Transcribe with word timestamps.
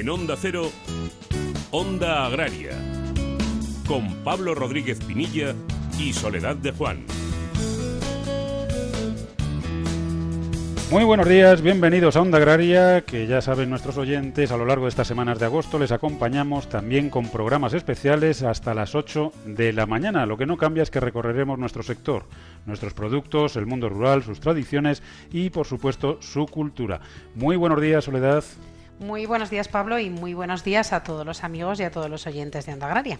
En 0.00 0.08
Onda 0.08 0.34
Cero, 0.34 0.70
Onda 1.70 2.24
Agraria, 2.24 2.70
con 3.86 4.24
Pablo 4.24 4.54
Rodríguez 4.54 4.98
Pinilla 5.04 5.54
y 5.98 6.14
Soledad 6.14 6.56
de 6.56 6.72
Juan. 6.72 7.04
Muy 10.90 11.04
buenos 11.04 11.28
días, 11.28 11.60
bienvenidos 11.60 12.16
a 12.16 12.22
Onda 12.22 12.38
Agraria, 12.38 13.02
que 13.02 13.26
ya 13.26 13.42
saben 13.42 13.68
nuestros 13.68 13.98
oyentes, 13.98 14.50
a 14.50 14.56
lo 14.56 14.64
largo 14.64 14.86
de 14.86 14.88
estas 14.88 15.06
semanas 15.06 15.38
de 15.38 15.44
agosto 15.44 15.78
les 15.78 15.92
acompañamos 15.92 16.70
también 16.70 17.10
con 17.10 17.28
programas 17.28 17.74
especiales 17.74 18.42
hasta 18.42 18.72
las 18.72 18.94
8 18.94 19.32
de 19.44 19.74
la 19.74 19.84
mañana. 19.84 20.24
Lo 20.24 20.38
que 20.38 20.46
no 20.46 20.56
cambia 20.56 20.82
es 20.82 20.90
que 20.90 21.00
recorreremos 21.00 21.58
nuestro 21.58 21.82
sector, 21.82 22.24
nuestros 22.64 22.94
productos, 22.94 23.54
el 23.56 23.66
mundo 23.66 23.90
rural, 23.90 24.22
sus 24.22 24.40
tradiciones 24.40 25.02
y, 25.30 25.50
por 25.50 25.66
supuesto, 25.66 26.16
su 26.22 26.46
cultura. 26.46 27.02
Muy 27.34 27.56
buenos 27.56 27.82
días, 27.82 28.02
Soledad. 28.02 28.42
Muy 29.00 29.24
buenos 29.24 29.48
días, 29.48 29.66
Pablo, 29.66 29.98
y 29.98 30.10
muy 30.10 30.34
buenos 30.34 30.62
días 30.62 30.92
a 30.92 31.02
todos 31.02 31.24
los 31.24 31.42
amigos 31.42 31.80
y 31.80 31.84
a 31.84 31.90
todos 31.90 32.10
los 32.10 32.26
oyentes 32.26 32.66
de 32.66 32.74
Onda 32.74 32.86
Agraria. 32.86 33.18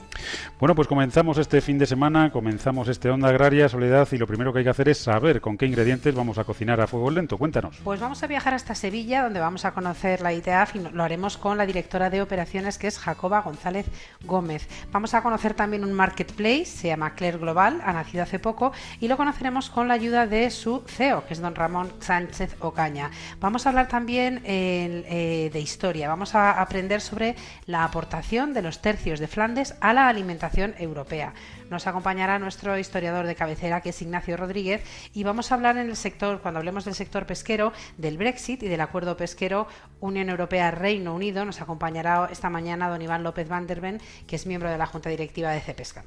Bueno, 0.58 0.74
pues 0.74 0.86
comenzamos 0.86 1.38
este 1.38 1.62
fin 1.62 1.78
de 1.78 1.86
semana, 1.86 2.30
comenzamos 2.30 2.86
este 2.88 3.08
Onda 3.08 3.30
Agraria, 3.30 3.66
Soledad, 3.66 4.06
y 4.12 4.18
lo 4.18 4.26
primero 4.26 4.52
que 4.52 4.58
hay 4.58 4.64
que 4.64 4.70
hacer 4.70 4.90
es 4.90 4.98
saber 4.98 5.40
con 5.40 5.56
qué 5.56 5.64
ingredientes 5.64 6.14
vamos 6.14 6.36
a 6.36 6.44
cocinar 6.44 6.82
a 6.82 6.86
fuego 6.86 7.10
lento. 7.10 7.38
Cuéntanos. 7.38 7.78
Pues 7.82 7.98
vamos 7.98 8.22
a 8.22 8.26
viajar 8.26 8.52
hasta 8.52 8.74
Sevilla, 8.74 9.22
donde 9.22 9.40
vamos 9.40 9.64
a 9.64 9.72
conocer 9.72 10.20
la 10.20 10.34
ITAF 10.34 10.76
y 10.76 10.80
lo 10.80 11.02
haremos 11.02 11.38
con 11.38 11.56
la 11.56 11.64
directora 11.64 12.10
de 12.10 12.20
operaciones, 12.20 12.76
que 12.76 12.86
es 12.86 12.98
Jacoba 12.98 13.40
González 13.40 13.86
Gómez. 14.26 14.68
Vamos 14.92 15.14
a 15.14 15.22
conocer 15.22 15.54
también 15.54 15.82
un 15.82 15.94
marketplace, 15.94 16.66
se 16.66 16.88
llama 16.88 17.14
Claire 17.14 17.38
Global, 17.38 17.80
ha 17.82 17.94
nacido 17.94 18.22
hace 18.22 18.38
poco, 18.38 18.72
y 19.00 19.08
lo 19.08 19.16
conoceremos 19.16 19.70
con 19.70 19.88
la 19.88 19.94
ayuda 19.94 20.26
de 20.26 20.50
su 20.50 20.82
CEO, 20.86 21.24
que 21.24 21.32
es 21.32 21.40
don 21.40 21.54
Ramón 21.54 21.90
Sánchez 22.00 22.56
Ocaña. 22.60 23.10
Vamos 23.40 23.64
a 23.64 23.70
hablar 23.70 23.88
también 23.88 24.42
eh, 24.44 25.48
de 25.50 25.69
Vamos 26.08 26.34
a 26.34 26.60
aprender 26.60 27.00
sobre 27.00 27.36
la 27.66 27.84
aportación 27.84 28.52
de 28.54 28.62
los 28.62 28.82
tercios 28.82 29.20
de 29.20 29.28
Flandes 29.28 29.74
a 29.80 29.92
la 29.92 30.08
alimentación 30.08 30.74
europea. 30.78 31.32
Nos 31.70 31.86
acompañará 31.86 32.38
nuestro 32.38 32.76
historiador 32.76 33.26
de 33.26 33.36
cabecera, 33.36 33.80
que 33.80 33.90
es 33.90 34.02
Ignacio 34.02 34.36
Rodríguez, 34.36 34.82
y 35.14 35.22
vamos 35.22 35.50
a 35.50 35.54
hablar 35.54 35.76
en 35.76 35.88
el 35.88 35.96
sector, 35.96 36.40
cuando 36.40 36.58
hablemos 36.58 36.84
del 36.84 36.94
sector 36.94 37.26
pesquero, 37.26 37.72
del 37.98 38.18
Brexit 38.18 38.62
y 38.62 38.68
del 38.68 38.80
acuerdo 38.80 39.16
pesquero 39.16 39.68
Unión 40.00 40.28
Europea-Reino 40.28 41.14
Unido. 41.14 41.44
Nos 41.44 41.60
acompañará 41.60 42.28
esta 42.32 42.50
mañana 42.50 42.88
don 42.88 43.02
Iván 43.02 43.22
López 43.22 43.48
Van 43.48 43.66
der 43.66 43.80
Ven, 43.80 44.00
que 44.26 44.36
es 44.36 44.46
miembro 44.46 44.70
de 44.70 44.78
la 44.78 44.86
Junta 44.86 45.10
Directiva 45.10 45.50
de 45.50 45.60
Cepesca. 45.60 46.04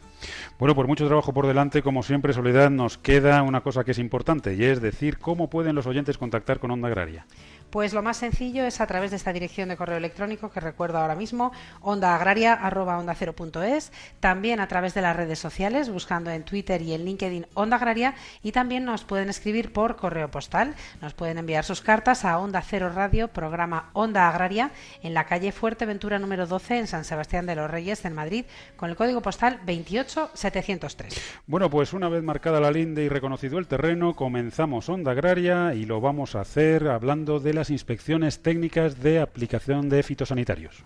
Bueno, 0.59 0.75
por 0.75 0.87
mucho 0.87 1.07
trabajo 1.07 1.33
por 1.33 1.47
delante, 1.47 1.81
como 1.81 2.03
siempre, 2.03 2.33
Soledad, 2.33 2.69
nos 2.69 2.97
queda 2.97 3.41
una 3.43 3.61
cosa 3.61 3.83
que 3.83 3.91
es 3.91 3.99
importante, 3.99 4.55
y 4.55 4.65
es 4.65 4.81
decir, 4.81 5.17
cómo 5.19 5.49
pueden 5.49 5.75
los 5.75 5.87
oyentes 5.87 6.17
contactar 6.17 6.59
con 6.59 6.71
Onda 6.71 6.89
Agraria. 6.89 7.25
Pues 7.73 7.91
lo 7.91 8.03
más 8.03 8.17
sencillo 8.17 8.65
es 8.65 8.79
a 8.81 8.85
través 8.85 9.09
de 9.09 9.17
esta 9.17 9.33
dirección 9.33 9.67
de 9.67 9.77
correo 9.77 9.97
electrónico 9.97 10.51
que 10.51 10.59
recuerdo 10.59 10.99
ahora 10.99 11.15
mismo, 11.15 11.51
ondaagraria.onda0.es, 11.81 13.91
también 14.19 14.59
a 14.59 14.67
través 14.67 14.93
de 14.93 15.01
las 15.01 15.15
redes 15.15 15.39
sociales, 15.39 15.89
buscando 15.89 16.29
en 16.29 16.43
Twitter 16.43 16.83
y 16.83 16.93
en 16.93 17.03
LinkedIn 17.03 17.47
Onda 17.55 17.77
Agraria, 17.77 18.13
y 18.43 18.51
también 18.51 18.85
nos 18.85 19.05
pueden 19.05 19.27
escribir 19.27 19.73
por 19.73 19.95
correo 19.95 20.29
postal. 20.29 20.75
Nos 21.01 21.15
pueden 21.15 21.39
enviar 21.39 21.65
sus 21.65 21.81
cartas 21.81 22.25
a 22.25 22.37
Onda 22.37 22.61
Cero 22.61 22.91
Radio, 22.93 23.29
programa 23.29 23.89
Onda 23.93 24.29
Agraria, 24.29 24.69
en 25.01 25.15
la 25.15 25.25
calle 25.25 25.51
Fuerteventura 25.51 26.19
número 26.19 26.45
12, 26.45 26.77
en 26.77 26.85
San 26.85 27.05
Sebastián 27.05 27.47
de 27.47 27.55
los 27.55 27.71
Reyes, 27.71 28.05
en 28.05 28.13
Madrid, 28.13 28.45
con 28.75 28.91
el 28.91 28.95
código 28.95 29.23
postal 29.23 29.61
28703. 29.65 31.19
Bueno, 31.47 31.71
pues 31.71 31.93
una 31.93 32.07
vez 32.07 32.21
marcada 32.21 32.59
la 32.59 32.69
linde 32.69 33.03
y 33.03 33.09
reconocido 33.09 33.57
el 33.57 33.65
terreno, 33.65 34.15
comenzamos 34.15 34.89
Onda 34.89 35.13
Agraria 35.13 35.73
y 35.73 35.85
lo 35.85 36.01
vamos 36.01 36.35
a 36.35 36.41
hacer 36.41 36.87
hablando 36.87 37.39
de 37.39 37.55
la 37.55 37.62
inspecciones 37.69 38.41
técnicas 38.41 39.01
de 39.01 39.19
aplicación 39.19 39.89
de 39.89 40.03
fitosanitarios. 40.03 40.83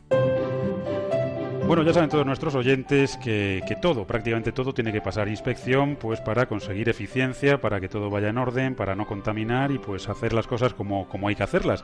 Bueno, 1.67 1.83
ya 1.83 1.91
saben 1.91 2.09
todos 2.09 2.25
nuestros 2.25 2.55
oyentes 2.55 3.17
que, 3.17 3.78
todo, 3.81 4.07
prácticamente 4.07 4.53
todo, 4.53 4.73
tiene 4.73 4.94
que 4.94 5.01
pasar 5.01 5.28
inspección, 5.28 5.97
pues 5.97 6.22
para 6.22 6.45
conseguir 6.45 6.88
eficiencia, 6.88 7.59
para 7.59 7.81
que 7.81 7.89
todo 7.89 8.09
vaya 8.09 8.29
en 8.29 8.38
orden, 8.38 8.73
para 8.73 8.95
no 8.95 9.05
contaminar 9.05 9.72
y 9.72 9.77
pues 9.77 10.07
hacer 10.07 10.31
las 10.31 10.47
cosas 10.47 10.73
como, 10.73 11.09
como 11.09 11.27
hay 11.27 11.35
que 11.35 11.44
hacerlas. 11.44 11.83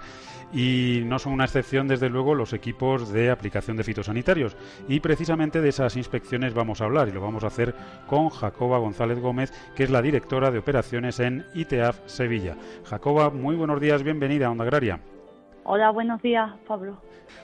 Y 0.54 1.02
no 1.06 1.20
son 1.20 1.34
una 1.34 1.44
excepción, 1.44 1.90
desde 1.90 2.10
luego, 2.10 2.34
los 2.34 2.54
equipos 2.54 3.12
de 3.12 3.30
aplicación 3.30 3.76
de 3.76 3.84
fitosanitarios. 3.84 4.56
Y 4.88 5.02
precisamente 5.02 5.60
de 5.60 5.68
esas 5.68 5.98
inspecciones 5.98 6.54
vamos 6.54 6.80
a 6.80 6.86
hablar 6.86 7.10
y 7.10 7.12
lo 7.12 7.20
vamos 7.20 7.44
a 7.44 7.48
hacer 7.48 7.76
con 8.08 8.30
Jacoba 8.30 8.78
González 8.78 9.20
Gómez, 9.20 9.52
que 9.76 9.84
es 9.84 9.90
la 9.90 10.02
directora 10.02 10.50
de 10.50 10.60
operaciones 10.60 11.20
en 11.20 11.46
ITEAF 11.56 12.00
Sevilla. 12.06 12.56
Jacoba, 12.86 13.32
muy 13.32 13.58
buenos 13.58 13.82
días, 13.82 14.02
bienvenida 14.02 14.48
a 14.48 14.52
Onda 14.52 14.64
Agraria. 14.64 15.02
Hola, 15.66 15.92
buenos 15.92 16.22
días, 16.22 16.52
Pablo. 16.66 17.02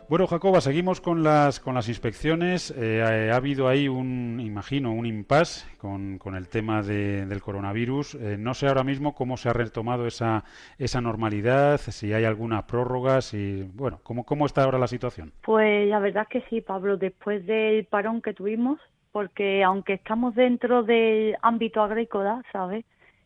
Bueno, 0.09 0.25
Jacoba, 0.25 0.59
seguimos 0.59 1.01
con 1.01 1.23
las 1.23 1.59
con 1.59 1.75
las 1.75 1.87
inspecciones. 1.87 2.73
Eh, 2.75 3.29
ha, 3.31 3.35
habido 3.35 3.67
ahí 3.67 3.87
un, 3.87 4.39
imagino, 4.39 4.91
un 4.91 5.05
impasse 5.05 5.67
con, 5.77 6.17
con 6.17 6.35
el 6.35 6.49
tema 6.49 6.81
del 6.81 7.41
coronavirus. 7.41 8.15
Eh, 8.15 8.35
no 8.39 8.55
sé 8.55 8.67
ahora 8.67 8.83
mismo 8.83 9.13
cómo 9.13 9.37
se 9.37 9.49
ha 9.49 9.53
retomado 9.53 10.07
esa 10.07 10.43
esa 10.79 10.99
normalidad, 10.99 11.79
si 11.79 12.11
hay 12.11 12.25
alguna 12.25 12.65
prórroga, 12.65 13.21
si 13.21 13.69
bueno, 13.75 13.99
cómo 14.01 14.25
cómo 14.25 14.47
está 14.47 14.63
ahora 14.63 14.79
la 14.79 14.87
situación. 14.87 15.31
Pues 15.43 15.87
la 15.87 15.99
verdad 15.99 16.23
es 16.23 16.41
que 16.41 16.49
sí, 16.49 16.61
Pablo. 16.61 16.97
Después 16.97 17.45
del 17.45 17.85
parón 17.85 18.23
que 18.23 18.33
tuvimos, 18.33 18.79
porque 19.11 19.63
aunque 19.63 19.93
estamos 19.93 20.33
dentro 20.33 20.81
del 20.81 21.35
ámbito 21.43 21.83
agrícola, 21.83 22.43
¿sabes? 22.51 22.83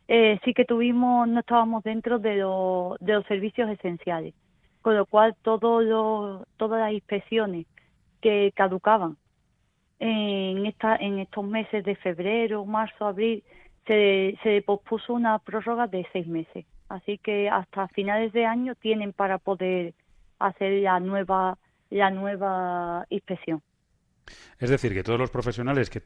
Eh, 0.10 0.38
sí 0.44 0.54
que 0.54 0.66
tuvimos, 0.66 1.30
no 1.30 1.40
estábamos 1.40 1.82
dentro 1.84 2.20
de, 2.20 2.32
de 2.32 3.14
los 3.14 3.26
servicios 3.28 3.70
esenciales 3.70 4.34
con 4.84 4.96
lo 4.96 5.06
cual 5.08 5.34
todo 5.42 6.46
todas 6.58 6.80
las 6.80 6.92
inspecciones 6.92 7.66
que 8.22 8.52
caducaban 8.54 9.18
en, 10.00 10.66
esta, 10.66 10.98
en 10.98 11.20
estos 11.20 11.46
meses 11.46 11.86
de 11.86 11.96
febrero, 11.96 12.66
marzo, 12.66 13.06
abril, 13.06 13.44
se, 13.88 14.38
se 14.44 14.62
pospuso 14.62 15.14
una 15.14 15.40
prórroga 15.40 15.88
de 15.88 16.06
seis 16.12 16.28
meses. 16.28 16.66
Así 16.90 17.18
que 17.18 17.50
hasta 17.50 17.88
finales 17.88 18.34
de 18.34 18.46
año 18.46 18.76
tienen 18.76 19.14
para 19.14 19.38
poder 19.38 19.94
hacer 20.38 20.84
la 20.84 21.00
nueva, 21.00 21.58
la 21.90 22.12
nueva 22.12 23.06
inspección. 23.10 23.62
Es 24.60 24.70
decir, 24.70 24.94
que 24.94 25.04
todos 25.04 25.20
los 25.20 25.32
profesionales 25.32 25.90
que, 25.90 26.02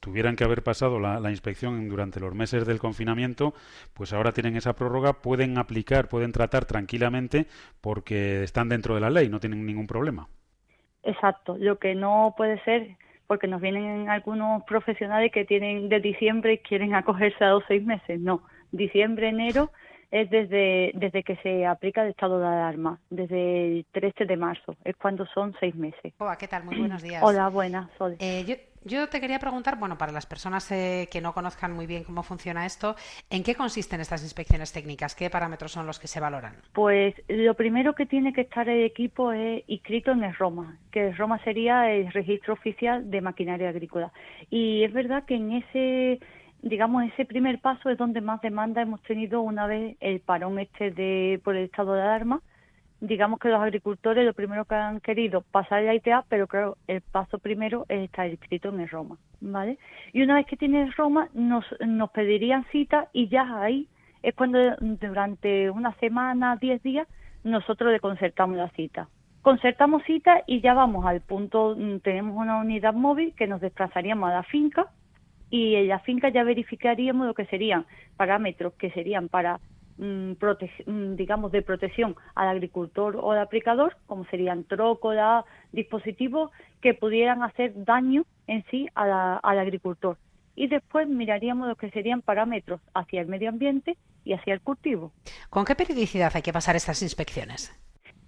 tuvieran 0.00 0.36
que 0.36 0.44
haber 0.44 0.62
pasado 0.62 0.98
la, 0.98 1.30
inspección 1.30 1.88
durante 1.88 2.20
los 2.20 2.34
meses 2.34 2.66
del 2.66 2.78
confinamiento, 2.78 3.54
pues 3.94 4.12
ahora 4.12 4.32
tienen 4.32 4.56
esa 4.56 4.74
prórroga, 4.74 5.14
pueden 5.14 5.58
aplicar, 5.58 6.08
pueden 6.08 6.32
tratar 6.32 6.64
tranquilamente 6.64 7.46
porque 7.80 8.42
están 8.42 8.68
dentro 8.68 8.94
de 8.94 9.00
la 9.00 9.10
ley, 9.10 9.28
no 9.28 9.40
tienen 9.40 9.64
ningún 9.64 9.86
problema. 9.86 10.28
Exacto, 11.04 11.56
lo 11.58 11.78
que 11.78 11.94
no 11.94 12.34
puede 12.36 12.62
ser, 12.64 12.96
porque 13.26 13.48
nos 13.48 13.60
vienen 13.60 14.08
algunos 14.08 14.62
profesionales 14.64 15.32
que 15.32 15.44
tienen 15.44 15.88
de 15.88 16.00
diciembre 16.00 16.54
y 16.54 16.58
quieren 16.58 16.94
acogerse 16.94 17.44
a 17.44 17.48
dos 17.48 17.64
seis 17.68 17.84
meses, 17.84 18.20
no, 18.20 18.42
diciembre, 18.70 19.28
enero 19.28 19.70
es 20.12 20.28
desde, 20.28 20.92
desde 20.94 21.24
que 21.24 21.36
se 21.36 21.66
aplica 21.66 22.02
el 22.02 22.10
estado 22.10 22.38
de 22.38 22.46
alarma, 22.46 23.00
desde 23.08 23.78
el 23.78 23.86
13 23.92 24.26
de 24.26 24.36
marzo, 24.36 24.76
es 24.84 24.94
cuando 24.96 25.24
son 25.26 25.54
seis 25.58 25.74
meses. 25.74 26.12
Hola, 26.18 26.36
¿qué 26.36 26.46
tal? 26.46 26.64
Muy 26.64 26.76
buenos 26.78 27.02
días. 27.02 27.22
Hola, 27.24 27.48
buenas, 27.48 27.88
eh, 28.18 28.44
yo, 28.84 29.08
te 29.08 29.20
quería 29.20 29.38
preguntar, 29.38 29.78
bueno, 29.78 29.96
para 29.96 30.12
las 30.12 30.26
personas 30.26 30.70
eh, 30.70 31.08
que 31.10 31.20
no 31.20 31.32
conozcan 31.32 31.72
muy 31.72 31.86
bien 31.86 32.04
cómo 32.04 32.22
funciona 32.22 32.66
esto, 32.66 32.94
¿en 33.30 33.42
qué 33.42 33.54
consisten 33.54 34.00
estas 34.00 34.22
inspecciones 34.22 34.72
técnicas? 34.72 35.14
¿Qué 35.14 35.30
parámetros 35.30 35.72
son 35.72 35.86
los 35.86 35.98
que 35.98 36.08
se 36.08 36.20
valoran? 36.20 36.56
Pues 36.74 37.14
lo 37.28 37.54
primero 37.54 37.94
que 37.94 38.04
tiene 38.04 38.34
que 38.34 38.42
estar 38.42 38.68
el 38.68 38.84
equipo 38.84 39.32
es 39.32 39.64
inscrito 39.66 40.10
en 40.10 40.24
el 40.24 40.34
ROMA, 40.34 40.76
que 40.90 41.08
el 41.08 41.16
ROMA 41.16 41.42
sería 41.42 41.90
el 41.90 42.12
registro 42.12 42.52
oficial 42.52 43.10
de 43.10 43.20
maquinaria 43.22 43.70
agrícola. 43.70 44.12
Y 44.50 44.84
es 44.84 44.92
verdad 44.92 45.24
que 45.24 45.36
en 45.36 45.52
ese 45.52 46.20
digamos, 46.62 47.04
ese 47.04 47.24
primer 47.24 47.60
paso 47.60 47.90
es 47.90 47.98
donde 47.98 48.20
más 48.20 48.40
demanda 48.40 48.82
hemos 48.82 49.02
tenido 49.02 49.42
una 49.42 49.66
vez 49.66 49.96
el 50.00 50.20
parón 50.20 50.58
este 50.58 50.92
de 50.92 51.40
por 51.44 51.56
el 51.56 51.64
estado 51.64 51.94
de 51.94 52.02
alarma. 52.02 52.40
Digamos 53.00 53.40
que 53.40 53.48
los 53.48 53.60
agricultores 53.60 54.24
lo 54.24 54.32
primero 54.32 54.64
que 54.64 54.76
han 54.76 55.00
querido 55.00 55.40
pasar 55.40 55.82
la 55.82 55.94
ITA, 55.94 56.24
pero 56.28 56.46
claro, 56.46 56.76
el 56.86 57.00
paso 57.00 57.40
primero 57.40 57.84
es 57.88 58.04
estar 58.04 58.28
inscrito 58.30 58.68
en 58.68 58.78
el 58.78 58.88
Roma, 58.88 59.18
¿vale? 59.40 59.76
Y 60.12 60.22
una 60.22 60.36
vez 60.36 60.46
que 60.46 60.56
tienes 60.56 60.94
Roma, 60.94 61.28
nos, 61.34 61.64
nos 61.84 62.10
pedirían 62.12 62.64
cita 62.70 63.08
y 63.12 63.26
ya 63.26 63.60
ahí 63.60 63.88
es 64.22 64.34
cuando 64.36 64.76
durante 64.78 65.68
una 65.68 65.92
semana, 65.94 66.56
diez 66.56 66.80
días, 66.84 67.08
nosotros 67.42 67.90
le 67.90 67.98
concertamos 67.98 68.56
la 68.56 68.68
cita. 68.70 69.08
Concertamos 69.42 70.04
cita 70.04 70.44
y 70.46 70.60
ya 70.60 70.72
vamos 70.72 71.04
al 71.04 71.20
punto, 71.22 71.74
mm, 71.76 71.98
tenemos 71.98 72.36
una 72.36 72.58
unidad 72.58 72.94
móvil 72.94 73.34
que 73.34 73.48
nos 73.48 73.60
desplazaríamos 73.60 74.30
a 74.30 74.34
la 74.34 74.42
finca, 74.44 74.86
y 75.52 75.76
en 75.76 75.88
la 75.88 76.00
finca 76.00 76.30
ya 76.30 76.42
verificaríamos 76.44 77.26
lo 77.26 77.34
que 77.34 77.44
serían 77.44 77.86
parámetros 78.16 78.72
que 78.72 78.90
serían 78.90 79.28
para 79.28 79.60
mm, 79.98 80.32
mm, 80.86 81.14
digamos 81.14 81.52
de 81.52 81.60
protección 81.60 82.16
al 82.34 82.48
agricultor 82.48 83.16
o 83.16 83.32
al 83.32 83.38
aplicador 83.38 83.98
como 84.06 84.24
serían 84.24 84.64
trócola 84.64 85.44
dispositivos 85.70 86.50
que 86.80 86.94
pudieran 86.94 87.42
hacer 87.42 87.72
daño 87.84 88.24
en 88.46 88.64
sí 88.70 88.88
al 88.94 89.58
agricultor 89.58 90.16
y 90.56 90.68
después 90.68 91.06
miraríamos 91.06 91.68
lo 91.68 91.76
que 91.76 91.90
serían 91.90 92.22
parámetros 92.22 92.80
hacia 92.94 93.20
el 93.20 93.26
medio 93.26 93.50
ambiente 93.50 93.96
y 94.24 94.32
hacia 94.32 94.54
el 94.54 94.60
cultivo. 94.60 95.12
¿Con 95.50 95.64
qué 95.64 95.74
periodicidad 95.74 96.32
hay 96.34 96.42
que 96.42 96.52
pasar 96.52 96.76
estas 96.76 97.02
inspecciones? 97.02 97.72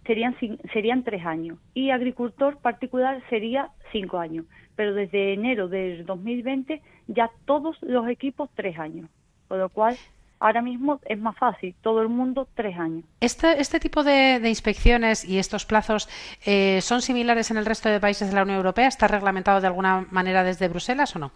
serían, 0.07 0.37
serían 0.73 1.03
tres 1.05 1.25
años 1.25 1.59
y 1.75 1.91
agricultor 1.91 2.59
particular 2.59 3.23
sería 3.31 3.71
cinco 3.93 4.19
años. 4.19 4.47
Pero 4.77 4.95
desde 4.95 5.35
enero 5.35 5.69
del 5.69 6.05
2020 6.05 6.83
ya 7.07 7.31
todos 7.45 7.77
los 7.83 8.09
equipos 8.09 8.51
tres 8.55 8.79
años. 8.79 9.09
Con 9.49 9.59
lo 9.59 9.69
cual 9.69 9.97
ahora 10.41 10.63
mismo 10.63 11.01
es 11.07 11.19
más 11.19 11.37
fácil, 11.37 11.75
todo 11.83 12.03
el 12.03 12.09
mundo 12.09 12.47
tres 12.55 12.79
años. 12.79 13.05
¿Este, 13.21 13.61
este 13.61 13.81
tipo 13.81 14.05
de, 14.05 14.41
inspecciones 14.45 15.25
y 15.25 15.39
estos 15.39 15.65
plazos 15.65 16.09
eh, 16.45 16.81
son 16.83 17.03
similares 17.03 17.51
en 17.51 17.57
el 17.57 17.67
resto 17.67 17.89
de 17.89 18.01
países 18.01 18.29
de 18.29 18.35
la 18.35 18.43
Unión 18.43 18.59
Europea? 18.59 18.89
¿Está 18.89 19.09
reglamentado 19.09 19.61
de 19.61 19.67
alguna 19.67 20.07
manera 20.11 20.45
desde 20.45 20.69
Bruselas 20.69 21.15
o 21.17 21.19
no? 21.19 21.33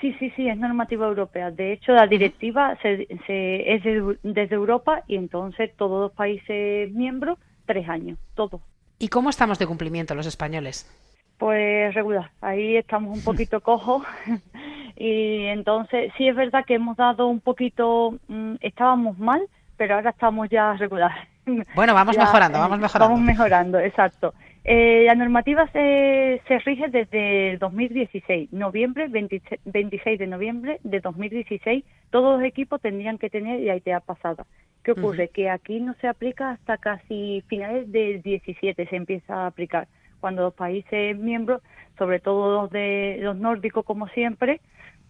Sí, 0.00 0.14
sí, 0.18 0.30
sí, 0.36 0.48
es 0.48 0.56
normativa 0.56 1.06
europea. 1.06 1.50
De 1.50 1.72
hecho, 1.72 1.92
la 1.92 2.06
directiva 2.06 2.76
se, 2.82 3.06
es 3.08 3.82
desde 4.22 4.54
Europa 4.54 5.02
y 5.08 5.16
entonces 5.16 5.74
todos 5.76 6.00
los 6.00 6.12
países 6.12 6.92
miembros, 6.92 7.38
tres 7.66 7.88
años, 7.88 8.18
todos. 8.34 8.60
¿Y 9.00 9.08
cómo 9.08 9.30
estamos 9.30 9.58
de 9.58 9.66
cumplimiento 9.66 10.14
los 10.14 10.26
españoles? 10.26 10.88
Pues 11.36 11.94
regular, 11.94 12.30
ahí 12.40 12.76
estamos 12.76 13.16
un 13.16 13.24
poquito 13.24 13.60
cojos 13.62 14.04
y 14.98 15.46
entonces 15.46 16.12
sí 16.18 16.28
es 16.28 16.34
verdad 16.34 16.64
que 16.64 16.74
hemos 16.74 16.96
dado 16.96 17.28
un 17.28 17.40
poquito, 17.40 18.18
mm, 18.26 18.56
estábamos 18.60 19.16
mal, 19.18 19.40
pero 19.76 19.94
ahora 19.94 20.10
estamos 20.10 20.48
ya 20.50 20.74
regular. 20.74 21.12
Bueno, 21.74 21.94
vamos 21.94 22.18
mejorando, 22.18 22.58
vamos 22.58 22.78
mejorando. 22.78 23.14
Vamos 23.14 23.26
mejorando, 23.26 23.78
exacto. 23.78 24.34
Eh, 24.64 25.04
la 25.06 25.14
normativa 25.14 25.66
se, 25.68 26.42
se 26.46 26.58
rige 26.58 26.88
desde 26.88 27.52
el 27.52 27.58
2016, 27.58 28.52
noviembre, 28.52 29.08
26 29.08 30.18
de 30.18 30.26
noviembre 30.26 30.78
de 30.82 31.00
2016, 31.00 31.84
todos 32.10 32.38
los 32.38 32.46
equipos 32.46 32.82
tendrían 32.82 33.16
que 33.16 33.30
tener 33.30 33.60
la 33.60 33.76
ITA 33.76 34.00
pasada. 34.00 34.44
¿Qué 34.84 34.92
ocurre? 34.92 35.28
Que 35.28 35.48
aquí 35.48 35.80
no 35.80 35.94
se 36.02 36.08
aplica 36.08 36.50
hasta 36.50 36.76
casi 36.76 37.42
finales 37.46 37.90
del 37.90 38.20
17 38.20 38.86
se 38.86 38.96
empieza 38.96 39.34
a 39.36 39.46
aplicar, 39.46 39.88
cuando 40.20 40.42
los 40.42 40.54
países 40.54 41.16
miembros, 41.16 41.62
sobre 41.96 42.20
todo 42.20 42.62
los 42.62 42.70
de 42.70 43.18
los 43.20 43.36
nórdicos 43.36 43.86
como 43.86 44.08
siempre, 44.08 44.60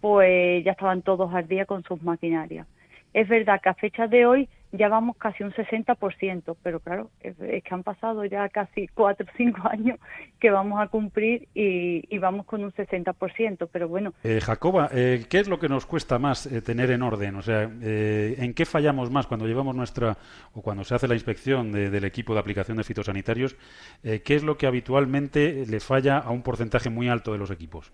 pues 0.00 0.64
ya 0.64 0.72
estaban 0.72 1.02
todos 1.02 1.32
al 1.34 1.48
día 1.48 1.66
con 1.66 1.82
sus 1.84 2.02
maquinarias. 2.02 2.66
Es 3.14 3.28
verdad 3.28 3.60
que 3.62 3.68
a 3.70 3.74
fecha 3.74 4.06
de 4.06 4.26
hoy 4.26 4.48
ya 4.72 4.88
vamos 4.88 5.16
casi 5.16 5.42
un 5.42 5.52
60%, 5.52 6.56
pero 6.62 6.80
claro, 6.80 7.10
es, 7.20 7.36
que 7.36 7.62
han 7.70 7.82
pasado 7.82 8.24
ya 8.24 8.48
casi 8.48 8.86
4 8.88 9.26
o 9.26 9.36
5 9.36 9.68
años 9.70 9.98
que 10.38 10.50
vamos 10.50 10.80
a 10.80 10.88
cumplir 10.88 11.48
y, 11.54 12.18
vamos 12.18 12.46
con 12.46 12.62
un 12.64 12.72
60%, 12.72 13.68
pero 13.72 13.88
bueno. 13.88 14.12
Eh, 14.24 14.40
Jacoba, 14.42 14.90
eh, 14.92 15.24
¿qué 15.28 15.38
es 15.38 15.48
lo 15.48 15.58
que 15.58 15.68
nos 15.68 15.86
cuesta 15.86 16.18
más 16.18 16.46
eh, 16.46 16.60
tener 16.60 16.90
en 16.90 17.02
orden? 17.02 17.36
O 17.36 17.42
sea, 17.42 17.70
eh, 17.82 18.36
¿en 18.38 18.52
qué 18.54 18.66
fallamos 18.66 19.10
más 19.10 19.26
cuando 19.26 19.46
llevamos 19.46 19.74
nuestra, 19.74 20.18
o 20.52 20.60
cuando 20.60 20.84
se 20.84 20.94
hace 20.94 21.08
la 21.08 21.14
inspección 21.14 21.72
del 21.72 22.04
equipo 22.04 22.34
de 22.34 22.40
aplicación 22.40 22.76
de 22.76 22.84
fitosanitarios? 22.84 23.56
¿Qué 24.02 24.34
es 24.34 24.42
lo 24.42 24.56
que 24.58 24.66
habitualmente 24.66 25.64
le 25.66 25.80
falla 25.80 26.18
a 26.18 26.30
un 26.30 26.42
porcentaje 26.42 26.90
muy 26.90 27.08
alto 27.08 27.32
de 27.32 27.38
los 27.38 27.50
equipos? 27.50 27.92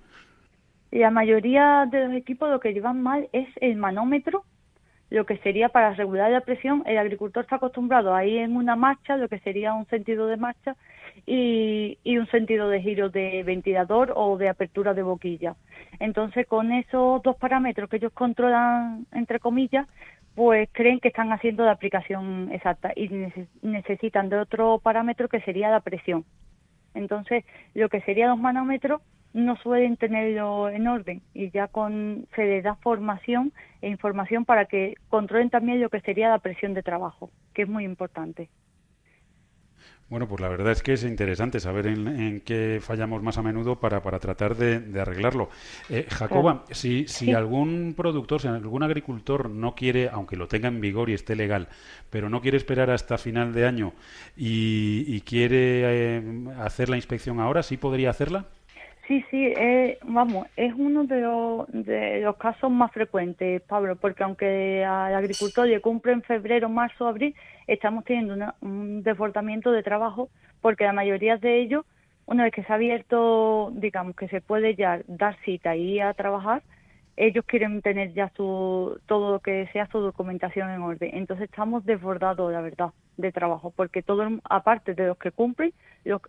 La 0.95 1.11
mayoría 1.11 1.87
de 1.91 2.07
los 2.07 2.15
equipos 2.15 2.49
lo 2.49 2.61
que 2.61 2.73
llevan 2.73 3.03
mal 3.03 3.29
es 3.33 3.49
el 3.61 3.77
manómetro 3.77 4.45
lo 5.11 5.27
que 5.27 5.39
sería 5.39 5.69
para 5.69 5.95
regular 5.95 6.31
la 6.31 6.41
presión, 6.41 6.83
el 6.87 6.99
agricultor 6.99 7.45
está 7.45 7.57
acostumbrado 7.57 8.15
a 8.15 8.25
ir 8.25 8.39
en 8.39 8.57
una 8.57 8.75
marcha, 8.75 9.17
lo 9.17 9.29
que 9.29 9.39
sería 9.39 9.75
un 9.75 9.87
sentido 9.87 10.27
de 10.27 10.37
marcha, 10.37 10.77
y, 11.27 11.99
un 12.05 12.27
sentido 12.29 12.69
de 12.69 12.81
giro 12.81 13.11
de 13.11 13.43
ventilador 13.45 14.13
o 14.17 14.37
de 14.37 14.49
apertura 14.49 14.95
de 14.95 15.03
boquilla. 15.03 15.55
Entonces, 16.01 16.47
con 16.47 16.73
esos 16.73 17.23
dos 17.23 17.37
parámetros 17.37 17.89
que 17.89 17.97
ellos 17.97 18.13
controlan, 18.13 19.07
entre 19.13 19.39
comillas, 19.39 19.87
pues 20.35 20.69
creen 20.73 20.99
que 20.99 21.09
están 21.09 21.33
haciendo 21.33 21.65
la 21.65 21.73
aplicación 21.73 22.51
exacta 22.51 22.93
y 22.97 23.09
necesitan 23.63 24.29
de 24.29 24.39
otro 24.39 24.81
parámetro 24.81 25.29
que 25.29 25.41
sería 25.43 25.71
la 25.71 25.81
presión. 25.81 26.25
Entonces, 26.95 27.45
lo 27.75 27.89
que 27.89 28.01
serían 28.01 28.31
los 28.31 28.39
manómetros 28.39 29.01
no 29.35 29.57
suelen 29.57 29.97
tenerlo 29.97 30.71
en 30.71 30.87
orden 30.87 31.21
y 31.35 31.51
ya 31.51 31.69
con 31.69 32.27
se 32.35 32.45
les 32.47 32.65
da 32.65 32.77
formación 32.77 33.53
e 33.83 33.91
información 33.91 34.45
para 34.45 34.65
que 34.65 34.95
controlen 35.09 35.51
también 35.51 35.83
lo 35.83 35.91
que 35.91 36.01
sería 36.01 36.31
la 36.31 36.39
presión 36.39 36.73
de 36.73 36.83
trabajo, 36.83 37.31
que 37.53 37.63
es 37.63 37.69
muy 37.69 37.85
importante. 37.85 38.49
Bueno, 40.09 40.29
pues 40.29 40.41
la 40.41 40.49
verdad 40.49 40.71
es 40.71 40.83
que 40.83 40.93
es 40.93 41.03
interesante 41.03 41.59
saber 41.61 41.87
en, 41.87 42.43
qué 42.43 42.79
fallamos 42.81 43.23
más 43.23 43.39
a 43.39 43.43
menudo 43.43 43.81
para, 43.81 44.03
para 44.03 44.21
tratar 44.21 44.55
de, 44.55 45.01
arreglarlo. 45.01 45.49
Eh, 45.89 46.07
Jacoba, 46.09 46.65
si, 46.71 47.09
si 47.09 47.33
algún 47.33 47.95
productor, 47.97 48.41
si 48.41 48.49
algún 48.49 48.83
agricultor 48.83 49.49
no 49.49 49.75
quiere, 49.75 50.11
aunque 50.11 50.37
lo 50.37 50.47
tenga 50.47 50.69
en 50.69 50.81
vigor 50.81 51.09
y 51.09 51.15
esté 51.15 51.35
legal, 51.35 51.69
pero 52.11 52.29
no 52.29 52.43
quiere 52.43 52.59
esperar 52.59 52.91
hasta 52.91 53.17
final 53.17 53.55
de 53.55 53.67
año 53.67 53.95
y, 54.37 55.23
quiere 55.23 56.19
eh, 56.19 56.23
hacer 56.59 56.91
la 56.91 56.97
inspección 56.97 57.41
ahora, 57.41 57.63
¿sí 57.63 57.79
podría 57.79 58.11
hacerla? 58.11 58.47
Sí, 59.07 59.23
sí, 59.31 59.53
eh, 59.55 59.99
vamos, 60.03 60.47
es 60.57 60.73
uno 60.75 61.05
de 61.05 61.21
los, 61.21 61.69
los 61.69 62.37
casos 62.37 62.71
más 62.71 62.91
frecuentes, 62.91 63.61
Pablo, 63.63 63.97
porque 63.97 64.25
aunque 64.25 64.83
al 64.83 65.15
agricultor 65.15 65.67
le 65.67 65.83
cumple 65.83 66.13
en 66.13 66.23
febrero, 66.23 66.71
marzo, 66.71 67.07
abril, 67.07 67.35
estamos 67.67 68.05
teniendo 68.05 68.55
un 68.63 69.03
desbordamiento 69.03 69.73
de 69.73 69.83
trabajo 69.83 70.31
porque 70.63 70.85
la 70.85 70.95
mayoría 70.95 71.37
de 71.37 71.61
ellos, 71.61 71.85
una 72.25 72.45
vez 72.45 72.55
que 72.55 72.63
se 72.65 72.73
ha 72.73 72.77
abierto, 72.77 73.73
digamos, 73.75 74.17
que 74.17 74.27
se 74.29 74.41
puede 74.41 74.75
ya 74.75 75.03
dar 75.07 75.37
cita 75.45 75.77
y 75.77 75.97
ir 75.97 76.03
a 76.03 76.15
trabajar, 76.15 76.63
ellos 77.19 77.45
quieren 77.47 77.83
tener 77.83 78.15
ya 78.15 78.31
su, 78.35 78.99
todo 79.05 79.33
lo 79.33 79.41
que 79.41 79.69
sea 79.75 79.87
su 79.89 79.99
documentación 80.01 80.71
en 80.71 80.81
orden. 80.81 81.11
Entonces 81.13 81.51
estamos 81.51 81.85
desbordados, 81.85 82.51
la 82.51 82.63
verdad, 82.63 82.91
de 83.19 83.33
trabajo, 83.33 83.71
porque 83.77 84.03
todo, 84.03 84.27
aparte 84.45 84.95
de 84.95 85.09
los 85.09 85.19
que 85.19 85.31
cumplen, 85.31 85.75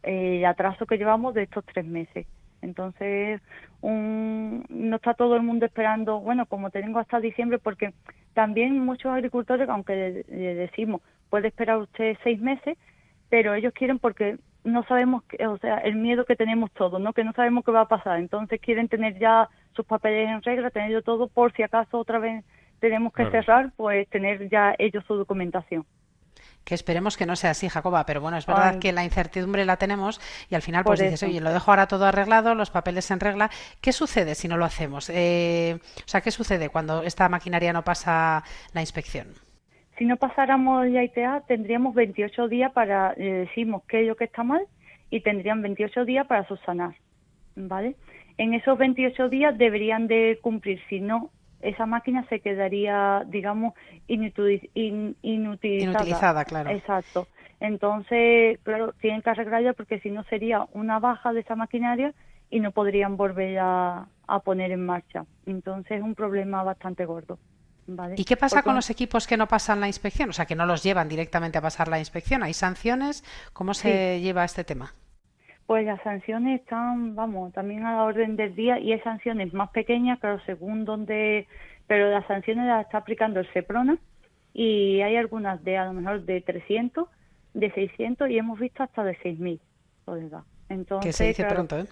el 0.03 0.45
atraso 0.45 0.85
que 0.85 0.97
llevamos 0.97 1.33
de 1.33 1.43
estos 1.43 1.63
tres 1.65 1.85
meses. 1.85 2.27
Entonces, 2.65 3.41
no 3.81 4.95
está 4.95 5.13
todo 5.13 5.35
el 5.35 5.43
mundo 5.43 5.65
esperando, 5.65 6.19
bueno, 6.19 6.45
como 6.45 6.71
tengo 6.71 6.99
hasta 6.99 7.19
diciembre, 7.19 7.59
porque 7.59 7.93
también 8.33 8.79
muchos 8.79 9.11
agricultores, 9.11 9.69
aunque 9.69 10.25
le, 10.27 10.55
decimos, 10.55 11.01
puede 11.29 11.47
esperar 11.49 11.77
usted 11.77 12.17
seis 12.23 12.41
meses, 12.41 12.77
pero 13.29 13.53
ellos 13.53 13.73
quieren 13.73 13.99
porque 13.99 14.37
no 14.63 14.83
sabemos, 14.85 15.23
o 15.47 15.57
sea, 15.59 15.77
el 15.77 15.95
miedo 15.95 16.25
que 16.25 16.35
tenemos 16.35 16.71
todos, 16.71 16.99
¿no? 16.99 17.13
Que 17.13 17.23
no 17.23 17.33
sabemos 17.33 17.63
qué 17.63 17.71
va 17.71 17.81
a 17.81 17.87
pasar. 17.87 18.19
Entonces 18.19 18.59
quieren 18.59 18.87
tener 18.87 19.17
ya 19.19 19.47
sus 19.75 19.85
papeles 19.85 20.29
en 20.29 20.41
regla, 20.41 20.71
tenerlo 20.71 21.03
todo 21.03 21.27
por 21.27 21.53
si 21.53 21.61
acaso 21.61 21.99
otra 21.99 22.17
vez 22.17 22.43
tenemos 22.79 23.13
que 23.13 23.29
cerrar, 23.29 23.71
pues 23.77 24.07
tener 24.09 24.49
ya 24.49 24.75
ellos 24.77 25.03
su 25.05 25.15
documentación 25.15 25.85
que 26.65 26.73
esperemos 26.73 27.15
que 27.15 27.25
no 27.25 27.35
sea 27.35 27.51
así, 27.51 27.69
Jacoba, 27.69 28.05
pero 28.05 28.19
bueno, 28.19 28.37
es 28.37 28.45
verdad 28.45 28.79
que 28.79 28.91
la 28.91 29.03
incertidumbre 29.03 29.65
la 29.65 29.77
tenemos 29.77 30.19
y 30.49 30.55
al 30.55 30.63
final 30.63 30.83
pues 30.83 30.99
dices, 30.99 31.21
oye, 31.23 31.39
lo 31.39 31.53
dejo 31.53 31.71
ahora 31.71 31.87
todo 31.87 32.05
arreglado, 32.05 32.55
los 32.55 32.71
papeles 32.71 33.09
en 33.11 33.19
regla, 33.19 33.49
¿qué 33.81 33.93
sucede 33.93 34.33
si 34.35 34.47
no 34.47 34.57
lo 34.57 34.65
hacemos? 34.65 35.09
Eh, 35.11 35.77
o 35.77 36.07
sea, 36.07 36.21
¿qué 36.21 36.31
sucede 36.31 36.69
cuando 36.69 37.03
esta 37.03 37.29
maquinaria 37.29 37.71
no 37.71 37.83
pasa 37.83 38.43
la 38.73 38.81
inspección? 38.81 39.27
Si 39.97 40.05
no 40.05 40.17
pasáramos 40.17 40.87
la 40.87 41.03
ITA, 41.03 41.43
tendríamos 41.47 41.93
28 41.93 42.47
días 42.47 42.71
para, 42.73 43.13
le 43.13 43.31
decimos 43.31 43.83
qué 43.87 44.01
es 44.01 44.07
lo 44.07 44.15
que 44.15 44.25
está 44.25 44.43
mal 44.43 44.61
y 45.09 45.21
tendrían 45.21 45.61
28 45.61 46.03
días 46.03 46.25
para 46.27 46.47
subsanar, 46.47 46.95
¿vale? 47.55 47.95
En 48.37 48.53
esos 48.53 48.77
28 48.77 49.29
días 49.29 49.57
deberían 49.57 50.07
de 50.07 50.39
cumplir, 50.41 50.81
si 50.89 50.99
no 50.99 51.29
esa 51.65 51.85
máquina 51.85 52.25
se 52.29 52.39
quedaría, 52.39 53.23
digamos, 53.27 53.73
inutilizada. 54.07 54.69
Inutilizada, 55.21 56.45
claro. 56.45 56.69
Exacto. 56.69 57.27
Entonces, 57.59 58.59
claro, 58.63 58.93
tienen 58.93 59.21
que 59.21 59.29
arreglarla 59.29 59.73
porque 59.73 59.99
si 59.99 60.11
no 60.11 60.23
sería 60.25 60.67
una 60.73 60.99
baja 60.99 61.33
de 61.33 61.39
esa 61.41 61.55
maquinaria 61.55 62.13
y 62.49 62.59
no 62.59 62.71
podrían 62.71 63.17
volver 63.17 63.57
a, 63.59 64.07
poner 64.43 64.71
en 64.71 64.85
marcha. 64.85 65.25
Entonces 65.45 65.97
es 65.97 66.03
un 66.03 66.15
problema 66.15 66.63
bastante 66.63 67.05
gordo. 67.05 67.39
¿vale? 67.87 68.15
¿Y 68.17 68.25
qué 68.25 68.37
pasa 68.37 68.63
con 68.63 68.75
los 68.75 68.89
equipos 68.89 69.27
que 69.27 69.37
no 69.37 69.47
pasan 69.47 69.79
la 69.79 69.87
inspección? 69.87 70.29
O 70.29 70.33
sea, 70.33 70.45
que 70.45 70.55
no 70.55 70.65
los 70.65 70.83
llevan 70.83 71.07
directamente 71.07 71.57
a 71.57 71.61
pasar 71.61 71.87
la 71.87 71.99
inspección. 71.99 72.43
¿Hay 72.43 72.53
sanciones? 72.53 73.23
¿Cómo 73.53 73.73
se 73.73 74.19
lleva 74.21 74.43
este 74.43 74.63
tema? 74.63 74.93
Pues 75.67 75.85
las 75.85 76.01
sanciones 76.03 76.61
están, 76.61 77.15
vamos, 77.15 77.51
también 77.53 77.85
a 77.85 77.95
la 77.95 78.03
orden 78.03 78.35
del 78.35 78.55
día 78.55 78.79
y 78.79 78.91
hay 78.93 78.99
sanciones 78.99 79.53
más 79.53 79.71
pequeñas, 79.71 80.19
pero 80.21 80.39
según 80.41 80.85
donde, 80.85 81.47
pero 81.87 82.11
las 82.11 82.25
sanciones 82.27 82.67
las 82.67 82.85
está 82.85 82.99
aplicando 82.99 83.39
el 83.39 83.51
SEPRONA 83.51 83.97
y 84.53 85.01
hay 85.01 85.15
algunas 85.15 85.63
de 85.63 85.77
a 85.77 85.85
lo 85.85 85.93
mejor 85.93 86.23
de 86.23 86.41
300, 86.41 87.07
de 87.55 87.71
600 87.71 88.29
y 88.29 88.37
hemos 88.37 88.59
visto 88.59 88.83
hasta 88.83 89.03
de 89.03 89.17
6.000, 89.17 89.59
verdad. 90.05 90.43
Entonces, 90.69 91.09
que 91.09 91.13
se 91.13 91.27
dice 91.27 91.45
pronto, 91.45 91.79
¿eh? 91.79 91.85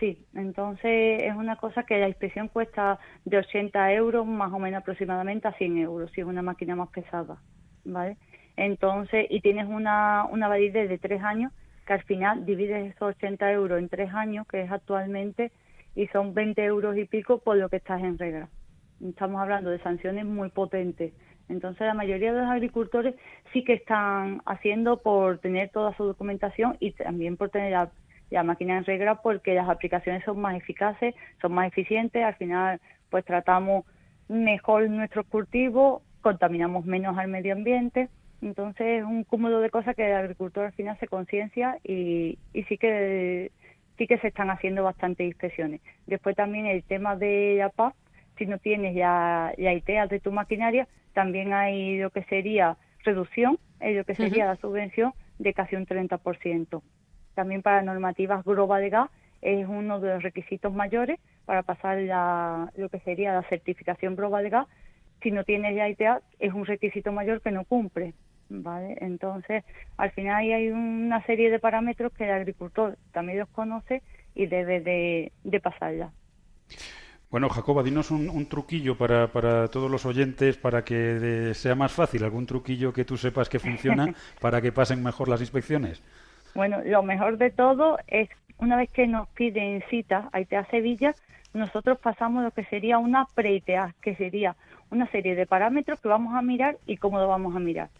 Sí, 0.00 0.26
entonces 0.34 1.22
es 1.22 1.34
una 1.34 1.56
cosa 1.56 1.84
que 1.84 1.98
la 1.98 2.08
inspección 2.08 2.48
cuesta 2.48 2.98
de 3.24 3.38
80 3.38 3.92
euros 3.92 4.26
más 4.26 4.52
o 4.52 4.58
menos 4.58 4.82
aproximadamente 4.82 5.46
a 5.46 5.52
100 5.52 5.78
euros 5.78 6.10
si 6.12 6.20
es 6.20 6.26
una 6.26 6.42
máquina 6.42 6.74
más 6.74 6.88
pesada, 6.88 7.38
¿vale? 7.84 8.16
Entonces, 8.56 9.26
y 9.30 9.40
tienes 9.40 9.66
una, 9.66 10.26
una 10.30 10.48
validez 10.48 10.88
de 10.88 10.98
tres 10.98 11.22
años 11.22 11.52
que 11.86 11.92
al 11.92 12.02
final 12.04 12.44
divides 12.46 12.94
esos 12.94 13.16
80 13.16 13.52
euros 13.52 13.78
en 13.78 13.88
tres 13.88 14.12
años, 14.12 14.46
que 14.46 14.62
es 14.62 14.70
actualmente, 14.70 15.52
y 15.94 16.06
son 16.08 16.34
20 16.34 16.64
euros 16.64 16.96
y 16.96 17.04
pico 17.04 17.38
por 17.38 17.56
lo 17.56 17.68
que 17.68 17.76
estás 17.76 18.02
en 18.02 18.18
regla. 18.18 18.48
Estamos 19.02 19.40
hablando 19.40 19.70
de 19.70 19.78
sanciones 19.80 20.24
muy 20.24 20.50
potentes. 20.50 21.12
Entonces 21.48 21.86
la 21.86 21.94
mayoría 21.94 22.32
de 22.32 22.40
los 22.40 22.50
agricultores 22.50 23.14
sí 23.52 23.64
que 23.64 23.74
están 23.74 24.40
haciendo 24.46 25.02
por 25.02 25.38
tener 25.38 25.70
toda 25.70 25.94
su 25.96 26.04
documentación 26.04 26.76
y 26.80 26.92
también 26.92 27.36
por 27.36 27.50
tener 27.50 27.72
la, 28.30 28.42
máquina 28.42 28.78
en 28.78 28.84
regla 28.84 29.22
porque 29.22 29.54
las 29.54 29.68
aplicaciones 29.68 30.24
son 30.24 30.40
más 30.40 30.56
eficaces, 30.56 31.14
son 31.40 31.52
más 31.52 31.68
eficientes, 31.68 32.24
al 32.24 32.34
final 32.34 32.80
pues 33.10 33.24
tratamos 33.24 33.84
mejor 34.28 34.88
nuestros 34.88 35.26
cultivos, 35.26 36.02
contaminamos 36.20 36.84
menos 36.84 37.16
al 37.18 37.28
medio 37.28 37.52
ambiente. 37.52 38.08
Entonces 38.44 39.00
es 39.00 39.04
un 39.04 39.24
cúmulo 39.24 39.60
de 39.60 39.70
cosas 39.70 39.96
que 39.96 40.06
el 40.06 40.14
agricultor 40.14 40.66
al 40.66 40.72
final 40.72 40.98
se 40.98 41.08
conciencia 41.08 41.78
y, 41.82 42.38
y 42.52 42.62
sí 42.64 42.76
que 42.76 43.50
sí 43.96 44.06
que 44.06 44.18
se 44.18 44.28
están 44.28 44.50
haciendo 44.50 44.84
bastantes 44.84 45.26
inspecciones. 45.26 45.80
Después 46.06 46.36
también 46.36 46.66
el 46.66 46.82
tema 46.82 47.16
de 47.16 47.56
la 47.58 47.70
PAP, 47.70 47.94
si 48.36 48.44
no 48.44 48.58
tienes 48.58 48.94
ya, 48.94 49.52
ya 49.56 49.72
ITEA 49.72 50.08
de 50.08 50.20
tu 50.20 50.30
maquinaria, 50.30 50.88
también 51.14 51.54
hay 51.54 51.96
lo 51.98 52.10
que 52.10 52.24
sería 52.24 52.76
reducción, 53.02 53.58
en 53.80 53.96
lo 53.96 54.04
que 54.04 54.14
sería 54.14 54.44
la 54.44 54.56
subvención 54.56 55.14
de 55.38 55.54
casi 55.54 55.76
un 55.76 55.86
30%. 55.86 56.82
También 57.34 57.62
para 57.62 57.80
normativas 57.82 58.44
global 58.44 58.82
de 58.82 58.90
gas 58.90 59.10
es 59.40 59.66
uno 59.66 60.00
de 60.00 60.14
los 60.14 60.22
requisitos 60.22 60.74
mayores 60.74 61.18
para 61.46 61.62
pasar 61.62 61.98
la, 61.98 62.70
lo 62.76 62.90
que 62.90 62.98
sería 63.00 63.32
la 63.32 63.42
certificación 63.44 64.16
global 64.16 64.44
de 64.44 64.50
gas. 64.50 64.66
Si 65.22 65.30
no 65.30 65.44
tienes 65.44 65.74
ya 65.76 65.88
ITA, 65.88 66.20
es 66.40 66.52
un 66.52 66.66
requisito 66.66 67.10
mayor 67.10 67.40
que 67.40 67.52
no 67.52 67.64
cumple. 67.64 68.12
¿Vale? 68.48 68.96
Entonces, 69.00 69.64
al 69.96 70.10
final 70.12 70.36
hay 70.36 70.70
una 70.70 71.24
serie 71.24 71.50
de 71.50 71.58
parámetros 71.58 72.12
que 72.12 72.24
el 72.24 72.30
agricultor 72.30 72.96
también 73.12 73.38
los 73.38 73.48
conoce 73.48 74.02
y 74.34 74.46
debe 74.46 74.80
de, 74.80 75.32
de 75.44 75.60
pasarla. 75.60 76.10
Bueno, 77.30 77.48
Jacoba, 77.48 77.82
dinos 77.82 78.12
un, 78.12 78.46
truquillo 78.46 78.96
para, 78.96 79.26
para, 79.26 79.66
todos 79.66 79.90
los 79.90 80.06
oyentes 80.06 80.56
para 80.56 80.84
que 80.84 81.50
sea 81.54 81.74
más 81.74 81.90
fácil, 81.90 82.22
algún 82.22 82.46
truquillo 82.46 82.92
que 82.92 83.04
tú 83.04 83.16
sepas 83.16 83.48
que 83.48 83.58
funciona 83.58 84.14
para 84.40 84.62
que 84.62 84.70
pasen 84.70 85.02
mejor 85.02 85.28
las 85.28 85.40
inspecciones. 85.40 86.00
Bueno, 86.54 86.80
lo 86.84 87.02
mejor 87.02 87.36
de 87.36 87.50
todo 87.50 87.98
es 88.06 88.28
una 88.58 88.76
vez 88.76 88.88
que 88.90 89.08
nos 89.08 89.26
piden 89.30 89.82
cita 89.90 90.28
a 90.32 90.40
ITEA 90.40 90.64
Sevilla, 90.66 91.14
nosotros 91.54 91.98
pasamos 91.98 92.44
lo 92.44 92.50
que 92.52 92.64
sería 92.66 92.98
una 92.98 93.26
pre-ITEA, 93.34 93.94
que 94.00 94.14
sería 94.14 94.54
una 94.90 95.10
serie 95.10 95.34
de 95.34 95.46
parámetros 95.46 96.00
que 96.00 96.08
vamos 96.08 96.34
a 96.34 96.42
mirar 96.42 96.76
y 96.86 96.98
cómo 96.98 97.18
lo 97.18 97.26
vamos 97.26 97.56
a 97.56 97.58
mirar, 97.58 97.90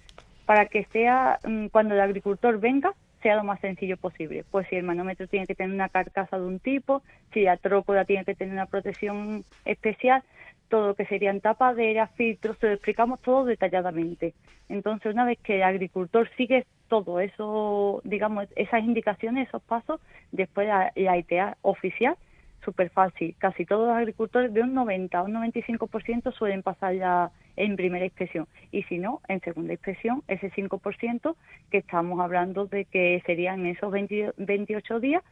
para 0.46 0.66
que 0.66 0.84
sea 0.92 1.38
mm, 1.44 1.66
cuando 1.66 1.94
el 1.94 2.00
agricultor 2.00 2.58
venga 2.60 2.94
sea 3.22 3.36
lo 3.36 3.44
más 3.44 3.58
sencillo 3.60 3.96
posible. 3.96 4.44
Pues 4.50 4.68
si 4.68 4.76
el 4.76 4.82
manómetro 4.82 5.26
tiene 5.26 5.46
que 5.46 5.54
tener 5.54 5.74
una 5.74 5.88
carcasa 5.88 6.38
de 6.38 6.44
un 6.44 6.58
tipo, 6.60 7.02
si 7.32 7.42
la 7.42 7.56
trócoda 7.56 8.04
tiene 8.04 8.24
que 8.24 8.34
tener 8.34 8.52
una 8.52 8.66
protección 8.66 9.44
especial, 9.64 10.22
todo 10.68 10.88
lo 10.88 10.94
que 10.94 11.06
serían 11.06 11.40
tapaderas, 11.40 12.10
filtros, 12.16 12.58
se 12.58 12.66
lo 12.66 12.72
explicamos 12.74 13.20
todo 13.22 13.46
detalladamente. 13.46 14.34
Entonces, 14.68 15.14
una 15.14 15.24
vez 15.24 15.38
que 15.38 15.56
el 15.56 15.62
agricultor 15.62 16.28
sigue 16.36 16.66
todo 16.88 17.18
eso, 17.18 18.02
digamos, 18.04 18.46
esas 18.56 18.84
indicaciones, 18.84 19.48
esos 19.48 19.62
pasos, 19.62 20.00
después 20.30 20.68
la, 20.68 20.92
la 20.94 21.16
ITA 21.16 21.56
oficial 21.62 22.16
súper 22.64 22.90
fácil. 22.90 23.34
Casi 23.38 23.64
todos 23.64 23.88
los 23.88 23.96
agricultores 23.96 24.52
de 24.52 24.62
un 24.62 24.74
90 24.74 25.22
o 25.22 25.24
un 25.26 25.34
95% 25.34 26.32
suelen 26.32 26.62
pasar 26.62 26.94
ya 26.94 27.30
en 27.56 27.76
primera 27.76 28.04
inspección. 28.04 28.46
Y 28.72 28.82
si 28.84 28.98
no, 28.98 29.20
en 29.28 29.40
segunda 29.40 29.72
inspección, 29.72 30.22
ese 30.28 30.50
5% 30.50 31.36
que 31.70 31.78
estamos 31.78 32.20
hablando 32.20 32.66
de 32.66 32.84
que 32.86 33.22
serían 33.26 33.66
esos 33.66 33.92
28 33.92 35.00
días, 35.00 35.22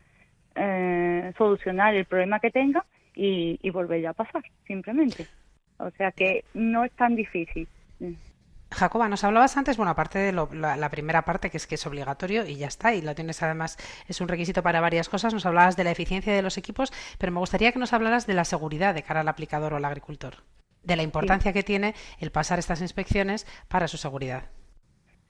eh, 0.54 1.32
solucionar 1.38 1.94
el 1.94 2.04
problema 2.04 2.40
que 2.40 2.50
tenga 2.50 2.84
y 3.14 3.70
volver 3.70 4.00
ya 4.00 4.10
a 4.10 4.14
pasar, 4.14 4.42
simplemente. 4.66 5.26
O 5.78 5.90
sea 5.90 6.12
que 6.12 6.44
no 6.54 6.84
es 6.84 6.92
tan 6.92 7.16
difícil. 7.16 7.66
Jacoba, 8.72 9.08
nos 9.08 9.24
hablabas 9.24 9.56
antes, 9.56 9.76
bueno, 9.76 9.90
aparte 9.90 10.18
de 10.18 10.32
la, 10.32 10.88
primera 10.90 11.22
parte, 11.22 11.50
que 11.50 11.56
es 11.56 11.66
que 11.66 11.76
es 11.76 11.86
obligatorio 11.86 12.46
y 12.46 12.56
ya 12.56 12.66
está, 12.66 12.94
y 12.94 13.02
lo 13.02 13.14
tienes 13.14 13.42
además, 13.42 13.76
es 14.08 14.20
un 14.20 14.28
requisito 14.28 14.62
para 14.62 14.80
varias 14.80 15.08
cosas, 15.08 15.34
nos 15.34 15.46
hablabas 15.46 15.76
de 15.76 15.84
la 15.84 15.90
eficiencia 15.90 16.34
de 16.34 16.42
los 16.42 16.58
equipos, 16.58 16.92
pero 17.18 17.32
me 17.32 17.38
gustaría 17.38 17.72
que 17.72 17.78
nos 17.78 17.92
hablaras 17.92 18.26
de 18.26 18.34
la 18.34 18.44
seguridad 18.44 18.94
de 18.94 19.02
cara 19.02 19.20
al 19.20 19.28
aplicador 19.28 19.74
o 19.74 19.76
al 19.76 19.84
agricultor, 19.84 20.34
de 20.82 20.96
la 20.96 21.02
importancia 21.02 21.52
que 21.52 21.62
tiene 21.62 21.94
el 22.18 22.30
pasar 22.30 22.58
estas 22.58 22.80
inspecciones 22.80 23.46
para 23.68 23.88
su 23.88 23.96
seguridad. 23.96 24.44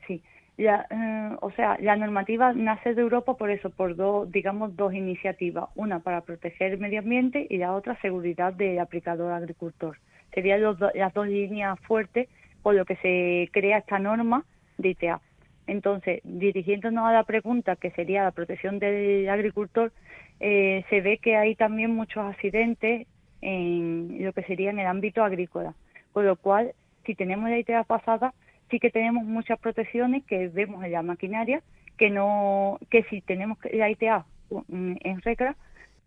Sí, 0.06 0.22
ya, 0.58 0.87
eh, 0.90 1.37
o 1.40 1.50
sea, 1.52 1.78
la 1.80 1.96
normativa 1.96 2.52
nace 2.52 2.94
de 2.94 3.02
Europa 3.02 3.37
por 3.37 3.50
eso, 3.50 3.70
por 3.70 3.96
dos, 3.96 4.30
digamos, 4.30 4.76
dos 4.76 4.94
iniciativas, 4.94 5.68
una 5.75 6.00
para 6.00 6.20
proteger 6.20 6.72
el 6.72 6.78
medio 6.78 7.00
ambiente 7.00 7.46
y 7.49 7.58
la 7.58 7.72
otra 7.75 8.00
seguridad 8.00 8.52
del 8.52 8.78
aplicador 8.78 9.32
agricultor. 9.32 9.99
Serían 10.34 10.62
las 10.62 11.14
dos 11.14 11.26
líneas 11.26 11.78
fuertes 11.80 12.28
o 12.62 12.73
lo 12.73 12.85
que 12.85 12.97
se 12.97 13.50
crea 13.52 13.78
esta 13.78 13.99
norma 13.99 14.45
de 14.78 14.90
ITA. 14.90 15.21
Entonces, 15.66 16.21
dirigiéndonos 16.25 17.07
a 17.07 17.12
la 17.12 17.25
pregunta 17.25 17.76
que 17.76 17.90
sería 17.92 18.25
la 18.25 18.33
protección 18.33 18.78
del 18.78 19.28
agricultor, 19.28 19.92
eh, 20.40 20.85
se 20.90 21.00
ve 21.00 21.19
que 21.19 21.37
hay 21.37 21.54
también 21.54 21.95
muchos 21.95 22.25
accidentes 22.25 23.07
en 23.40 24.25
lo 24.25 24.33
que 24.33 24.42
sería 24.42 24.71
en 24.71 24.78
el 24.78 24.87
ámbito 24.87 25.23
agrícola. 25.23 25.75
Con 26.12 26.26
lo 26.26 26.37
cual, 26.37 26.73
si 27.07 27.14
tenemos 27.14 27.49
la 27.49 27.59
ITA 27.59 27.85
pasada, 27.85 28.35
sí 28.71 28.81
que 28.81 28.90
tenemos 28.90 29.25
muchas 29.25 29.59
protecciones 29.59 30.25
que 30.25 30.49
vemos 30.49 30.85
en 30.85 30.92
la 30.92 31.02
maquinaria, 31.02 31.62
que 31.97 32.11
no, 32.11 32.78
que 32.90 33.04
si 33.04 33.21
tenemos 33.21 33.59
la 33.73 33.90
ITA 33.90 34.25
mm, 34.50 34.95
en 35.00 35.21
regla, 35.23 35.57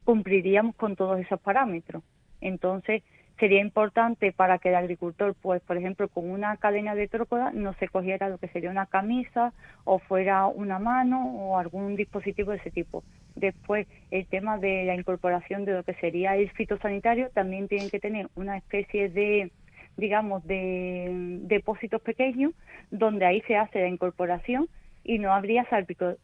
cumpliríamos 0.04 0.76
con 0.76 0.96
todos 0.96 1.20
esos 1.20 1.40
parámetros. 1.40 2.04
Entonces, 2.42 3.04
sería 3.39 3.60
importante 3.60 4.32
para 4.32 4.60
que 4.60 4.70
el 4.70 4.75
agricultor, 4.75 5.36
pues, 5.42 5.62
por 5.62 5.77
ejemplo, 5.77 6.08
con 6.08 6.30
una 6.30 6.56
cadena 6.58 6.96
de 6.96 7.08
trócoda 7.08 7.51
no 7.51 7.74
se 7.74 7.89
cogiera 7.89 8.30
lo 8.30 8.38
que 8.38 8.48
sería 8.48 8.70
una 8.70 8.86
camisa 8.86 9.54
o 9.84 10.00
fuera 10.00 10.48
una 10.48 10.80
mano 10.80 11.32
o 11.36 11.58
algún 11.58 11.96
dispositivo 11.96 12.51
de 12.51 12.58
ese 12.58 12.72
tipo. 12.72 13.04
Después, 13.36 13.88
el 14.12 14.25
tema 14.27 14.58
de 14.58 14.86
la 14.86 14.96
incorporación 14.96 15.65
de 15.65 15.74
lo 15.74 15.84
que 15.84 15.96
sería 15.96 16.38
el 16.38 16.50
fitosanitario, 16.51 17.30
también 17.32 17.68
tienen 17.68 17.89
que 17.89 18.00
tener 18.00 18.30
una 18.36 18.58
especie 18.58 19.10
de, 19.10 19.51
digamos, 19.98 20.46
de 20.48 21.39
depósitos 21.42 22.01
pequeños 22.01 22.54
donde 22.89 23.25
ahí 23.25 23.42
se 23.42 23.58
hace 23.58 23.82
la 23.82 23.89
incorporación 23.89 24.70
y 25.04 25.20
no 25.20 25.34
habría 25.34 25.68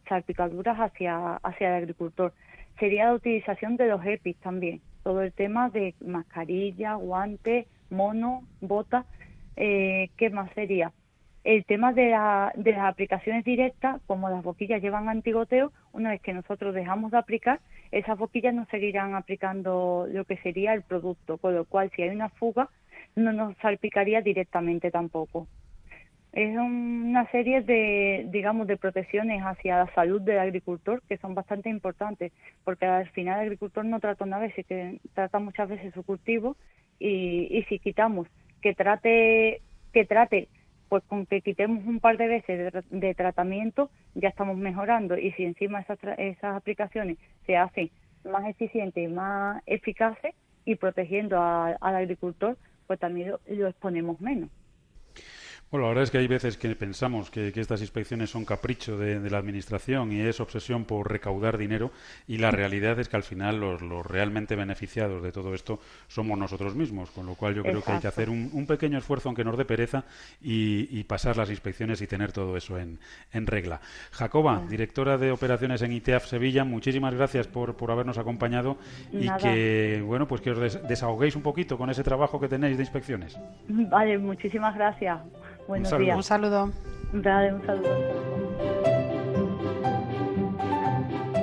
salpicaduras 0.08 0.78
hacia, 0.78 1.36
hacia 1.36 1.68
el 1.68 1.74
agricultor. 1.82 2.32
Sería 2.80 3.04
la 3.04 3.14
utilización 3.14 3.76
de 3.76 3.86
los 3.86 4.04
EPIs 4.04 4.38
también 4.38 4.80
todo 5.02 5.22
el 5.22 5.32
tema 5.32 5.70
de 5.70 5.94
mascarilla, 6.00 6.94
guante, 6.94 7.66
mono, 7.90 8.42
bota, 8.60 9.04
eh, 9.56 10.10
¿qué 10.16 10.30
más 10.30 10.50
sería? 10.54 10.92
El 11.44 11.64
tema 11.64 11.92
de, 11.92 12.16
de 12.54 12.72
las 12.72 12.84
aplicaciones 12.84 13.44
directas, 13.44 14.00
como 14.06 14.28
las 14.28 14.44
boquillas 14.44 14.80
llevan 14.80 15.08
antigoteo, 15.08 15.72
una 15.92 16.10
vez 16.10 16.20
que 16.22 16.32
nosotros 16.32 16.74
dejamos 16.74 17.10
de 17.10 17.18
aplicar, 17.18 17.60
esas 17.90 18.16
boquillas 18.16 18.54
no 18.54 18.66
seguirán 18.66 19.14
aplicando 19.14 20.06
lo 20.10 20.24
que 20.24 20.36
sería 20.38 20.72
el 20.72 20.82
producto, 20.82 21.38
con 21.38 21.54
lo 21.54 21.64
cual 21.64 21.90
si 21.94 22.02
hay 22.02 22.10
una 22.10 22.28
fuga, 22.28 22.68
no 23.16 23.32
nos 23.32 23.56
salpicaría 23.58 24.22
directamente 24.22 24.90
tampoco 24.90 25.48
es 26.32 26.56
una 26.56 27.30
serie 27.30 27.60
de, 27.60 28.26
digamos, 28.30 28.66
de 28.66 28.78
protecciones 28.78 29.42
hacia 29.42 29.84
la 29.84 29.94
salud 29.94 30.20
del 30.22 30.38
agricultor 30.38 31.02
que 31.08 31.18
son 31.18 31.34
bastante 31.34 31.68
importantes, 31.68 32.32
porque 32.64 32.86
al 32.86 33.08
final 33.10 33.40
el 33.40 33.46
agricultor 33.46 33.84
no 33.84 34.00
trata 34.00 34.24
una 34.24 34.38
vez, 34.38 34.54
que 34.54 34.98
trata 35.14 35.38
muchas 35.38 35.68
veces 35.68 35.92
su 35.92 36.02
cultivo 36.02 36.56
y, 36.98 37.48
y 37.50 37.64
si 37.64 37.78
quitamos 37.78 38.28
que 38.62 38.74
trate, 38.74 39.60
que 39.92 40.06
trate, 40.06 40.48
pues 40.88 41.02
con 41.04 41.26
que 41.26 41.40
quitemos 41.42 41.84
un 41.86 42.00
par 42.00 42.16
de 42.16 42.28
veces 42.28 42.72
de, 42.90 43.14
tratamiento 43.14 43.90
ya 44.14 44.28
estamos 44.28 44.56
mejorando 44.56 45.18
y 45.18 45.32
si 45.32 45.44
encima 45.44 45.80
esas, 45.80 45.98
esas 46.18 46.56
aplicaciones 46.56 47.18
se 47.46 47.56
hacen 47.56 47.90
más 48.24 48.46
eficientes 48.46 49.02
y 49.02 49.08
más 49.08 49.62
eficaces 49.66 50.34
y 50.64 50.76
protegiendo 50.76 51.40
al 51.40 51.96
agricultor, 51.96 52.56
pues 52.86 53.00
también 53.00 53.32
lo 53.48 53.68
exponemos 53.68 54.20
menos. 54.20 54.50
Bueno, 55.72 55.86
la 55.86 55.88
verdad 55.88 56.04
es 56.04 56.10
que 56.10 56.18
hay 56.18 56.26
veces 56.28 56.58
que 56.58 56.76
pensamos 56.76 57.30
que, 57.30 57.50
estas 57.56 57.80
inspecciones 57.80 58.28
son 58.28 58.44
capricho 58.44 58.98
de, 58.98 59.30
la 59.30 59.38
Administración 59.38 60.12
y 60.12 60.20
es 60.20 60.38
obsesión 60.38 60.84
por 60.84 61.10
recaudar 61.10 61.56
dinero 61.56 61.90
y 62.28 62.36
la 62.36 62.50
realidad 62.50 63.00
es 63.00 63.08
que 63.08 63.16
al 63.16 63.22
final 63.22 63.58
los, 63.58 63.80
realmente 64.06 64.54
beneficiados 64.54 65.22
de 65.22 65.32
todo 65.32 65.54
esto 65.54 65.80
somos 66.08 66.36
nosotros 66.36 66.74
mismos, 66.74 67.10
con 67.10 67.24
lo 67.24 67.36
cual 67.36 67.54
yo 67.54 67.62
creo 67.62 67.82
que 67.82 67.90
hay 67.90 68.00
que 68.00 68.06
hacer 68.06 68.28
un, 68.28 68.66
pequeño 68.66 68.98
esfuerzo, 68.98 69.30
aunque 69.30 69.44
nos 69.44 69.56
dé 69.56 69.64
pereza, 69.64 70.04
y, 70.42 71.02
pasar 71.04 71.38
las 71.38 71.48
inspecciones 71.48 72.02
y 72.02 72.06
tener 72.06 72.32
todo 72.32 72.54
eso 72.58 72.76
en, 72.78 72.98
regla. 73.46 73.80
Jacoba, 74.10 74.62
directora 74.68 75.16
de 75.16 75.32
operaciones 75.32 75.80
en 75.80 75.92
ITEAF 75.92 76.26
Sevilla, 76.26 76.64
muchísimas 76.64 77.14
gracias 77.14 77.48
por, 77.48 77.74
habernos 77.90 78.18
acompañado 78.18 78.76
y 79.10 79.26
que, 79.40 80.02
bueno, 80.04 80.28
pues 80.28 80.42
que 80.42 80.50
os 80.50 80.82
desahoguéis 80.86 81.34
un 81.34 81.42
poquito 81.42 81.78
con 81.78 81.88
ese 81.88 82.04
trabajo 82.04 82.38
que 82.38 82.48
tenéis 82.48 82.76
de 82.76 82.82
inspecciones. 82.82 83.38
Vale, 83.68 84.18
muchísimas 84.18 84.74
gracias. 84.74 85.18
Buenos 85.68 85.92
un 85.92 85.98
días. 85.98 86.16
Un 86.16 86.22
saludo. 86.22 86.70
Dale, 87.12 87.54
un 87.54 87.66
saludo. 87.66 87.88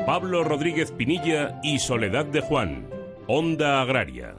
Pablo 0.05 0.43
Rodríguez 0.43 0.91
Pinilla 0.91 1.59
y 1.61 1.77
Soledad 1.79 2.25
de 2.25 2.41
Juan. 2.41 2.89
Onda 3.27 3.81
Agraria. 3.81 4.38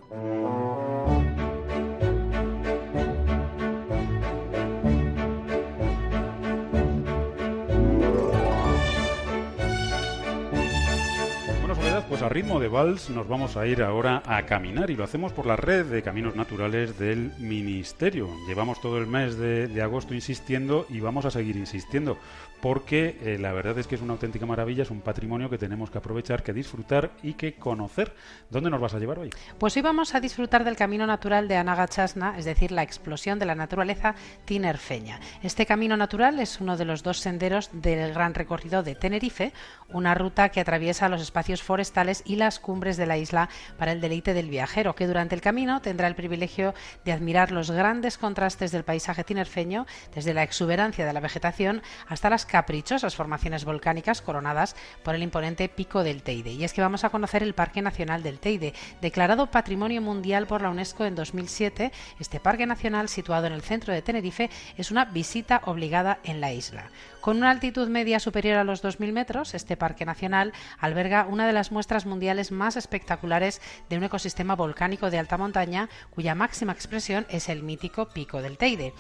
Ritmo 12.31 12.61
de 12.61 12.69
vals 12.69 13.11
nos 13.11 13.27
vamos 13.27 13.57
a 13.57 13.67
ir 13.67 13.83
ahora 13.83 14.23
a 14.25 14.47
caminar 14.47 14.89
y 14.89 14.95
lo 14.95 15.03
hacemos 15.03 15.33
por 15.33 15.47
la 15.47 15.57
red 15.57 15.87
de 15.87 16.01
caminos 16.01 16.37
naturales 16.37 16.97
del 16.97 17.33
Ministerio. 17.39 18.29
Llevamos 18.47 18.81
todo 18.81 18.99
el 18.99 19.09
mes 19.09 19.37
de, 19.37 19.67
de 19.67 19.83
agosto 19.83 20.15
insistiendo 20.15 20.87
y 20.89 21.01
vamos 21.01 21.25
a 21.25 21.33
seguir 21.33 21.57
insistiendo 21.57 22.19
porque 22.61 23.19
eh, 23.23 23.39
la 23.39 23.53
verdad 23.53 23.79
es 23.79 23.87
que 23.87 23.95
es 23.95 24.01
una 24.01 24.13
auténtica 24.13 24.47
maravilla, 24.47 24.83
es 24.83 24.91
un 24.91 25.01
patrimonio 25.01 25.49
que 25.49 25.59
tenemos 25.59 25.91
que 25.91 25.99
aprovechar, 25.99 26.43
que 26.43 26.53
disfrutar 26.53 27.11
y 27.23 27.35
que 27.35 27.55
conocer. 27.55 28.15
¿Dónde 28.51 28.71
nos 28.71 28.81
vas 28.81 28.95
a 28.95 28.99
llevar 28.99 29.19
hoy? 29.19 29.31
Pues 29.59 29.77
hoy 29.77 29.83
vamos 29.83 30.15
a 30.15 30.21
disfrutar 30.21 30.65
del 30.65 30.77
camino 30.77 31.07
natural 31.07 31.49
de 31.49 31.57
Anagachasna, 31.57 32.39
es 32.39 32.45
decir, 32.45 32.73
la 32.73 32.83
explosión 32.83 33.39
de 33.39 33.47
la 33.47 33.55
naturaleza 33.55 34.15
tinerfeña. 34.45 35.21
Este 35.43 35.67
camino 35.67 35.97
natural 35.97 36.39
es 36.39 36.61
uno 36.61 36.77
de 36.77 36.85
los 36.85 37.03
dos 37.03 37.19
senderos 37.19 37.71
del 37.73 38.13
gran 38.13 38.35
recorrido 38.35 38.83
de 38.83 38.95
Tenerife, 38.95 39.53
una 39.89 40.15
ruta 40.15 40.51
que 40.51 40.61
atraviesa 40.61 41.09
los 41.09 41.23
espacios 41.23 41.63
forestales 41.63 42.20
y 42.25 42.37
las 42.37 42.59
cumbres 42.59 42.97
de 42.97 43.07
la 43.07 43.19
isla 43.19 43.49
para 43.79 43.93
el 43.93 44.01
deleite 44.01 44.35
del 44.35 44.49
viajero, 44.49 44.95
que 44.95 45.07
durante 45.07 45.35
el 45.35 45.41
camino 45.41 45.81
tendrá 45.81 46.09
el 46.09 46.15
privilegio 46.15 46.75
de 47.05 47.13
admirar 47.13 47.53
los 47.53 47.71
grandes 47.71 48.19
contrastes 48.19 48.73
del 48.73 48.85
paisaje 48.85 49.25
tinerfeño, 49.25 49.87
desde 50.15 50.35
la 50.35 50.43
exuberancia 50.43 51.07
de 51.07 51.13
la 51.13 51.21
vegetación 51.21 51.83
hasta 52.09 52.31
las 52.31 52.47
caprichosas 52.47 53.15
formaciones 53.15 53.65
volcánicas 53.65 54.23
coronadas 54.23 54.77
por 55.03 55.15
el 55.15 55.23
imponente 55.23 55.69
Pico 55.69 56.03
del 56.03 56.23
Teide. 56.23 56.53
Y 56.53 56.65
es 56.65 56.73
que 56.73 56.81
vamos 56.81 57.05
a 57.05 57.11
conocer 57.11 57.43
el 57.43 57.55
Parque 57.55 57.83
Nacional 57.83 58.23
del 58.23 58.39
Teide, 58.39 58.75
declarado 59.01 59.51
Patrimonio 59.51 60.03
Mundial 60.03 60.47
por 60.47 60.63
la 60.63 60.71
UNESCO 60.71 61.05
en 61.05 61.15
2007. 61.15 61.93
Este 62.19 62.41
parque 62.41 62.67
nacional, 62.67 63.09
situado 63.09 63.47
en 63.47 63.53
el 63.53 63.63
centro 63.63 63.93
de 63.93 64.03
Tenerife, 64.03 64.51
es 64.77 64.91
una 64.91 65.05
visita 65.05 65.63
obligada 65.65 66.19
en 66.25 66.41
la 66.41 66.53
isla. 66.53 66.91
Con 67.21 67.37
una 67.37 67.51
altitud 67.51 67.89
media 67.89 68.19
superior 68.19 68.57
a 68.57 68.65
los 68.65 68.83
2.000 68.83 69.13
metros, 69.13 69.55
este 69.55 69.77
parque 69.77 70.07
nacional 70.07 70.55
alberga 70.79 71.27
una 71.29 71.47
de 71.47 71.53
las 71.53 71.71
muestras 71.71 72.07
mundiales 72.07 72.51
más 72.51 72.77
espectaculares 72.77 73.61
de 73.91 73.99
un 73.99 74.05
ecosistema 74.05 74.57
volcánico 74.57 75.11
de 75.11 75.19
alta 75.19 75.37
montaña, 75.37 75.91
cuya 76.11 76.35
máxima 76.35 76.73
expresión 76.73 77.27
es 77.29 77.51
el 77.51 77.63
mítico 77.63 78.09
Pico 78.09 78.41
del 78.41 78.57
Teide. 78.57 78.95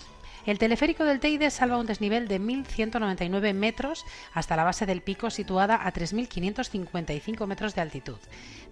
El 0.47 0.59
teleférico 0.59 1.05
del 1.05 1.21
Teide 1.21 1.51
salva 1.51 1.79
un 1.79 1.87
desnivel 1.87 2.27
de 2.27 2.41
1.199 2.41 3.53
metros 3.53 4.07
hasta 4.33 4.57
la 4.57 4.65
base 4.65 4.87
del 4.87 5.03
pico 5.03 5.31
situada 5.31 5.87
a 5.87 5.93
3.555 5.93 7.47
metros 7.47 7.75
de 7.75 7.81
altitud. 7.83 8.19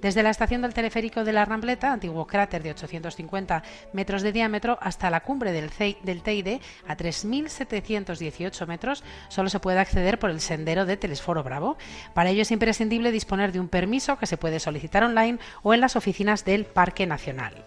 Desde 0.01 0.23
la 0.23 0.31
estación 0.31 0.63
del 0.63 0.75
teleférico 0.75 1.25
de 1.25 1.33
la 1.33 1.45
Rambleta, 1.45 1.93
antiguo 1.93 2.27
cráter 2.27 2.63
de 2.63 2.71
850 2.71 3.63
metros 3.93 4.23
de 4.23 4.33
diámetro, 4.33 4.79
hasta 4.81 5.11
la 5.11 5.21
cumbre 5.21 5.53
del, 5.53 5.71
Teide, 6.23 6.61
a 6.87 6.97
3.718 6.97 8.67
metros, 8.67 9.03
solo 9.29 9.51
se 9.51 9.61
puede 9.61 9.81
acceder 9.81 10.19
por 10.19 10.31
el 10.31 10.41
sendero 10.41 10.87
de 10.87 10.97
Telesforo 10.97 11.43
Bravo. 11.43 11.77
Para 12.15 12.31
ello 12.31 12.43
es 12.43 12.51
imprescindible 12.51 13.11
disponer 13.11 13.53
de 13.53 13.61
un 13.61 13.69
permiso 13.69 14.19
que 14.19 14.27
se 14.27 14.37
puede 14.37 14.61
solicitar 14.61 15.03
online 15.03 15.39
o 15.63 15.75
en 15.75 15.81
las 15.81 15.97
oficinas 15.97 16.45
del 16.45 16.65
Parque 16.65 17.07
Nacional. 17.07 17.65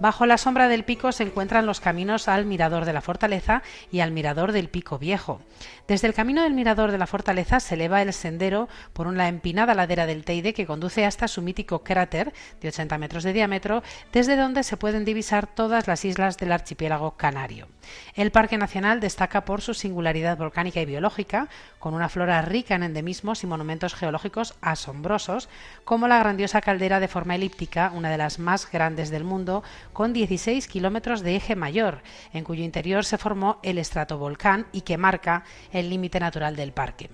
Bajo 0.00 0.24
la 0.24 0.38
sombra 0.38 0.68
del 0.68 0.84
pico 0.84 1.12
se 1.12 1.24
encuentran 1.24 1.66
los 1.66 1.80
caminos 1.80 2.26
al 2.26 2.46
Mirador 2.46 2.86
de 2.86 2.94
la 2.94 3.02
Fortaleza 3.02 3.62
y 3.92 4.00
al 4.00 4.12
Mirador 4.12 4.52
del 4.52 4.70
Pico 4.70 4.98
Viejo. 4.98 5.42
Desde 5.90 6.06
el 6.06 6.14
camino 6.14 6.44
del 6.44 6.54
Mirador 6.54 6.92
de 6.92 6.98
la 6.98 7.08
Fortaleza 7.08 7.58
se 7.58 7.74
eleva 7.74 8.00
el 8.00 8.12
sendero 8.12 8.68
por 8.92 9.08
una 9.08 9.26
empinada 9.26 9.74
ladera 9.74 10.06
del 10.06 10.24
Teide 10.24 10.54
que 10.54 10.64
conduce 10.64 11.04
hasta 11.04 11.26
su 11.26 11.42
mítico 11.42 11.82
cráter 11.82 12.32
de 12.60 12.68
80 12.68 12.96
metros 12.96 13.24
de 13.24 13.32
diámetro, 13.32 13.82
desde 14.12 14.36
donde 14.36 14.62
se 14.62 14.76
pueden 14.76 15.04
divisar 15.04 15.48
todas 15.48 15.88
las 15.88 16.04
islas 16.04 16.36
del 16.36 16.52
archipiélago 16.52 17.16
canario. 17.16 17.66
El 18.14 18.30
Parque 18.30 18.56
Nacional 18.56 19.00
destaca 19.00 19.44
por 19.44 19.62
su 19.62 19.74
singularidad 19.74 20.38
volcánica 20.38 20.80
y 20.80 20.86
biológica, 20.86 21.48
con 21.80 21.94
una 21.94 22.08
flora 22.08 22.40
rica 22.42 22.76
en 22.76 22.84
endemismos 22.84 23.42
y 23.42 23.48
monumentos 23.48 23.94
geológicos 23.94 24.54
asombrosos, 24.60 25.48
como 25.84 26.06
la 26.06 26.20
grandiosa 26.20 26.60
caldera 26.60 27.00
de 27.00 27.08
forma 27.08 27.34
elíptica, 27.34 27.90
una 27.92 28.10
de 28.10 28.18
las 28.18 28.38
más 28.38 28.70
grandes 28.70 29.10
del 29.10 29.24
mundo, 29.24 29.64
con 29.92 30.12
16 30.12 30.68
kilómetros 30.68 31.22
de 31.22 31.34
eje 31.34 31.56
mayor, 31.56 32.02
en 32.32 32.44
cuyo 32.44 32.62
interior 32.62 33.04
se 33.04 33.18
formó 33.18 33.58
el 33.64 33.78
estratovolcán 33.78 34.66
y 34.70 34.82
que 34.82 34.96
marca 34.96 35.42
el 35.72 35.79
límite 35.88 36.20
natural 36.20 36.56
del 36.56 36.72
parque. 36.72 37.08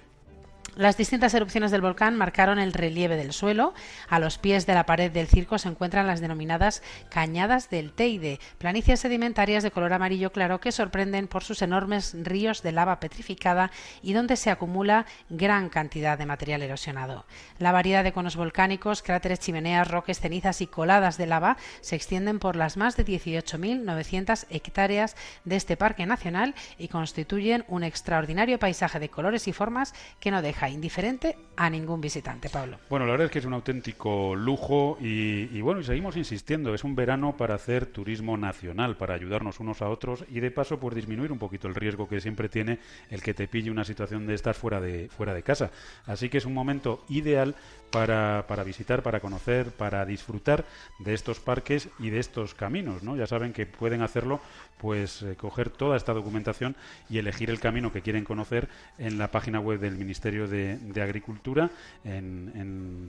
Las 0.77 0.99
distintas 0.99 1.33
erupciones 1.33 1.71
del 1.71 1.81
volcán 1.81 2.17
marcaron 2.17 2.59
el 2.59 2.75
relieve 2.75 3.17
del 3.17 3.33
suelo. 3.33 3.73
A 4.11 4.19
los 4.19 4.37
pies 4.37 4.67
de 4.67 4.75
la 4.75 4.85
pared 4.85 5.11
del 5.11 5.27
circo 5.27 5.57
se 5.57 5.71
encuentran 5.71 6.07
las 6.07 6.21
denominadas 6.21 6.83
cañadas 7.09 7.71
del 7.71 7.95
Teide, 7.95 8.41
planicies 8.59 9.01
sedimentarias 9.01 9.62
de 9.62 9.71
color 9.71 9.95
amarillo 9.95 10.33
claro 10.33 10.61
que 10.61 10.73
sorprenden 10.73 11.29
por 11.29 11.45
sus 11.45 11.62
enormes 11.62 12.15
ríos 12.15 12.62
de 12.62 12.73
lava 12.73 13.01
petrificada 13.01 13.71
y 14.03 14.12
donde 14.12 14.37
se 14.37 14.51
acumula 14.51 15.07
gran 15.31 15.71
cantidad 15.71 16.19
de 16.19 16.27
material 16.27 16.61
erosionado. 16.61 17.25
La 17.59 17.73
variedad 17.73 18.05
de 18.05 18.12
conos 18.12 18.37
volcánicos, 18.37 19.03
cráteres, 19.03 19.41
chimeneas, 19.41 19.89
roques, 19.89 20.21
cenizas 20.21 20.61
y 20.61 20.67
coladas 20.67 21.17
de 21.17 21.25
lava 21.25 21.57
se 21.81 21.97
extienden 21.97 22.39
por 22.39 22.55
las 22.55 22.77
más 22.77 22.99
de 22.99 23.07
18.900 23.07 24.45
hectáreas 24.51 25.17
de 25.47 25.57
este 25.57 25.79
parque 25.79 26.05
nacional 26.05 26.55
y 26.77 26.89
constituyen 26.89 27.65
un 27.67 27.83
extraordinario 27.83 28.59
paisaje 28.59 28.99
de 28.99 29.09
colores 29.09 29.49
y 29.49 29.55
formas 29.55 29.95
que 30.21 30.31
no 30.31 30.43
deja 30.43 30.66
indiferente 30.69 31.37
a 31.57 31.71
ningún 31.71 32.01
visitante, 32.01 32.49
Pablo. 32.51 32.79
Bueno, 32.91 33.07
la 33.07 33.13
verdad 33.13 33.27
es 33.27 33.31
que 33.33 33.39
es 33.39 33.45
un 33.45 33.55
auténtico 33.55 34.35
lujo 34.35 34.99
y, 35.01 35.61
bueno, 35.61 35.81
y 35.81 35.85
seguimos 35.85 36.17
insistiendo, 36.17 36.75
es 36.75 36.85
un 36.85 36.95
verano 36.95 37.37
para 37.37 37.55
hacer 37.55 37.87
turismo 37.87 38.37
nacional, 38.37 38.97
para 38.97 39.15
ayudarnos 39.15 39.61
unos 39.61 39.83
a 39.83 39.89
otros 39.89 40.25
y 40.29 40.41
de 40.41 40.51
paso 40.51 40.79
por 40.79 40.95
disminuir 40.95 41.33
un 41.33 41.39
poquito 41.39 41.69
el 41.69 41.75
riesgo 41.75 42.09
que 42.09 42.21
siempre 42.21 42.49
tiene 42.49 42.79
el 43.11 43.23
que 43.23 43.35
te 43.35 43.49
pille 43.49 43.71
una 43.71 43.85
situación 43.85 44.27
de 44.27 44.35
estas 44.35 44.57
fuera 44.57 44.81
de, 44.81 45.09
fuera 45.09 45.35
de 45.35 45.43
casa. 45.43 45.71
Así 46.07 46.29
que 46.29 46.39
es 46.39 46.45
un 46.45 46.55
momento 46.55 47.05
ideal 47.09 47.55
para, 47.91 48.45
para, 48.47 48.65
visitar, 48.65 49.03
para 49.03 49.21
conocer, 49.21 49.71
para 49.71 50.05
disfrutar 50.05 50.65
de 50.99 51.15
estos 51.15 51.41
parques 51.41 51.89
y 51.99 52.11
de 52.11 52.19
estos 52.19 52.55
caminos, 52.55 53.03
¿no? 53.03 53.17
Ya 53.17 53.27
saben 53.27 53.53
que 53.53 53.67
pueden 53.67 54.03
hacerlo, 54.03 54.41
pues 54.79 55.23
eh, 55.23 55.37
coger 55.37 55.71
toda 55.71 55.97
esta 55.97 56.12
documentación 56.12 56.77
y 57.09 57.19
elegir 57.19 57.51
el 57.51 57.61
camino 57.61 57.93
que 57.93 58.03
quieren 58.03 58.25
conocer 58.25 58.69
en 58.99 59.19
la 59.19 59.31
página 59.31 59.61
web 59.61 59.81
del 59.81 59.97
Ministerio 59.97 60.49
de, 60.49 60.79
Agricultura, 61.03 61.71
en 62.05 63.07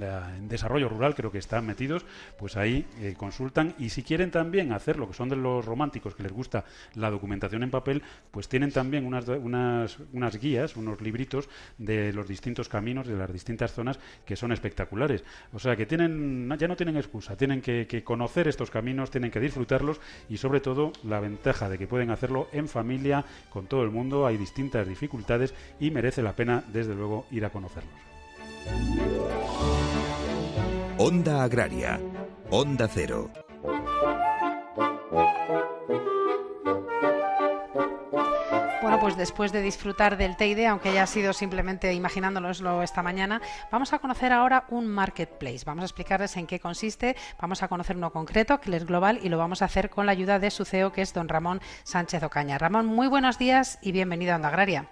en 0.00 0.48
desarrollo 0.48 0.88
rural 0.88 1.14
creo 1.14 1.30
que 1.30 1.38
están 1.38 1.66
metidos, 1.66 2.04
pues 2.38 2.56
ahí 2.56 2.86
eh, 3.00 3.14
consultan 3.16 3.74
y 3.78 3.90
si 3.90 4.02
quieren 4.02 4.30
también 4.30 4.72
hacer 4.72 4.98
lo 4.98 5.08
que 5.08 5.14
son 5.14 5.28
de 5.28 5.36
los 5.36 5.64
románticos 5.64 6.14
que 6.14 6.22
les 6.22 6.32
gusta 6.32 6.64
la 6.94 7.10
documentación 7.10 7.62
en 7.62 7.70
papel, 7.70 8.02
pues 8.30 8.48
tienen 8.48 8.72
también 8.72 9.06
unas, 9.06 9.28
unas, 9.28 9.98
unas 10.12 10.38
guías, 10.38 10.76
unos 10.76 11.00
libritos 11.00 11.48
de 11.78 12.12
los 12.12 12.28
distintos 12.28 12.68
caminos, 12.68 13.06
de 13.06 13.16
las 13.16 13.32
distintas 13.32 13.72
zonas 13.72 13.98
que 14.24 14.36
son 14.36 14.52
espectaculares. 14.52 15.24
O 15.52 15.58
sea 15.58 15.76
que 15.76 15.86
tienen, 15.86 16.50
ya 16.58 16.68
no 16.68 16.76
tienen 16.76 16.96
excusa, 16.96 17.36
tienen 17.36 17.60
que, 17.60 17.86
que 17.86 18.04
conocer 18.04 18.48
estos 18.48 18.70
caminos, 18.70 19.10
tienen 19.10 19.30
que 19.30 19.40
disfrutarlos 19.40 20.00
y 20.28 20.36
sobre 20.36 20.60
todo 20.60 20.92
la 21.02 21.20
ventaja 21.20 21.68
de 21.68 21.78
que 21.78 21.86
pueden 21.86 22.10
hacerlo 22.10 22.48
en 22.52 22.68
familia, 22.68 23.24
con 23.50 23.66
todo 23.66 23.82
el 23.82 23.90
mundo, 23.90 24.26
hay 24.26 24.36
distintas 24.36 24.86
dificultades 24.88 25.54
y 25.80 25.90
merece 25.90 26.22
la 26.22 26.34
pena 26.34 26.64
desde 26.72 26.94
luego 26.94 27.26
ir 27.30 27.44
a 27.44 27.50
conocerlos. 27.50 27.92
Onda 30.96 31.42
Agraria, 31.42 32.00
Onda 32.50 32.86
Cero. 32.86 33.28
Bueno, 38.80 39.00
pues 39.00 39.16
después 39.16 39.50
de 39.50 39.60
disfrutar 39.60 40.16
del 40.16 40.36
Teide, 40.36 40.68
aunque 40.68 40.90
haya 40.90 41.06
sido 41.06 41.32
simplemente 41.32 41.92
imaginándonoslo 41.92 42.82
esta 42.82 43.02
mañana, 43.02 43.40
vamos 43.72 43.92
a 43.92 43.98
conocer 43.98 44.32
ahora 44.32 44.66
un 44.68 44.86
marketplace. 44.86 45.64
Vamos 45.66 45.82
a 45.82 45.86
explicarles 45.86 46.36
en 46.36 46.46
qué 46.46 46.60
consiste, 46.60 47.16
vamos 47.40 47.64
a 47.64 47.68
conocer 47.68 47.96
uno 47.96 48.12
concreto, 48.12 48.60
que 48.60 48.76
es 48.76 48.86
global, 48.86 49.18
y 49.20 49.30
lo 49.30 49.38
vamos 49.38 49.62
a 49.62 49.64
hacer 49.64 49.90
con 49.90 50.06
la 50.06 50.12
ayuda 50.12 50.38
de 50.38 50.52
su 50.52 50.64
CEO, 50.64 50.92
que 50.92 51.02
es 51.02 51.12
don 51.12 51.28
Ramón 51.28 51.60
Sánchez 51.82 52.22
Ocaña. 52.22 52.56
Ramón, 52.56 52.86
muy 52.86 53.08
buenos 53.08 53.36
días 53.36 53.78
y 53.82 53.90
bienvenido 53.90 54.32
a 54.32 54.36
Onda 54.36 54.48
Agraria. 54.48 54.88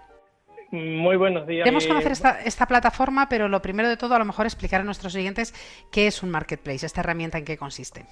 Muy 0.73 1.17
buenos 1.17 1.47
días. 1.47 1.65
Queremos 1.65 1.87
conocer 1.87 2.13
esta, 2.13 2.41
esta, 2.41 2.67
plataforma, 2.67 3.29
pero 3.29 3.47
lo 3.47 3.61
primero 3.61 3.91
de 3.91 3.99
todo, 3.99 4.15
a 4.15 4.19
lo 4.19 4.25
mejor 4.25 4.47
explicar 4.47 4.81
a 4.81 4.85
nuestros 4.85 5.15
oyentes 5.15 5.53
qué 5.93 6.07
es 6.07 6.23
un 6.23 6.31
marketplace, 6.31 6.87
esta 6.87 7.03
herramienta 7.03 7.37
en 7.37 7.45
qué 7.45 7.59
consiste. 7.59 8.07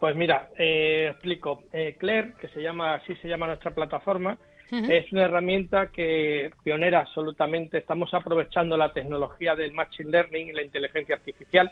Pues 0.00 0.16
mira, 0.16 0.48
eh, 0.58 1.08
explico. 1.10 1.64
Eh, 1.70 1.96
Claire, 1.98 2.32
que 2.40 2.48
se 2.48 2.62
llama, 2.62 2.94
así 2.94 3.14
se 3.16 3.28
llama 3.28 3.46
nuestra 3.46 3.72
plataforma, 3.72 4.38
uh 4.70 4.74
-huh. 4.74 4.90
es 4.90 5.12
una 5.12 5.24
herramienta 5.24 5.88
que 5.88 6.50
pionera 6.64 7.00
absolutamente. 7.00 7.76
Estamos 7.76 8.14
aprovechando 8.14 8.78
la 8.78 8.94
tecnología 8.94 9.54
del 9.54 9.72
machine 9.74 10.10
learning 10.10 10.48
y 10.48 10.52
la 10.52 10.62
inteligencia 10.62 11.16
artificial 11.16 11.70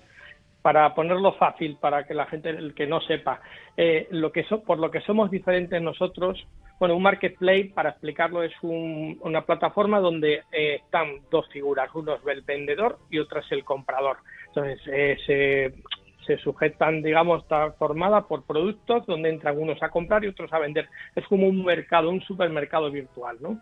para 0.61 0.94
ponerlo 0.94 1.33
fácil 1.33 1.78
para 1.80 2.04
que 2.04 2.12
la 2.12 2.26
gente 2.26 2.50
el 2.50 2.74
que 2.74 2.87
no 2.87 3.00
sepa 3.00 3.40
eh, 3.78 4.06
lo 4.11 4.30
que 4.33 4.44
so, 4.44 4.62
por 4.62 4.78
lo 4.78 4.90
que 4.90 5.00
somos 5.00 5.30
diferentes 5.30 5.80
nosotros 5.80 6.46
bueno 6.81 6.97
un 6.97 7.03
marketplace 7.03 7.71
para 7.73 7.90
explicarlo 7.90 8.43
es 8.43 8.53
un, 8.62 9.19
una 9.23 9.43
plataforma 9.47 10.01
donde 10.01 10.43
eh, 10.51 10.81
están 10.83 11.21
dos 11.31 11.49
figuras. 11.51 11.88
Uno 11.95 12.14
es 12.14 12.21
el 12.27 12.43
vendedor 12.43 12.99
y 13.11 13.19
otra 13.21 13.40
es 13.40 13.53
el 13.53 13.62
comprador. 13.62 14.16
Entonces 14.49 14.81
eh, 14.88 15.16
se, 15.27 15.75
se 16.27 16.43
sujetan 16.43 17.03
digamos 17.03 17.43
está 17.43 17.71
formada 17.73 18.23
por 18.27 18.45
productos 18.45 19.07
donde 19.07 19.29
entran 19.29 19.59
unos 19.59 19.81
a 19.83 19.90
comprar 19.90 20.25
y 20.25 20.29
otros 20.29 20.53
a 20.53 20.59
vender. 20.59 20.88
Es 21.14 21.25
como 21.29 21.47
un 21.47 21.64
mercado 21.64 22.11
un 22.11 22.23
supermercado 22.23 22.90
virtual 22.90 23.37
no 23.40 23.61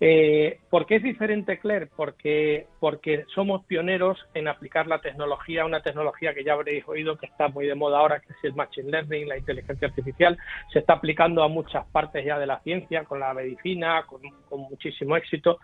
Eh, 0.00 0.58
¿Por 0.70 0.86
qué 0.86 0.96
es 0.96 1.02
diferente 1.02 1.58
Claire? 1.58 1.86
Porque, 1.86 2.66
porque 2.80 3.24
somos 3.34 3.64
pioneros 3.64 4.18
en 4.34 4.48
aplicar 4.48 4.86
la 4.86 5.00
tecnología, 5.00 5.64
una 5.64 5.82
tecnología 5.82 6.34
que 6.34 6.44
ya 6.44 6.54
habréis 6.54 6.86
oído 6.88 7.16
que 7.16 7.26
está 7.26 7.48
muy 7.48 7.66
de 7.66 7.74
moda 7.74 7.98
ahora, 7.98 8.20
que 8.20 8.32
es 8.32 8.38
el 8.42 8.54
Machine 8.54 8.90
Learning, 8.90 9.28
la 9.28 9.38
inteligencia 9.38 9.88
artificial. 9.88 10.36
Se 10.72 10.80
está 10.80 10.94
aplicando 10.94 11.42
a 11.42 11.48
muchas 11.48 11.86
partes 11.86 12.24
ya 12.24 12.38
de 12.38 12.46
la 12.46 12.60
ciencia, 12.60 13.04
con 13.04 13.20
la 13.20 13.32
medicina, 13.34 14.04
con, 14.06 14.20
muchísimo 14.68 15.16
éxito. 15.16 15.58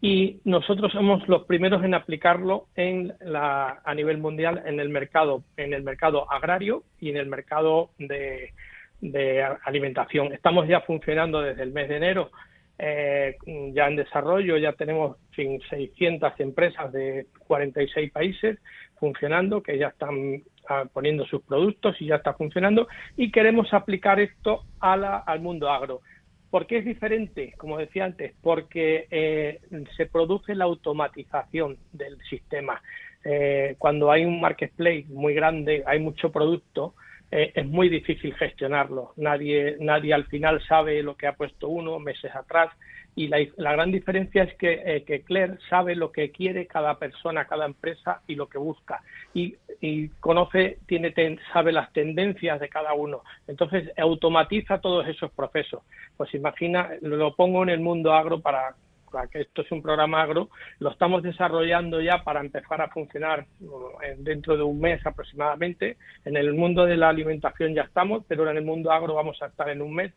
Y 0.00 0.40
nosotros 0.44 0.92
somos 0.92 1.26
los 1.28 1.44
primeros 1.44 1.84
en 1.84 1.94
aplicarlo 1.94 2.66
en 2.76 3.14
la, 3.20 3.80
a 3.84 3.94
nivel 3.94 4.18
mundial 4.18 4.62
en 4.64 4.78
el 4.78 4.90
mercado, 4.90 5.42
en 5.56 5.72
el 5.72 5.82
mercado 5.82 6.30
agrario 6.30 6.84
y 7.00 7.10
en 7.10 7.16
el 7.16 7.26
mercado 7.26 7.90
de, 7.98 8.52
de 9.00 9.42
alimentación. 9.64 10.32
Estamos 10.32 10.68
ya 10.68 10.80
funcionando 10.82 11.40
desde 11.40 11.62
el 11.64 11.72
mes 11.72 11.88
de 11.88 11.96
enero 11.96 12.30
eh, 12.78 13.36
ya 13.72 13.88
en 13.88 13.96
desarrollo, 13.96 14.56
ya 14.56 14.72
tenemos 14.72 15.16
600 15.34 16.32
empresas 16.38 16.92
de 16.92 17.26
46 17.46 18.12
países 18.12 18.58
funcionando, 18.98 19.62
que 19.62 19.78
ya 19.78 19.88
están 19.88 20.42
ah, 20.68 20.84
poniendo 20.92 21.24
sus 21.26 21.42
productos 21.42 22.00
y 22.00 22.06
ya 22.06 22.16
está 22.16 22.34
funcionando, 22.34 22.88
y 23.16 23.30
queremos 23.30 23.72
aplicar 23.74 24.20
esto 24.20 24.64
a 24.80 24.96
la, 24.96 25.18
al 25.18 25.40
mundo 25.40 25.68
agro. 25.70 26.00
¿Por 26.50 26.66
qué 26.66 26.78
es 26.78 26.84
diferente? 26.84 27.52
Como 27.58 27.78
decía 27.78 28.04
antes, 28.04 28.34
porque 28.42 29.06
eh, 29.10 29.60
se 29.96 30.06
produce 30.06 30.54
la 30.54 30.64
automatización 30.64 31.76
del 31.92 32.18
sistema. 32.30 32.80
Eh, 33.24 33.74
cuando 33.78 34.10
hay 34.10 34.24
un 34.24 34.40
marketplace 34.40 35.04
muy 35.08 35.34
grande, 35.34 35.82
hay 35.86 35.98
mucho 35.98 36.32
producto, 36.32 36.94
eh, 37.30 37.52
es 37.54 37.66
muy 37.66 37.88
difícil 37.88 38.34
gestionarlo. 38.34 39.12
Nadie, 39.16 39.76
nadie 39.80 40.14
al 40.14 40.24
final 40.26 40.62
sabe 40.66 41.02
lo 41.02 41.16
que 41.16 41.26
ha 41.26 41.34
puesto 41.34 41.68
uno 41.68 41.98
meses 41.98 42.34
atrás 42.34 42.70
y 43.14 43.26
la, 43.26 43.72
gran 43.72 43.90
diferencia 43.90 44.44
es 44.44 44.54
que, 44.54 44.80
eh, 44.84 45.02
que, 45.02 45.22
Claire 45.22 45.58
sabe 45.68 45.96
lo 45.96 46.12
que 46.12 46.30
quiere 46.30 46.66
cada 46.66 46.98
persona, 46.98 47.46
cada 47.46 47.66
empresa 47.66 48.22
y 48.28 48.36
lo 48.36 48.48
que 48.48 48.58
busca 48.58 49.02
y, 49.34 49.56
y 49.80 50.08
conoce, 50.20 50.78
tiene, 50.86 51.12
sabe 51.52 51.72
las 51.72 51.92
tendencias 51.92 52.60
de 52.60 52.68
cada 52.68 52.94
uno. 52.94 53.24
Entonces 53.48 53.90
automatiza 53.98 54.80
todos 54.80 55.08
esos 55.08 55.32
procesos. 55.32 55.82
Pues 56.16 56.32
imagina, 56.34 56.90
lo 57.02 57.34
pongo 57.34 57.64
en 57.64 57.70
el 57.70 57.80
mundo 57.80 58.12
agro 58.12 58.40
para 58.40 58.76
esto 59.32 59.62
es 59.62 59.72
un 59.72 59.82
programa 59.82 60.22
agro, 60.22 60.48
lo 60.78 60.90
estamos 60.90 61.22
desarrollando 61.22 62.00
ya 62.00 62.22
para 62.24 62.40
empezar 62.40 62.80
a 62.80 62.88
funcionar 62.88 63.46
dentro 64.18 64.56
de 64.56 64.62
un 64.62 64.80
mes 64.80 65.04
aproximadamente. 65.06 65.96
En 66.24 66.36
el 66.36 66.54
mundo 66.54 66.84
de 66.84 66.96
la 66.96 67.08
alimentación 67.08 67.74
ya 67.74 67.82
estamos, 67.82 68.24
pero 68.28 68.48
en 68.50 68.56
el 68.56 68.64
mundo 68.64 68.90
agro 68.90 69.14
vamos 69.14 69.40
a 69.42 69.46
estar 69.46 69.68
en 69.68 69.82
un 69.82 69.94
mes. 69.94 70.12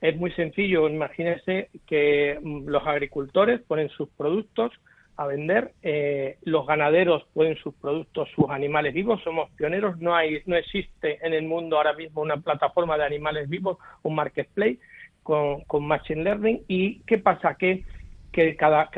Es 0.00 0.16
muy 0.16 0.32
sencillo, 0.32 0.88
imagínense 0.88 1.68
que 1.86 2.38
mm, 2.40 2.68
los 2.68 2.86
agricultores 2.86 3.60
ponen 3.60 3.90
sus 3.90 4.08
productos 4.10 4.72
a 5.20 5.26
vender, 5.26 5.72
eh, 5.82 6.38
los 6.44 6.66
ganaderos 6.66 7.26
ponen 7.34 7.54
sus 7.56 7.74
productos, 7.74 8.26
sus 8.34 8.48
animales 8.48 8.94
vivos, 8.94 9.22
somos 9.22 9.50
pioneros, 9.50 9.98
no 9.98 10.16
hay, 10.16 10.40
no 10.46 10.56
existe 10.56 11.18
en 11.20 11.34
el 11.34 11.44
mundo 11.44 11.76
ahora 11.76 11.92
mismo 11.92 12.22
una 12.22 12.38
plataforma 12.38 12.96
de 12.96 13.04
animales 13.04 13.46
vivos, 13.50 13.76
un 14.02 14.14
marketplace 14.14 14.78
con, 15.22 15.60
con 15.64 15.86
machine 15.86 16.24
learning 16.24 16.62
y 16.68 17.00
qué 17.00 17.18
pasa 17.18 17.56
que 17.56 17.84
que 18.32 18.54
cada, 18.56 18.90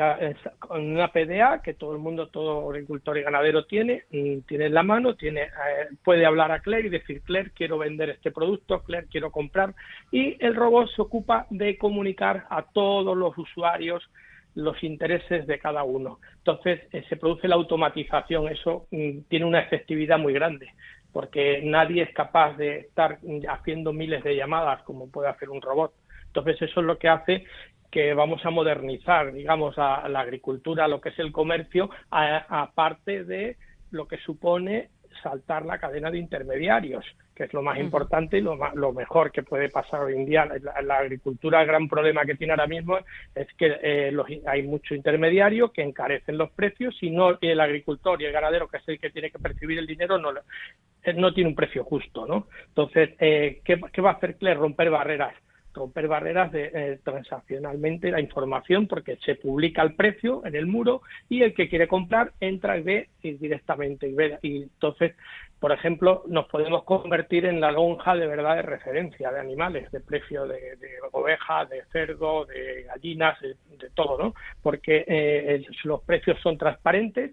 con 0.59 0.91
una 0.91 1.11
PDA 1.11 1.61
que 1.63 1.73
todo 1.73 1.93
el 1.93 1.99
mundo, 1.99 2.27
todo 2.27 2.69
agricultor 2.69 3.17
y 3.17 3.23
ganadero 3.23 3.65
tiene, 3.65 4.03
tiene 4.09 4.65
en 4.65 4.73
la 4.73 4.83
mano, 4.83 5.15
tiene, 5.15 5.41
eh, 5.43 5.87
puede 6.03 6.25
hablar 6.25 6.51
a 6.51 6.59
Claire 6.59 6.87
y 6.87 6.91
decir, 6.91 7.21
Claire, 7.21 7.51
quiero 7.55 7.79
vender 7.79 8.11
este 8.11 8.31
producto, 8.31 8.83
Claire, 8.83 9.07
quiero 9.09 9.31
comprar, 9.31 9.73
y 10.11 10.37
el 10.43 10.55
robot 10.55 10.89
se 10.95 11.01
ocupa 11.01 11.47
de 11.49 11.77
comunicar 11.77 12.45
a 12.49 12.61
todos 12.61 13.17
los 13.17 13.35
usuarios 13.37 14.07
los 14.55 14.83
intereses 14.83 15.47
de 15.47 15.57
cada 15.57 15.83
uno. 15.83 16.19
Entonces, 16.37 16.81
eh, 16.91 17.03
se 17.09 17.17
produce 17.17 17.47
la 17.47 17.55
automatización, 17.55 18.49
eso 18.49 18.85
mm, 18.91 19.21
tiene 19.29 19.45
una 19.45 19.61
efectividad 19.61 20.19
muy 20.19 20.33
grande, 20.33 20.69
porque 21.11 21.61
nadie 21.63 22.03
es 22.03 22.13
capaz 22.13 22.55
de 22.57 22.81
estar 22.81 23.17
haciendo 23.49 23.93
miles 23.93 24.23
de 24.23 24.35
llamadas 24.35 24.83
como 24.83 25.09
puede 25.09 25.29
hacer 25.29 25.49
un 25.49 25.61
robot. 25.61 25.91
Entonces, 26.27 26.61
eso 26.63 26.79
es 26.79 26.85
lo 26.85 26.97
que 26.97 27.07
hace 27.07 27.45
que 27.93 28.15
vamos 28.15 28.43
a 28.43 28.49
modernizar, 28.49 29.31
digamos, 29.31 29.75
a, 29.77 30.09
la 30.09 30.21
agricultura, 30.21 30.87
lo 30.87 30.99
que 30.99 31.09
es 31.09 31.19
el 31.19 31.31
comercio, 31.31 31.91
aparte 32.09 33.23
de 33.23 33.55
lo 33.91 34.07
que 34.07 34.17
supone 34.17 34.89
saltar 35.21 35.63
la 35.63 35.77
cadena 35.77 36.09
de 36.09 36.17
intermediarios, 36.17 37.05
que 37.35 37.43
es 37.43 37.53
lo 37.53 37.61
más 37.61 37.77
importante 37.77 38.39
y 38.39 38.41
lo, 38.41 38.57
lo 38.73 38.93
mejor 38.93 39.31
que 39.31 39.43
puede 39.43 39.69
pasar 39.69 40.01
hoy 40.01 40.15
en 40.15 40.25
día. 40.25 40.43
La, 40.59 40.81
la, 40.81 40.97
agricultura, 40.97 41.61
el 41.61 41.67
gran 41.67 41.87
problema 41.87 42.25
que 42.25 42.33
tiene 42.33 42.53
ahora 42.53 42.65
mismo 42.65 42.97
es 43.35 43.47
que 43.59 43.77
eh, 43.83 44.11
hay 44.47 44.63
mucho 44.63 44.95
intermediario 44.95 45.71
que 45.71 45.83
encarecen 45.83 46.35
los 46.35 46.49
precios 46.49 46.97
y 46.99 47.11
no 47.11 47.37
el 47.41 47.59
agricultor 47.59 48.19
y 48.19 48.25
el 48.25 48.33
ganadero, 48.33 48.67
que 48.69 48.77
es 48.77 48.87
el 48.87 48.99
que 48.99 49.11
tiene 49.11 49.29
que 49.29 49.37
percibir 49.37 49.77
el 49.77 49.85
dinero, 49.85 50.17
no, 50.17 50.31
eh, 51.03 51.13
no 51.13 51.31
tiene 51.31 51.51
un 51.51 51.55
precio 51.55 51.83
justo. 51.83 52.25
¿no? 52.25 52.47
Entonces, 52.69 53.11
eh, 53.19 53.61
¿qué, 53.63 53.79
¿qué 53.93 54.01
va 54.01 54.09
a 54.09 54.13
hacer 54.13 54.35
CLE? 54.37 54.55
Romper 54.55 54.89
barreras 54.89 55.35
romper 55.73 56.07
barreras 56.07 56.51
de, 56.51 56.71
eh, 56.73 56.99
transaccionalmente 57.03 58.11
la 58.11 58.21
información 58.21 58.87
porque 58.87 59.17
se 59.25 59.35
publica 59.35 59.81
el 59.81 59.95
precio 59.95 60.45
en 60.45 60.55
el 60.55 60.67
muro 60.67 61.01
y 61.29 61.41
el 61.41 61.53
que 61.53 61.69
quiere 61.69 61.87
comprar 61.87 62.31
entra 62.39 62.77
y 62.77 62.81
ve 62.83 63.09
directamente 63.21 64.07
y 64.07 64.13
ve. 64.13 64.37
Y 64.41 64.63
entonces 64.63 65.15
por 65.59 65.71
ejemplo 65.71 66.23
nos 66.27 66.47
podemos 66.47 66.83
convertir 66.83 67.45
en 67.45 67.59
la 67.61 67.71
lonja 67.71 68.15
de 68.15 68.27
verdad 68.27 68.55
de 68.57 68.61
referencia 68.61 69.31
de 69.31 69.39
animales 69.39 69.91
de 69.91 69.99
precio 70.01 70.45
de, 70.45 70.77
ovejas 71.11 71.69
de 71.69 71.83
cerdo 71.91 72.45
de 72.45 72.83
gallinas 72.83 73.39
de, 73.41 73.55
todo 73.93 74.17
no 74.17 74.33
porque 74.61 75.05
eh, 75.07 75.65
los 75.83 76.01
precios 76.03 76.39
son 76.41 76.57
transparentes 76.57 77.31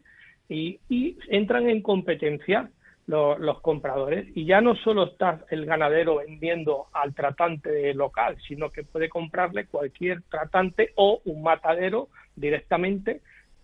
y, 0.48 0.80
y 0.88 1.16
entran 1.28 1.68
en 1.68 1.82
competencia 1.82 2.70
los 3.10 3.60
compradores. 3.60 4.26
Y 4.34 4.46
ya 4.46 4.60
no 4.60 4.76
solo 4.76 5.04
está 5.04 5.40
el 5.50 5.66
ganadero 5.66 6.16
vendiendo 6.16 6.86
al 6.92 7.14
tratante 7.14 7.92
local, 7.94 8.36
sino 8.46 8.70
que 8.70 8.84
puede 8.84 9.08
comprarle 9.08 9.66
cualquier 9.66 10.22
tratante 10.22 10.92
o 10.96 11.20
un 11.24 11.42
matadero 11.42 12.08
directamente, 12.36 13.20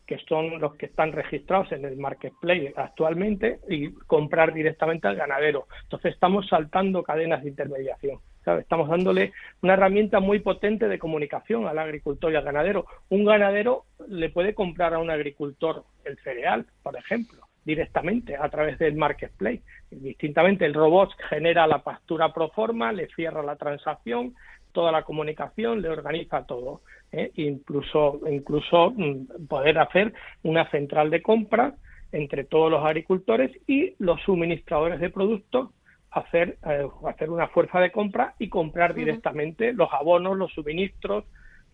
que 0.06 0.18
son 0.28 0.60
los 0.60 0.74
que 0.76 0.86
están 0.86 1.12
registrados 1.12 1.72
en 1.72 1.84
el 1.84 1.96
marketplace 1.96 2.72
actualmente, 2.76 3.60
y 3.68 3.90
comprar 4.06 4.52
directamente 4.52 5.08
al 5.08 5.16
ganadero. 5.16 5.66
Entonces 5.84 6.14
estamos 6.14 6.48
saltando 6.48 7.02
cadenas 7.02 7.42
de 7.42 7.50
intermediación. 7.50 8.18
Estamos 8.60 8.88
dándole 8.88 9.32
una 9.62 9.72
herramienta 9.72 10.20
muy 10.20 10.38
potente 10.38 10.86
de 10.86 11.00
comunicación 11.00 11.66
al 11.66 11.80
agricultor 11.80 12.32
y 12.32 12.36
al 12.36 12.44
ganadero. 12.44 12.86
Un 13.08 13.24
ganadero 13.24 13.86
le 14.06 14.28
puede 14.30 14.54
comprar 14.54 14.94
a 14.94 15.00
un 15.00 15.10
agricultor 15.10 15.82
el 16.04 16.16
cereal, 16.18 16.64
por 16.84 16.96
ejemplo 16.96 17.45
directamente 17.66 18.36
a 18.36 18.48
través 18.48 18.78
del 18.78 18.94
marketplace. 18.94 19.60
Distintamente, 19.90 20.64
el 20.64 20.72
robot 20.72 21.10
genera 21.28 21.66
la 21.66 21.82
pastura 21.82 22.32
pro 22.32 22.48
forma, 22.50 22.92
le 22.92 23.08
cierra 23.08 23.42
la 23.42 23.56
transacción, 23.56 24.34
toda 24.72 24.92
la 24.92 25.02
comunicación, 25.02 25.82
le 25.82 25.88
organiza 25.88 26.46
todo. 26.46 26.80
¿eh? 27.10 27.32
Incluso, 27.34 28.20
incluso 28.30 28.92
mm, 28.96 29.46
poder 29.48 29.78
hacer 29.78 30.14
una 30.44 30.70
central 30.70 31.10
de 31.10 31.22
compra 31.22 31.74
entre 32.12 32.44
todos 32.44 32.70
los 32.70 32.84
agricultores 32.84 33.50
y 33.66 33.94
los 33.98 34.22
suministradores 34.22 35.00
de 35.00 35.10
productos 35.10 35.70
hacer, 36.12 36.56
eh, 36.66 36.86
hacer 37.06 37.30
una 37.30 37.48
fuerza 37.48 37.80
de 37.80 37.90
compra 37.90 38.34
y 38.38 38.48
comprar 38.48 38.94
directamente 38.94 39.72
los 39.72 39.92
abonos, 39.92 40.36
los 40.36 40.52
suministros, 40.52 41.24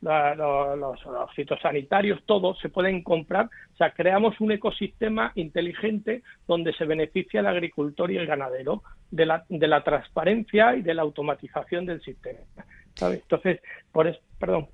los, 0.03 1.01
fitosanitarios, 1.35 2.23
todos 2.27 2.59
se 2.61 2.69
pueden 2.69 3.03
comprar. 3.03 3.47
O 3.47 3.77
sea, 3.77 3.93
creamos 3.93 4.41
un 4.41 4.53
ecosistema 4.53 5.33
inteligente 5.37 6.23
donde 6.47 6.73
se 6.75 6.85
beneficia 6.85 7.41
el 7.41 7.47
agricultor 7.47 8.11
y 8.11 8.17
el 8.17 8.27
ganadero 8.27 8.83
de 9.11 9.27
la, 9.27 9.45
de 9.49 9.69
la 9.69 9.83
transparencia 9.85 10.77
y 10.77 10.83
de 10.83 10.95
la 10.95 11.03
automatización 11.03 11.87
del 11.87 12.03
sistema. 12.03 12.41
Entonces, 13.01 13.61
por 13.91 14.07
eso, 14.07 14.21
perdón. 14.39 14.69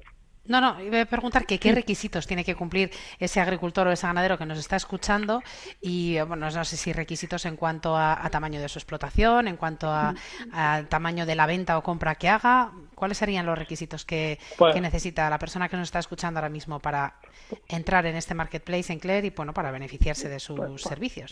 No, 0.49 0.63
no, 0.63 0.83
iba 0.83 1.03
a 1.03 1.05
preguntar 1.05 1.45
que 1.45 1.59
qué 1.59 1.73
requisitos 1.73 2.27
tiene 2.27 2.43
que 2.43 2.55
cumplir 2.55 2.91
ese 3.19 3.39
agricultor 3.39 3.87
o 3.87 3.93
ese 3.93 4.07
ganadero 4.07 4.39
que 4.39 4.47
nos 4.47 4.59
está 4.59 4.77
escuchando 4.77 5.43
y, 5.79 6.19
bueno, 6.21 6.51
no 6.51 6.65
sé 6.65 6.79
si 6.79 6.95
requisitos 6.95 7.45
en 7.45 7.57
cuanto 7.57 7.95
a, 7.95 8.27
tamaño 8.31 8.59
de 8.59 8.69
su 8.71 8.79
explotación, 8.79 9.47
en 9.47 9.59
cuanto 9.59 9.93
a, 9.93 10.15
tamaño 10.89 11.27
de 11.27 11.35
la 11.35 11.47
venta 11.47 11.77
o 11.77 11.83
compra 11.83 12.15
que 12.15 12.31
haga. 12.31 12.73
¿Cuáles 12.99 13.19
serían 13.19 13.47
los 13.47 13.57
requisitos 13.57 14.05
que, 14.05 14.39
pues 14.57 14.81
necesita 14.81 15.31
la 15.31 15.39
persona 15.39 15.69
que 15.69 15.77
nos 15.77 15.89
está 15.89 16.01
escuchando 16.01 16.39
ahora 16.39 16.49
mismo 16.49 16.81
para 16.81 17.15
entrar 17.69 18.07
en 18.07 18.17
este 18.17 18.35
marketplace 18.35 18.93
en 18.93 18.99
Claire 18.99 19.29
y, 19.29 19.31
bueno, 19.31 19.55
para 19.55 19.71
beneficiarse 19.71 20.29
de 20.29 20.41
sus 20.41 20.57
pues, 20.57 20.83
servicios? 20.83 21.31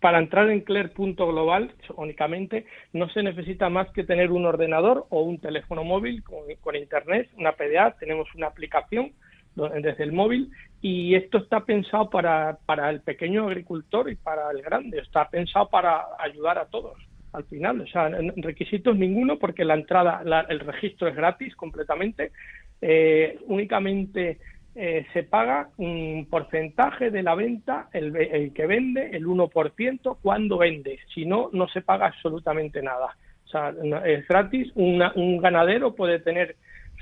para 0.00 0.18
entrar 0.18 0.48
en 0.50 0.60
Claire.global 0.60 1.74
únicamente 1.96 2.66
no 2.92 3.08
se 3.08 3.22
necesita 3.22 3.68
más 3.68 3.90
que 3.90 4.04
tener 4.04 4.30
un 4.30 4.46
ordenador 4.46 5.06
o 5.10 5.22
un 5.22 5.38
teléfono 5.38 5.82
móvil 5.84 6.22
con, 6.22 6.76
internet, 6.76 7.28
una 7.36 7.52
PDA, 7.52 7.96
tenemos 7.98 8.32
una 8.34 8.46
aplicación 8.46 9.12
desde 9.56 10.04
el 10.04 10.12
móvil 10.12 10.52
y 10.80 11.16
esto 11.16 11.38
está 11.38 11.64
pensado 11.64 12.10
para, 12.10 12.58
para 12.64 12.90
el 12.90 13.00
pequeño 13.00 13.46
agricultor 13.46 14.08
y 14.08 14.14
para 14.14 14.50
el 14.52 14.62
grande, 14.62 15.00
está 15.00 15.28
pensado 15.28 15.68
para 15.68 16.06
ayudar 16.20 16.58
a 16.58 16.66
todos. 16.66 16.96
Al 17.32 17.44
final, 17.44 17.80
o 17.80 17.86
sea, 17.86 18.10
requisitos 18.36 18.96
ninguno 18.96 19.38
porque 19.38 19.64
la 19.64 19.74
entrada, 19.74 20.22
el 20.48 20.60
registro 20.60 21.08
es 21.08 21.16
gratis 21.16 21.54
completamente, 21.56 22.32
eh, 22.80 23.38
únicamente 23.46 24.38
eh, 24.74 25.06
se 25.12 25.24
paga 25.24 25.70
un 25.76 26.26
porcentaje 26.30 27.10
de 27.10 27.22
la 27.22 27.34
venta, 27.34 27.88
el, 27.92 28.14
el 28.16 28.52
que 28.52 28.66
vende, 28.66 29.10
el 29.12 29.26
1%, 29.26 30.18
cuando 30.22 30.58
vende, 30.58 30.98
si 31.14 31.26
no, 31.26 31.50
no 31.52 31.68
se 31.68 31.82
paga 31.82 32.06
absolutamente 32.06 32.82
nada. 32.82 33.16
O 33.44 33.50
sea, 33.50 33.72
es 34.04 34.28
gratis, 34.28 34.70
un 34.74 35.40
ganadero 35.40 35.94
puede 35.94 36.18
tener 36.20 36.56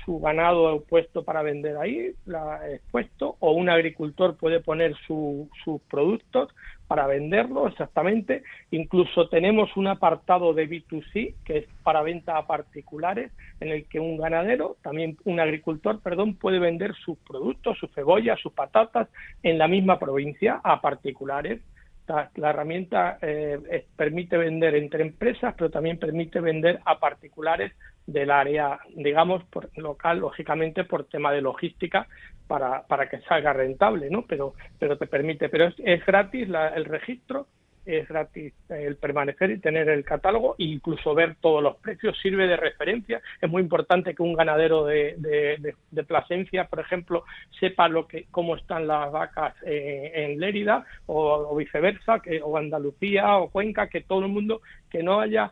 su 0.07 0.19
ganado 0.19 0.83
puesto 0.85 1.25
para 1.25 1.41
vender 1.41 1.75
ahí, 1.75 2.13
la, 2.25 2.61
expuesto, 2.71 3.35
o 3.39 3.51
un 3.51 3.69
agricultor 3.69 4.37
puede 4.37 4.61
poner 4.61 4.95
sus 5.05 5.81
productos 5.89 6.49
para 6.87 7.07
venderlo 7.07 7.67
exactamente. 7.67 8.43
Incluso 8.71 9.29
tenemos 9.29 9.75
un 9.75 9.87
apartado 9.87 10.53
de 10.53 10.69
B2C 10.69 11.35
que 11.43 11.57
es 11.57 11.65
para 11.83 12.01
venta 12.01 12.37
a 12.37 12.47
particulares, 12.47 13.31
en 13.59 13.69
el 13.69 13.85
que 13.87 13.99
un 13.99 14.17
ganadero, 14.17 14.77
también 14.81 15.17
un 15.25 15.39
agricultor, 15.39 16.01
perdón, 16.01 16.35
puede 16.35 16.59
vender 16.59 16.93
sus 16.95 17.17
productos, 17.19 17.77
sus 17.77 17.91
cebollas, 17.93 18.39
sus 18.39 18.53
patatas 18.53 19.09
en 19.43 19.57
la 19.57 19.67
misma 19.67 19.99
provincia 19.99 20.61
a 20.63 20.81
particulares. 20.81 21.61
La, 22.07 22.51
herramienta 22.51 23.17
eh, 23.21 23.85
permite 23.97 24.37
vender 24.37 24.75
entre 24.75 25.01
empresas, 25.01 25.53
pero 25.57 25.69
también 25.69 25.99
permite 25.99 26.39
vender 26.39 26.79
a 26.85 26.99
particulares 26.99 27.73
del 28.07 28.31
área, 28.31 28.79
digamos, 28.95 29.43
por, 29.43 29.69
local, 29.77 30.19
lógicamente 30.19 30.85
por 30.85 31.03
tema 31.03 31.31
de 31.31 31.41
logística, 31.41 32.07
para, 32.47 32.87
para 32.87 33.09
que 33.09 33.19
salga 33.21 33.53
rentable, 33.53 34.09
¿no? 34.09 34.25
Pero, 34.25 34.53
pero 34.79 34.97
te 34.97 35.05
permite, 35.05 35.49
pero 35.49 35.69
es, 35.77 36.05
gratis 36.05 36.47
el 36.75 36.85
registro, 36.85 37.47
es 37.85 38.07
gratis 38.07 38.53
el 38.69 38.95
permanecer 38.95 39.51
y 39.51 39.59
tener 39.59 39.89
el 39.89 40.03
catálogo 40.03 40.55
e 40.57 40.63
incluso 40.63 41.13
ver 41.13 41.35
todos 41.41 41.61
los 41.61 41.77
precios, 41.77 42.17
sirve 42.21 42.47
de 42.47 42.55
referencia. 42.55 43.21
Es 43.41 43.49
muy 43.49 43.61
importante 43.61 44.15
que 44.15 44.23
un 44.23 44.33
ganadero 44.33 44.85
de, 44.85 45.15
de, 45.17 45.75
de, 45.91 46.03
Plasencia, 46.03 46.65
por 46.65 46.79
ejemplo, 46.79 47.25
sepa 47.59 47.89
lo 47.89 48.07
que, 48.07 48.27
cómo 48.31 48.55
están 48.55 48.87
las 48.87 49.11
vacas 49.11 49.55
eh, 49.65 50.11
en 50.15 50.39
Lérida 50.39 50.85
o, 51.05 51.49
o 51.49 51.55
viceversa, 51.55 52.19
que, 52.19 52.41
o 52.41 52.57
Andalucía 52.57 53.37
o 53.37 53.49
Cuenca, 53.49 53.87
que 53.87 54.01
todo 54.01 54.21
el 54.21 54.31
mundo, 54.31 54.61
que 54.89 55.03
no 55.03 55.19
haya 55.19 55.51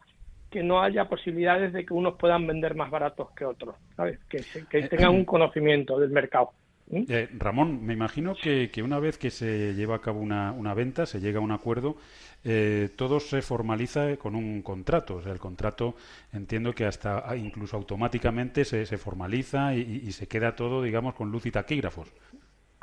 que 0.56 0.63
no 0.63 0.82
haya 0.82 1.04
posibilidades 1.04 1.74
de 1.74 1.86
que 1.86 1.94
unos 1.94 2.15
puedan 2.15 2.48
vender 2.48 2.76
más 2.76 2.89
baratos 2.89 3.30
que 3.32 3.44
otros, 3.44 3.76
¿sabes? 3.98 4.20
Que, 4.30 4.38
eh, 4.38 4.88
tengan 4.88 5.10
un 5.10 5.26
conocimiento 5.26 6.00
del 6.00 6.12
mercado. 6.12 6.52
Eh, 6.89 7.28
Ramón, 7.38 7.86
me 7.86 7.91
imagino 7.91 8.36
que, 8.41 8.72
una 8.82 8.98
vez 9.00 9.18
que 9.18 9.32
se 9.32 9.74
lleva 9.74 9.98
a 9.98 10.00
cabo 10.00 10.22
una, 10.22 10.54
una 10.54 10.74
venta, 10.74 11.06
se 11.06 11.20
llega 11.20 11.39
a 11.39 11.41
un 11.41 11.52
acuerdo, 11.52 11.98
eh, 12.46 12.88
todo 12.96 13.20
se 13.20 13.41
formaliza 13.41 14.15
con 14.15 14.34
un 14.34 14.62
contrato. 14.62 15.15
O 15.15 15.22
sea, 15.22 15.34
el 15.34 15.39
contrato 15.39 15.96
entiendo 16.32 16.72
que 16.72 16.86
hasta 16.86 17.30
ah, 17.30 17.36
incluso 17.36 17.76
automáticamente 17.76 18.63
se, 18.63 18.86
se 18.86 18.98
formaliza 18.98 19.76
y, 19.76 20.04
y, 20.06 20.12
se 20.13 20.30
queda 20.30 20.56
todo, 20.56 20.82
digamos, 20.82 21.15
con 21.15 21.32
luz 21.32 21.46
y 21.48 21.52
taquígrafos. 21.52 22.13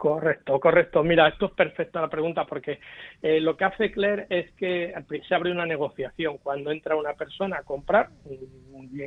Correcto, 0.03 0.59
correcto. 0.59 1.05
Mira, 1.05 1.29
esto 1.29 1.47
es 1.47 1.53
perfecta 1.53 2.01
la 2.01 2.11
pregunta 2.11 2.45
porque 2.45 2.81
eh, 3.23 3.39
lo 3.41 3.57
que 3.57 3.67
hace 3.67 3.93
Claire 3.93 4.27
es 4.31 4.51
que 4.55 4.93
se 5.29 5.33
abre 5.33 5.53
una 5.53 5.65
negociación. 5.65 6.39
Cuando 6.39 6.73
entra 6.73 6.97
una 6.97 7.15
persona 7.15 7.59
a 7.59 7.63
comprar, 7.63 8.09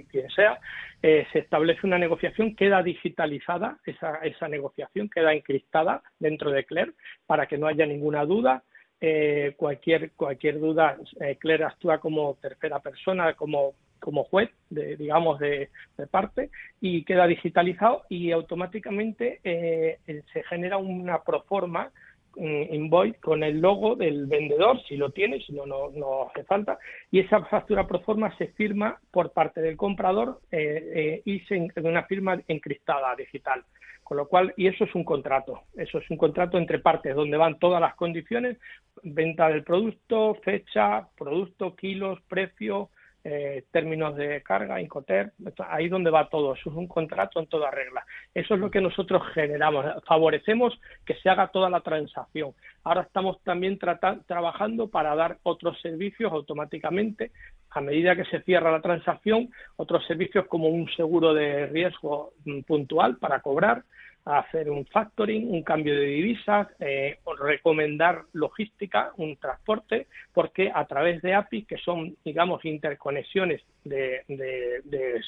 quien 0.09 0.29
sea, 0.29 0.57
eh, 1.03 1.27
se 1.33 1.39
establece 1.39 1.85
una 1.85 1.97
negociación, 1.97 2.55
queda 2.55 2.81
digitalizada 2.81 3.77
esa, 3.85 4.19
esa 4.19 4.47
negociación, 4.47 5.09
queda 5.09 5.33
encriptada 5.33 6.01
dentro 6.17 6.49
de 6.49 6.63
Claire 6.63 6.93
para 7.25 7.45
que 7.45 7.57
no 7.57 7.67
haya 7.67 7.85
ninguna 7.85 8.23
duda. 8.23 8.63
Eh, 9.01 9.53
cualquier 9.57 10.13
cualquier 10.13 10.61
duda, 10.61 10.95
Claire 11.41 11.65
actúa 11.65 11.97
como 11.97 12.35
tercera 12.35 12.79
persona, 12.79 13.33
como 13.33 13.73
como 14.05 14.25
juez, 14.25 14.51
de, 14.69 14.95
digamos, 14.97 15.39
de, 15.39 15.69
parte, 16.11 16.51
y 16.79 17.03
queda 17.05 17.25
digitalizado 17.25 18.03
y 18.07 18.31
automáticamente 18.31 19.39
eh, 19.43 19.97
se 20.31 20.43
genera 20.43 20.77
una 20.77 21.23
proforma 21.23 21.89
mm, 22.35 22.73
invoice 22.75 23.19
con 23.19 23.43
el 23.43 23.59
logo 23.59 23.95
del 23.95 24.27
vendedor, 24.27 24.79
si 24.83 24.95
lo 24.95 25.09
tiene, 25.09 25.41
si 25.41 25.53
no, 25.53 25.65
no, 25.65 26.29
hace 26.29 26.43
falta, 26.43 26.77
y 27.09 27.19
esa 27.19 27.43
factura 27.45 27.87
proforma 27.87 28.37
se 28.37 28.49
firma 28.49 28.99
por 29.09 29.31
parte 29.31 29.59
del 29.59 29.75
comprador 29.75 30.39
eh, 30.51 30.91
eh, 30.95 31.21
y 31.25 31.39
se, 31.39 31.67
una 31.77 32.03
firma 32.03 32.39
encriptada 32.47 33.15
digital. 33.15 33.63
Con 34.03 34.17
lo 34.17 34.27
cual, 34.27 34.53
y 34.55 34.67
eso 34.67 34.83
es 34.83 34.93
un 34.93 35.03
contrato, 35.03 35.61
eso 35.75 35.97
es 35.97 36.07
un 36.11 36.17
contrato 36.17 36.59
entre 36.59 36.77
partes, 36.77 37.15
donde 37.15 37.37
van 37.37 37.57
todas 37.57 37.81
las 37.81 37.95
condiciones, 37.95 38.59
venta 39.01 39.49
del 39.49 39.63
producto, 39.63 40.35
fecha, 40.43 41.07
producto, 41.17 41.75
kilos, 41.75 42.19
precio, 42.27 42.91
eh, 43.27 43.63
términos 43.71 44.15
de 44.15 44.43
carga, 44.43 44.79
Incoter, 44.79 45.31
ahí 45.67 45.89
donde 45.89 46.11
va 46.11 46.29
todo, 46.29 46.53
eso 46.53 46.69
es 46.69 46.75
un 46.75 46.87
contrato 46.87 47.39
en 47.39 47.47
toda 47.47 47.71
regla. 47.71 48.05
Eso 48.35 48.53
es 48.53 48.59
lo 48.59 48.69
que 48.69 48.79
nosotros 48.79 49.23
generamos, 49.33 49.83
favorecemos 50.05 50.79
que 51.03 51.15
se 51.15 51.29
haga 51.29 51.47
toda 51.47 51.71
la 51.71 51.81
transacción. 51.81 52.53
Ahora 52.83 53.01
estamos 53.01 53.41
también 53.41 53.79
trabajando 53.79 54.89
para 54.89 55.15
dar 55.15 55.39
otros 55.41 55.81
servicios 55.81 56.31
automáticamente 56.31 57.31
a 57.71 57.81
medida 57.81 58.15
que 58.15 58.25
se 58.25 58.41
cierra 58.43 58.71
la 58.71 58.81
transacción, 58.81 59.49
otros 59.75 60.05
servicios 60.05 60.45
como 60.45 60.67
un 60.69 60.87
seguro 60.95 61.33
de 61.33 61.65
riesgo 61.65 62.33
mm, 62.45 62.61
puntual 62.61 63.17
para 63.17 63.41
cobrar, 63.41 63.83
hacer 64.25 64.71
un 64.71 64.85
factoring, 64.87 65.51
un 65.51 65.61
cambio 65.61 65.93
de 65.93 66.07
divisas, 66.07 66.67
eh, 66.79 67.19
recomendar 67.39 68.23
logística, 68.33 69.11
un 69.17 69.37
transporte, 69.37 70.07
porque 70.33 70.71
a 70.73 70.85
través 70.85 71.21
de 71.21 71.35
API, 71.35 71.63
que 71.63 71.77
son, 71.77 72.17
digamos, 72.25 72.65
interconexiones 72.65 73.61
de, 73.83 74.23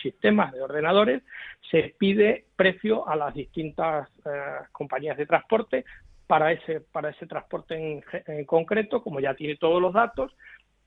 sistemas, 0.01 0.51
de 0.51 0.61
ordenadores, 0.61 1.21
se 1.69 1.93
pide 1.97 2.45
precio 2.55 3.07
a 3.07 3.15
las 3.15 3.35
distintas 3.35 4.09
eh, 4.25 4.65
compañías 4.71 5.17
de 5.17 5.27
transporte 5.27 5.85
para 6.25 6.51
ese, 6.51 6.81
para 6.81 7.09
ese 7.09 7.27
transporte 7.27 7.75
en, 7.75 8.03
en, 8.25 8.45
concreto, 8.45 9.03
como 9.03 9.19
ya 9.19 9.35
tiene 9.35 9.57
todos 9.57 9.79
los 9.79 9.93
datos, 9.93 10.35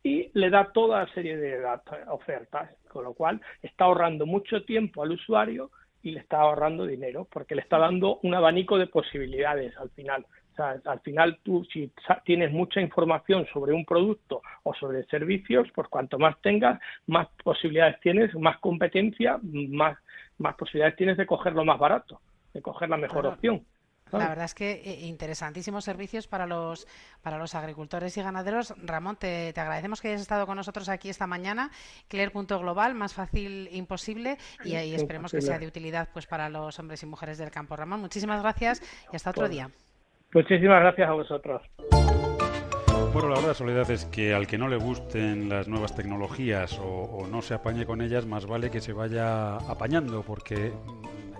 y 0.03 0.31
le 0.35 0.51
da 0.51 0.73
toda 0.73 1.05
la 1.05 1.15
serie 1.15 1.37
de 1.37 1.65
ofertas, 2.09 2.71
con 2.89 3.05
lo 3.05 3.15
cual 3.15 3.41
está 3.63 3.85
ahorrando 3.85 4.27
mucho 4.27 4.65
tiempo 4.65 5.03
al 5.03 5.13
usuario 5.13 5.71
y 6.03 6.13
le 6.13 6.21
está 6.21 6.41
ahorrando 6.41 6.87
dinero 6.87 7.27
porque 7.31 7.55
le 7.55 7.63
está 7.63 7.79
dando 7.79 8.19
un 8.23 8.35
abanico 8.35 8.79
de 8.79 8.87
posibilidades 8.87 9.77
al 9.77 9.91
final. 9.91 10.27
O 10.53 10.57
sea, 10.57 10.81
al 10.85 11.01
final 11.01 11.39
tú 11.43 11.65
si 11.73 11.91
tienes 12.25 12.53
mucha 12.53 12.81
información 12.81 13.47
sobre 13.53 13.73
un 13.73 13.85
producto 13.85 14.43
o 14.63 14.75
sobre 14.75 15.05
servicios, 15.05 15.69
pues 15.75 15.89
cuanto 15.89 16.19
más 16.19 16.41
tengas, 16.43 16.81
más 17.07 17.29
posibilidades 17.45 18.01
tienes, 18.01 18.35
más 18.35 18.59
competencia, 18.59 19.39
más, 19.43 19.99
más 20.39 20.55
posibilidades 20.57 20.97
tienes 20.97 21.17
de 21.17 21.27
coger 21.27 21.55
lo 21.55 21.65
más 21.65 21.79
barato, 21.79 22.21
de 22.53 22.63
coger 22.63 22.89
la 22.89 22.97
mejor 22.97 23.27
opción. 23.27 23.65
La 24.13 24.29
verdad 24.29 24.45
es 24.45 24.55
que 24.55 24.73
eh, 24.85 25.01
interesantísimos 25.03 25.85
servicios 25.85 26.27
para 26.27 26.47
los 26.47 26.87
para 27.23 27.39
los 27.39 27.55
agricultores 27.55 28.17
y 28.17 28.23
ganaderos. 28.23 28.75
Ramón, 28.83 29.17
te, 29.17 29.49
agradecemos 29.49 30.01
que 30.01 30.09
hayas 30.09 30.23
estado 30.23 30.47
con 30.47 30.57
nosotros 30.57 30.89
aquí 30.89 31.09
esta 31.09 31.27
mañana. 31.27 31.71
Claire.global, 32.09 32.95
más 32.95 33.15
fácil 33.15 33.69
imposible 33.73 34.39
y, 34.65 34.75
ahí 34.75 34.95
esperemos 34.95 35.33
que 35.33 35.41
sea 35.41 35.59
de 35.59 35.67
utilidad 35.67 36.09
pues 36.13 36.27
para 36.27 36.49
los 36.49 36.79
hombres 36.79 37.03
y 37.03 37.07
mujeres 37.07 37.39
del 37.39 37.51
campo. 37.51 37.77
Ramón, 37.77 38.01
muchísimas 38.01 38.43
gracias 38.43 38.83
y 39.13 39.17
hasta 39.17 39.31
otro 39.31 39.49
día. 39.49 39.71
Muchísimas 40.33 40.81
gracias 40.81 41.09
a 41.09 41.13
vosotros. 41.13 41.63
Bueno, 43.13 43.29
la 43.29 43.41
verdad, 43.41 43.55
Soledad, 43.55 43.91
es 43.91 44.05
que 44.05 44.35
al 44.35 44.47
que 44.47 44.57
no 44.57 44.69
le 44.69 44.77
gusten 44.77 45.49
las 45.49 45.67
nuevas 45.67 45.97
tecnologías 45.97 46.79
o, 46.79 46.85
o 46.85 47.27
no 47.27 47.43
se 47.43 47.55
apañe 47.55 47.85
con 47.85 48.03
ellas, 48.03 48.25
más 48.25 48.47
vale 48.47 48.71
que 48.71 48.81
se 48.81 48.93
vaya 48.93 49.57
apañando, 49.57 50.23
porque 50.23 50.73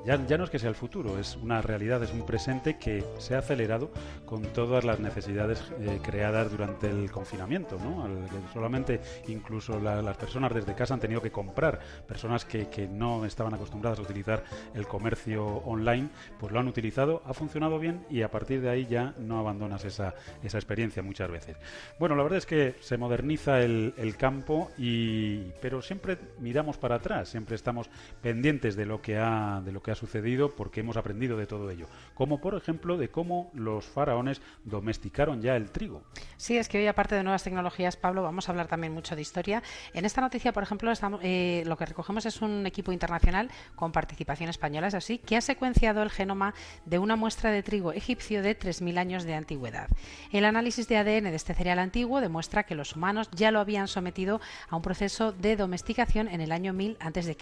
ya, 0.05 0.17
no 0.39 0.45
es 0.45 0.51
que 0.51 0.59
sea 0.59 0.69
el 0.69 0.75
futuro, 0.75 1.19
es 1.19 1.37
una 1.37 1.61
realidad, 1.63 2.03
es 2.03 2.13
un 2.13 2.25
presente 2.25 2.79
que 2.79 3.05
se 3.19 3.35
ha 3.35 3.39
acelerado 3.39 3.91
con 4.25 4.43
todas 4.43 4.85
las 4.85 4.99
necesidades 5.01 5.63
eh, 5.81 5.99
creadas 6.03 6.51
durante 6.51 6.89
el 6.89 7.11
confinamiento. 7.11 7.79
¿no? 7.79 8.09
solamente 8.53 9.01
incluso 9.29 9.79
las 9.79 10.17
personas 10.17 10.55
desde 10.55 10.75
casa 10.75 10.95
han 10.95 11.01
tenido 11.01 11.21
que 11.21 11.31
comprar, 11.31 11.81
personas 12.07 12.45
que, 12.45 12.69
que, 12.69 12.89
no 12.89 13.25
estaban 13.25 13.55
acostumbradas 13.55 13.99
a 13.99 14.03
utilizar 14.03 14.43
el 14.75 14.87
comercio 14.87 15.45
online, 15.45 16.09
pues 16.39 16.53
lo 16.53 16.59
han 16.59 16.69
utilizado, 16.69 17.23
ha 17.25 17.35
funcionado 17.35 17.79
bien 17.79 18.05
y 18.11 18.23
a 18.23 18.31
partir 18.31 18.61
de 18.61 18.71
ahí 18.71 18.87
ya 18.87 19.15
no 19.19 19.39
abandonas 19.39 19.85
esa, 19.85 20.15
esa 20.43 20.59
experiencia 20.59 21.03
muchas 21.03 21.31
veces. 21.31 21.57
Bueno, 21.99 22.17
la 22.17 22.23
verdad 22.23 22.39
es 22.39 22.47
que 22.47 22.75
se 22.81 22.97
moderniza 22.97 23.61
el, 23.61 23.95
el 23.97 24.17
campo, 24.17 24.71
y, 24.79 25.53
pero 25.61 25.83
siempre 25.83 26.19
miramos 26.39 26.79
para 26.79 26.97
atrás, 26.97 27.29
siempre 27.29 27.57
estamos 27.57 27.89
pendientes 28.23 28.77
de 28.77 28.87
lo 28.87 29.01
que 29.01 29.19
ha, 29.19 29.61
de 29.65 29.73
lo 29.73 29.83
que 29.83 29.90
ha 29.91 29.95
sucedido 29.95 30.55
porque 30.55 30.81
hemos 30.81 30.97
aprendido 30.97 31.37
de 31.37 31.47
todo 31.47 31.71
ello. 31.71 31.87
Como 32.15 32.41
por 32.41 32.55
ejemplo 32.55 32.97
de 32.97 33.11
cómo 33.11 33.51
los 33.55 33.87
faraones 33.87 34.41
domesticaron 34.65 35.43
ya 35.43 35.57
el 35.57 35.71
trigo. 35.71 36.03
Sí, 36.37 36.57
es 36.57 36.69
que 36.69 36.79
hoy 36.79 36.87
aparte 36.87 37.15
de 37.15 37.23
nuevas 37.23 37.43
tecnologías, 37.43 37.97
Pablo, 37.97 38.23
vamos 38.23 38.49
a 38.49 38.53
hablar 38.53 38.69
también 38.69 38.93
mucho 38.93 39.17
de 39.17 39.23
historia. 39.23 39.63
En 39.95 40.05
esta 40.05 40.21
noticia, 40.21 40.53
por 40.53 40.63
ejemplo, 40.63 40.91
estamos, 40.91 41.21
eh, 41.23 41.63
lo 41.67 41.77
que 41.77 41.87
recogemos 41.87 42.27
es 42.27 42.41
un 42.43 42.67
equipo 42.67 42.93
internacional 42.93 43.51
con 43.75 43.93
participación 43.93 44.51
española, 44.51 44.89
es 44.89 44.95
así, 44.95 45.19
que 45.19 45.37
ha 45.37 45.41
secuenciado 45.41 46.03
el 46.03 46.11
genoma 46.11 46.55
de 46.85 46.99
una 46.99 47.17
muestra 47.17 47.51
de 47.51 47.63
trigo 47.63 47.93
egipcio 47.93 48.43
de 48.43 48.59
3.000 48.59 48.99
años 48.99 49.25
de 49.25 49.35
antigüedad. 49.35 49.89
El 50.33 50.45
análisis 50.45 50.89
de 50.89 50.97
ADN 50.97 51.31
de 51.31 51.37
este 51.37 51.55
cereal 51.55 51.79
antiguo 51.79 52.21
demuestra 52.21 52.65
que 52.65 52.75
los 52.75 52.97
humanos 52.97 53.31
ya 53.33 53.51
lo 53.51 53.61
habían 53.61 53.89
sometido 53.89 54.41
a 54.69 54.77
un 54.77 54.83
proceso 54.83 55.33
de 55.33 55.57
domesticación 55.57 56.29
en 56.29 56.41
el 56.41 56.53
año 56.53 56.73
1000 56.73 56.97
a.C. 57.01 57.37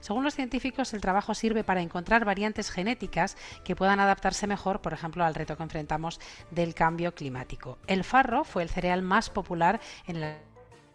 Según 0.00 0.24
los 0.24 0.34
científicos, 0.34 0.92
el 0.94 1.00
trabajo 1.00 1.34
sirve 1.34 1.64
para 1.64 1.75
encontrar 1.82 2.24
variantes 2.24 2.70
genéticas 2.70 3.36
que 3.64 3.76
puedan 3.76 4.00
adaptarse 4.00 4.46
mejor, 4.46 4.80
por 4.80 4.92
ejemplo, 4.92 5.24
al 5.24 5.34
reto 5.34 5.56
que 5.56 5.62
enfrentamos 5.62 6.20
del 6.50 6.74
cambio 6.74 7.14
climático. 7.14 7.78
El 7.86 8.04
farro 8.04 8.44
fue 8.44 8.62
el 8.62 8.68
cereal 8.68 9.02
más 9.02 9.30
popular 9.30 9.80
en 10.06 10.16
el 10.16 10.36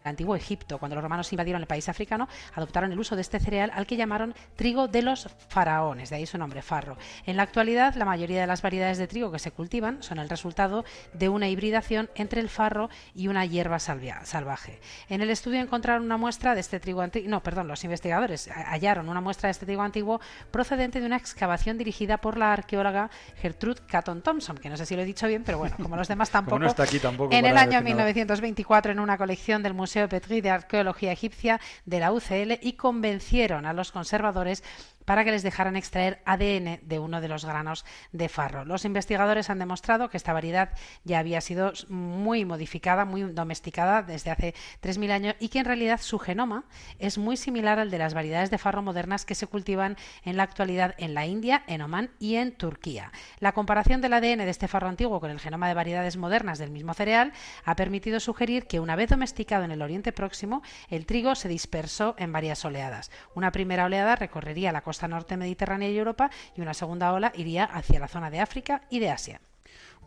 antiguo 0.03 0.35
Egipto, 0.35 0.77
cuando 0.77 0.95
los 0.95 1.03
romanos 1.03 1.31
invadieron 1.31 1.61
el 1.61 1.67
país 1.67 1.89
africano, 1.89 2.27
adoptaron 2.53 2.91
el 2.91 2.99
uso 2.99 3.15
de 3.15 3.21
este 3.21 3.39
cereal 3.39 3.71
al 3.73 3.85
que 3.85 3.97
llamaron 3.97 4.33
trigo 4.55 4.87
de 4.87 5.01
los 5.01 5.29
faraones, 5.49 6.09
de 6.09 6.17
ahí 6.17 6.25
su 6.25 6.37
nombre, 6.37 6.61
farro. 6.61 6.97
En 7.25 7.37
la 7.37 7.43
actualidad, 7.43 7.95
la 7.95 8.05
mayoría 8.05 8.41
de 8.41 8.47
las 8.47 8.61
variedades 8.61 8.97
de 8.97 9.07
trigo 9.07 9.31
que 9.31 9.39
se 9.39 9.51
cultivan 9.51 10.01
son 10.03 10.19
el 10.19 10.29
resultado 10.29 10.85
de 11.13 11.29
una 11.29 11.49
hibridación 11.49 12.09
entre 12.15 12.41
el 12.41 12.49
farro 12.49 12.89
y 13.15 13.27
una 13.27 13.45
hierba 13.45 13.79
salvaje. 13.79 14.79
En 15.09 15.21
el 15.21 15.29
estudio 15.29 15.59
encontraron 15.59 16.03
una 16.03 16.17
muestra 16.17 16.55
de 16.55 16.61
este 16.61 16.79
trigo 16.79 17.01
antiguo, 17.01 17.29
no, 17.29 17.43
perdón, 17.43 17.67
los 17.67 17.83
investigadores 17.83 18.49
hallaron 18.49 19.09
una 19.09 19.21
muestra 19.21 19.47
de 19.47 19.51
este 19.51 19.65
trigo 19.65 19.81
antiguo 19.81 20.19
procedente 20.51 20.99
de 20.99 21.05
una 21.05 21.17
excavación 21.17 21.77
dirigida 21.77 22.17
por 22.17 22.37
la 22.37 22.53
arqueóloga 22.53 23.09
Gertrude 23.41 23.81
Catton 23.87 24.21
Thompson, 24.21 24.57
que 24.57 24.69
no 24.69 24.77
sé 24.77 24.85
si 24.85 24.95
lo 24.95 25.01
he 25.01 25.05
dicho 25.05 25.27
bien, 25.27 25.43
pero 25.43 25.57
bueno, 25.57 25.75
como 25.81 25.95
los 25.95 26.07
demás 26.07 26.29
tampoco. 26.31 26.65
está 26.65 26.83
aquí, 26.83 26.99
tampoco 26.99 27.33
en 27.33 27.45
el 27.45 27.57
año 27.57 27.81
1924, 27.81 28.91
en 28.91 28.99
una 28.99 29.17
colección 29.17 29.63
del 29.63 29.73
Museo 29.73 29.90
Museo 29.91 30.07
de 30.07 30.49
Arqueología 30.49 31.11
Egipcia 31.11 31.59
de 31.85 31.99
la 31.99 32.13
UCL 32.13 32.59
y 32.61 32.77
convencieron 32.77 33.65
a 33.65 33.73
los 33.73 33.91
conservadores 33.91 34.63
para 35.05 35.23
que 35.23 35.31
les 35.31 35.43
dejaran 35.43 35.75
extraer 35.75 36.21
ADN 36.25 36.79
de 36.81 36.99
uno 36.99 37.21
de 37.21 37.27
los 37.27 37.45
granos 37.45 37.85
de 38.11 38.29
farro. 38.29 38.65
Los 38.65 38.85
investigadores 38.85 39.49
han 39.49 39.59
demostrado 39.59 40.09
que 40.09 40.17
esta 40.17 40.33
variedad 40.33 40.69
ya 41.03 41.19
había 41.19 41.41
sido 41.41 41.73
muy 41.89 42.45
modificada, 42.45 43.05
muy 43.05 43.23
domesticada 43.23 44.01
desde 44.03 44.31
hace 44.31 44.53
3.000 44.81 45.11
años 45.11 45.35
y 45.39 45.49
que 45.49 45.59
en 45.59 45.65
realidad 45.65 45.99
su 46.01 46.19
genoma 46.19 46.65
es 46.99 47.17
muy 47.17 47.37
similar 47.37 47.79
al 47.79 47.91
de 47.91 47.97
las 47.97 48.13
variedades 48.13 48.51
de 48.51 48.57
farro 48.57 48.81
modernas 48.81 49.25
que 49.25 49.35
se 49.35 49.47
cultivan 49.47 49.97
en 50.23 50.37
la 50.37 50.43
actualidad 50.43 50.95
en 50.97 51.13
la 51.13 51.25
India, 51.25 51.63
en 51.67 51.81
Omán 51.81 52.11
y 52.19 52.35
en 52.35 52.51
Turquía. 52.53 53.11
La 53.39 53.53
comparación 53.53 54.01
del 54.01 54.13
ADN 54.13 54.39
de 54.39 54.49
este 54.49 54.67
farro 54.67 54.87
antiguo 54.87 55.19
con 55.19 55.31
el 55.31 55.39
genoma 55.39 55.67
de 55.67 55.73
variedades 55.73 56.17
modernas 56.17 56.59
del 56.59 56.71
mismo 56.71 56.93
cereal 56.93 57.33
ha 57.65 57.75
permitido 57.75 58.19
sugerir 58.19 58.67
que 58.67 58.79
una 58.79 58.95
vez 58.95 59.09
domesticado 59.09 59.63
en 59.63 59.71
el 59.71 59.81
Oriente 59.81 60.11
Próximo, 60.11 60.61
el 60.89 61.05
trigo 61.05 61.35
se 61.35 61.47
dispersó 61.47 62.15
en 62.17 62.31
varias 62.31 62.63
oleadas. 62.65 63.11
Una 63.35 63.51
primera 63.51 63.85
oleada 63.85 64.15
recorrería 64.15 64.71
la 64.71 64.81
norte 65.07 65.37
mediterránea 65.37 65.89
y 65.89 65.97
Europa 65.97 66.29
y 66.55 66.61
una 66.61 66.73
segunda 66.73 67.13
ola 67.13 67.31
iría 67.35 67.65
hacia 67.65 67.99
la 67.99 68.07
zona 68.07 68.29
de 68.29 68.39
África 68.39 68.83
y 68.89 68.99
de 68.99 69.09
Asia. 69.09 69.41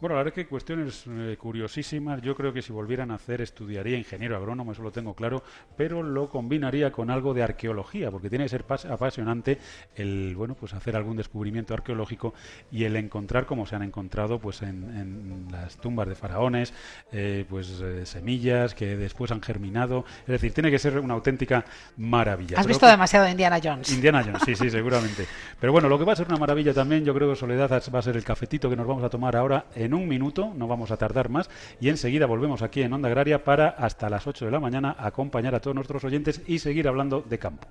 Bueno, 0.04 0.16
la 0.16 0.24
verdad 0.24 0.34
que 0.34 0.46
cuestiones 0.46 1.04
eh, 1.08 1.38
curiosísimas. 1.40 2.20
Yo 2.20 2.36
creo 2.36 2.52
que 2.52 2.60
si 2.60 2.74
volvieran 2.74 3.10
a 3.10 3.14
hacer, 3.14 3.40
estudiaría 3.40 3.96
ingeniero 3.96 4.36
agrónomo, 4.36 4.72
eso 4.72 4.82
lo 4.82 4.92
tengo 4.92 5.14
claro, 5.14 5.42
pero 5.78 6.02
lo 6.02 6.28
combinaría 6.28 6.92
con 6.92 7.08
algo 7.08 7.32
de 7.32 7.42
arqueología, 7.42 8.10
porque 8.10 8.28
tiene 8.28 8.44
que 8.44 8.50
ser 8.50 8.66
apasionante 8.90 9.56
el, 9.96 10.34
bueno, 10.36 10.56
pues 10.56 10.74
hacer 10.74 10.94
algún 10.94 11.16
descubrimiento 11.16 11.72
arqueológico 11.72 12.34
y 12.70 12.84
el 12.84 12.96
encontrar, 12.96 13.46
como 13.46 13.64
se 13.64 13.76
han 13.76 13.82
encontrado, 13.82 14.38
pues 14.38 14.60
en, 14.60 15.46
las 15.50 15.78
tumbas 15.78 16.06
de 16.06 16.14
faraones, 16.16 16.74
eh, 17.10 17.46
pues 17.48 17.80
eh, 17.80 18.04
semillas 18.04 18.74
que 18.74 18.98
después 18.98 19.30
han 19.30 19.40
germinado. 19.40 20.04
Es 20.26 20.32
decir, 20.32 20.52
tiene 20.52 20.70
que 20.70 20.78
ser 20.78 20.98
una 20.98 21.14
auténtica 21.14 21.64
maravilla. 21.96 22.60
Has 22.60 22.66
visto 22.66 22.86
demasiado 22.86 23.26
Indiana 23.26 23.58
Jones. 23.64 23.90
Indiana 23.90 24.22
Jones, 24.22 24.42
sí, 24.44 24.54
sí, 24.54 24.68
seguramente. 24.70 25.26
Pero 25.58 25.72
bueno, 25.72 25.88
lo 25.88 25.98
que 25.98 26.04
va 26.04 26.12
a 26.12 26.16
ser 26.16 26.28
una 26.28 26.36
maravilla 26.36 26.74
también, 26.74 27.06
yo 27.06 27.14
creo 27.14 27.30
que 27.30 27.36
Soledad 27.36 27.70
va 27.72 27.98
a 27.98 28.02
ser 28.02 28.18
el 28.18 28.24
cafetito 28.24 28.68
que 28.68 28.76
nos 28.76 28.86
vamos 28.86 29.02
a 29.02 29.08
tomar 29.08 29.34
ahora 29.34 29.64
en 29.74 29.93
un 29.94 30.08
minuto, 30.08 30.52
no 30.54 30.66
vamos 30.66 30.90
a 30.90 30.96
tardar 30.96 31.28
más, 31.28 31.48
y 31.80 31.88
enseguida 31.88 32.26
volvemos 32.26 32.62
aquí 32.62 32.82
en 32.82 32.92
Onda 32.92 33.08
Agraria 33.08 33.44
para 33.44 33.68
hasta 33.68 34.10
las 34.10 34.26
8 34.26 34.44
de 34.44 34.50
la 34.50 34.60
mañana 34.60 34.96
acompañar 34.98 35.54
a 35.54 35.60
todos 35.60 35.74
nuestros 35.74 36.04
oyentes 36.04 36.42
y 36.46 36.58
seguir 36.58 36.88
hablando 36.88 37.22
de 37.22 37.38
campo. 37.38 37.68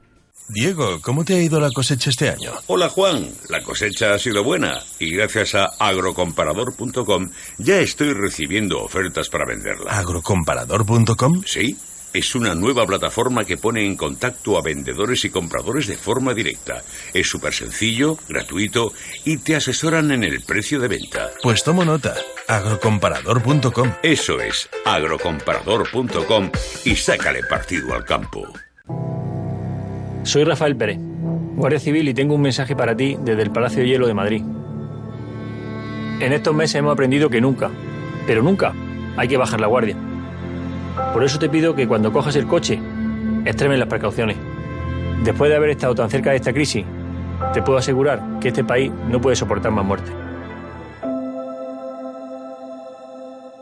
Diego, 0.50 1.00
¿cómo 1.02 1.24
te 1.24 1.36
ha 1.36 1.42
ido 1.42 1.60
la 1.60 1.70
cosecha 1.70 2.10
este 2.10 2.30
año? 2.30 2.52
Hola 2.68 2.90
Juan, 2.90 3.30
la 3.50 3.62
cosecha 3.62 4.14
ha 4.14 4.20
sido 4.20 4.44
buena 4.44 4.82
y 5.00 5.16
gracias 5.16 5.56
a 5.56 5.68
agrocomparador.com 5.80 7.30
ya 7.60 7.80
estoy 7.80 8.14
recibiendo 8.14 8.82
ofertas 8.84 9.30
para 9.30 9.46
venderla. 9.46 9.92
¿Agrocomparador.com? 9.92 11.44
Sí 11.46 11.78
es 12.14 12.36
una 12.36 12.54
nueva 12.54 12.86
plataforma 12.86 13.44
que 13.44 13.58
pone 13.58 13.86
en 13.86 13.96
contacto 13.96 14.58
a 14.58 14.62
vendedores 14.62 15.26
y 15.26 15.30
compradores 15.30 15.88
de 15.88 15.98
forma 15.98 16.34
directa. 16.34 16.84
Es 17.14 17.28
súper 17.28 17.54
sencillo, 17.54 18.18
gratuito 18.30 18.94
y 19.26 19.38
te 19.38 19.56
asesoran 19.56 20.12
en 20.12 20.24
el 20.24 20.42
precio 20.42 20.80
de 20.80 20.88
venta. 20.88 21.32
Pues 21.42 21.64
tomo 21.64 21.84
nota. 21.84 22.16
Agrocomparador.com. 22.48 23.94
Eso 24.04 24.40
es, 24.40 24.70
agrocomparador.com 24.86 26.52
y 26.86 26.96
sácale 26.96 27.44
partido 27.44 27.94
al 27.94 28.06
campo. 28.06 28.48
Soy 30.24 30.44
Rafael 30.44 30.76
Pérez, 30.78 31.00
Guardia 31.00 31.80
Civil 31.80 32.08
y 32.08 32.14
tengo 32.14 32.36
un 32.36 32.42
mensaje 32.42 32.76
para 32.76 32.96
ti 32.96 33.18
desde 33.22 33.42
el 33.42 33.52
Palacio 33.52 33.82
de 33.82 33.88
Hielo 33.88 34.08
de 34.08 34.14
Madrid. 34.14 34.44
En 36.20 36.32
estos 36.32 36.54
meses 36.54 36.76
hemos 36.76 36.94
aprendido 36.94 37.30
que 37.30 37.42
nunca, 37.42 37.72
pero 38.26 38.44
nunca, 38.44 38.74
hay 39.18 39.28
que 39.28 39.36
bajar 39.36 39.60
la 39.60 39.68
guardia. 39.68 39.98
Por 41.14 41.24
eso 41.24 41.40
te 41.40 41.50
pido 41.50 41.76
que 41.76 41.88
cuando 41.88 42.12
cojas 42.12 42.36
el 42.36 42.48
coche, 42.48 42.80
extremen 43.46 43.80
las 43.80 43.90
precauciones. 43.90 44.38
Después 45.24 45.50
de 45.50 45.56
haber 45.56 45.72
estado 45.72 45.96
tan 45.96 46.10
cerca 46.10 46.32
de 46.32 46.38
esta 46.38 46.54
crisis, 46.54 46.86
te 47.54 47.62
puedo 47.62 47.80
asegurar 47.80 48.40
que 48.40 48.50
este 48.50 48.64
país 48.64 48.92
no 49.10 49.22
puede 49.22 49.36
soportar 49.36 49.72
más 49.72 49.86
muerte. 49.86 50.12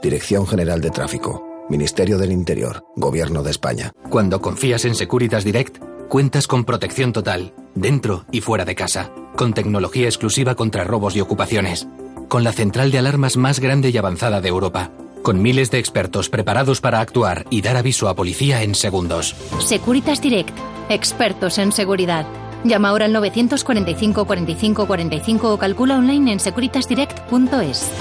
Dirección 0.02 0.48
General 0.48 0.82
de 0.82 0.90
Tráfico, 0.90 1.66
Ministerio 1.70 2.18
del 2.18 2.32
Interior, 2.32 2.84
Gobierno 2.96 3.44
de 3.44 3.52
España. 3.52 3.92
Cuando 4.10 4.42
confías 4.42 4.84
en 4.86 4.96
Securitas 4.96 5.44
Direct, 5.44 5.78
cuentas 6.10 6.48
con 6.48 6.66
protección 6.66 7.14
total, 7.14 7.54
dentro 7.76 8.26
y 8.32 8.42
fuera 8.42 8.66
de 8.66 8.76
casa, 8.76 9.12
con 9.36 9.54
tecnología 9.54 10.06
exclusiva 10.06 10.56
contra 10.56 10.84
robos 10.84 11.16
y 11.16 11.22
ocupaciones, 11.22 11.88
con 12.28 12.44
la 12.44 12.52
central 12.52 12.92
de 12.92 12.98
alarmas 12.98 13.38
más 13.38 13.60
grande 13.60 13.90
y 13.90 13.98
avanzada 13.98 14.42
de 14.42 14.50
Europa 14.50 14.92
con 15.22 15.42
miles 15.42 15.72
de 15.72 15.80
expertos 15.80 16.30
preparados 16.30 16.82
para 16.82 17.00
actuar 17.00 17.46
y 17.50 17.62
dar 17.62 17.78
aviso 17.78 18.10
a 18.10 18.16
policía 18.16 18.64
en 18.64 18.76
segundos. 18.76 19.36
Securitas 19.60 20.22
Direct, 20.22 20.58
expertos 20.90 21.58
en 21.58 21.72
seguridad. 21.72 22.26
Llama 22.64 22.90
ahora 22.90 23.06
al 23.06 23.14
945 23.14 24.26
45 24.26 24.88
45 24.88 25.54
o 25.54 25.58
calcula 25.58 25.98
online 25.98 26.34
en 26.34 26.40
securitasdirect.es. 26.40 27.92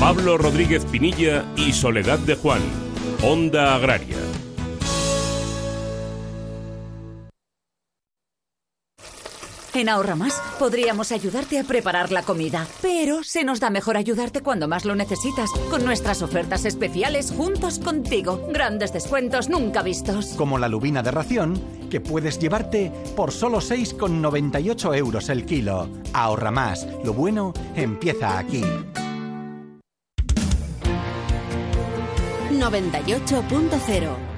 Pablo 0.00 0.38
Rodríguez 0.38 0.84
Pinilla 0.84 1.44
y 1.56 1.72
Soledad 1.72 2.20
de 2.20 2.36
Juan, 2.36 2.60
Onda 3.22 3.74
Agraria. 3.74 4.27
En 9.74 9.88
Ahorra 9.88 10.16
Más 10.16 10.40
podríamos 10.58 11.12
ayudarte 11.12 11.58
a 11.58 11.64
preparar 11.64 12.10
la 12.10 12.22
comida, 12.22 12.66
pero 12.80 13.22
se 13.22 13.44
nos 13.44 13.60
da 13.60 13.70
mejor 13.70 13.96
ayudarte 13.96 14.42
cuando 14.42 14.66
más 14.66 14.84
lo 14.84 14.94
necesitas, 14.94 15.50
con 15.70 15.84
nuestras 15.84 16.22
ofertas 16.22 16.64
especiales 16.64 17.30
juntos 17.30 17.78
contigo. 17.78 18.48
Grandes 18.50 18.92
descuentos 18.92 19.48
nunca 19.48 19.82
vistos. 19.82 20.28
Como 20.36 20.58
la 20.58 20.68
lubina 20.68 21.02
de 21.02 21.10
ración, 21.10 21.62
que 21.90 22.00
puedes 22.00 22.38
llevarte 22.38 22.90
por 23.14 23.30
solo 23.32 23.58
6,98 23.58 24.96
euros 24.96 25.28
el 25.28 25.44
kilo. 25.44 25.88
Ahorra 26.12 26.50
Más, 26.50 26.86
lo 27.04 27.12
bueno 27.12 27.52
empieza 27.76 28.38
aquí. 28.38 28.64
98.0 32.50 34.37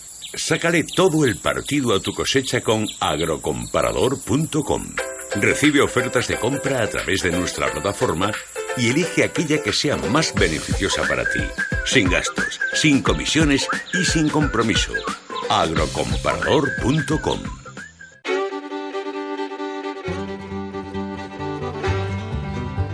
Sácale 0.33 0.85
todo 0.85 1.25
el 1.25 1.37
partido 1.37 1.93
a 1.93 1.99
tu 1.99 2.13
cosecha 2.13 2.61
con 2.61 2.87
agrocomparador.com. 2.99 4.95
Recibe 5.35 5.81
ofertas 5.81 6.27
de 6.27 6.37
compra 6.37 6.83
a 6.83 6.87
través 6.87 7.21
de 7.21 7.31
nuestra 7.31 7.71
plataforma 7.71 8.31
y 8.77 8.89
elige 8.89 9.25
aquella 9.25 9.61
que 9.61 9.73
sea 9.73 9.97
más 9.97 10.33
beneficiosa 10.33 11.03
para 11.07 11.23
ti. 11.25 11.41
Sin 11.85 12.09
gastos, 12.09 12.59
sin 12.73 13.01
comisiones 13.01 13.67
y 13.93 14.05
sin 14.05 14.29
compromiso. 14.29 14.93
agrocomparador.com. 15.49 17.41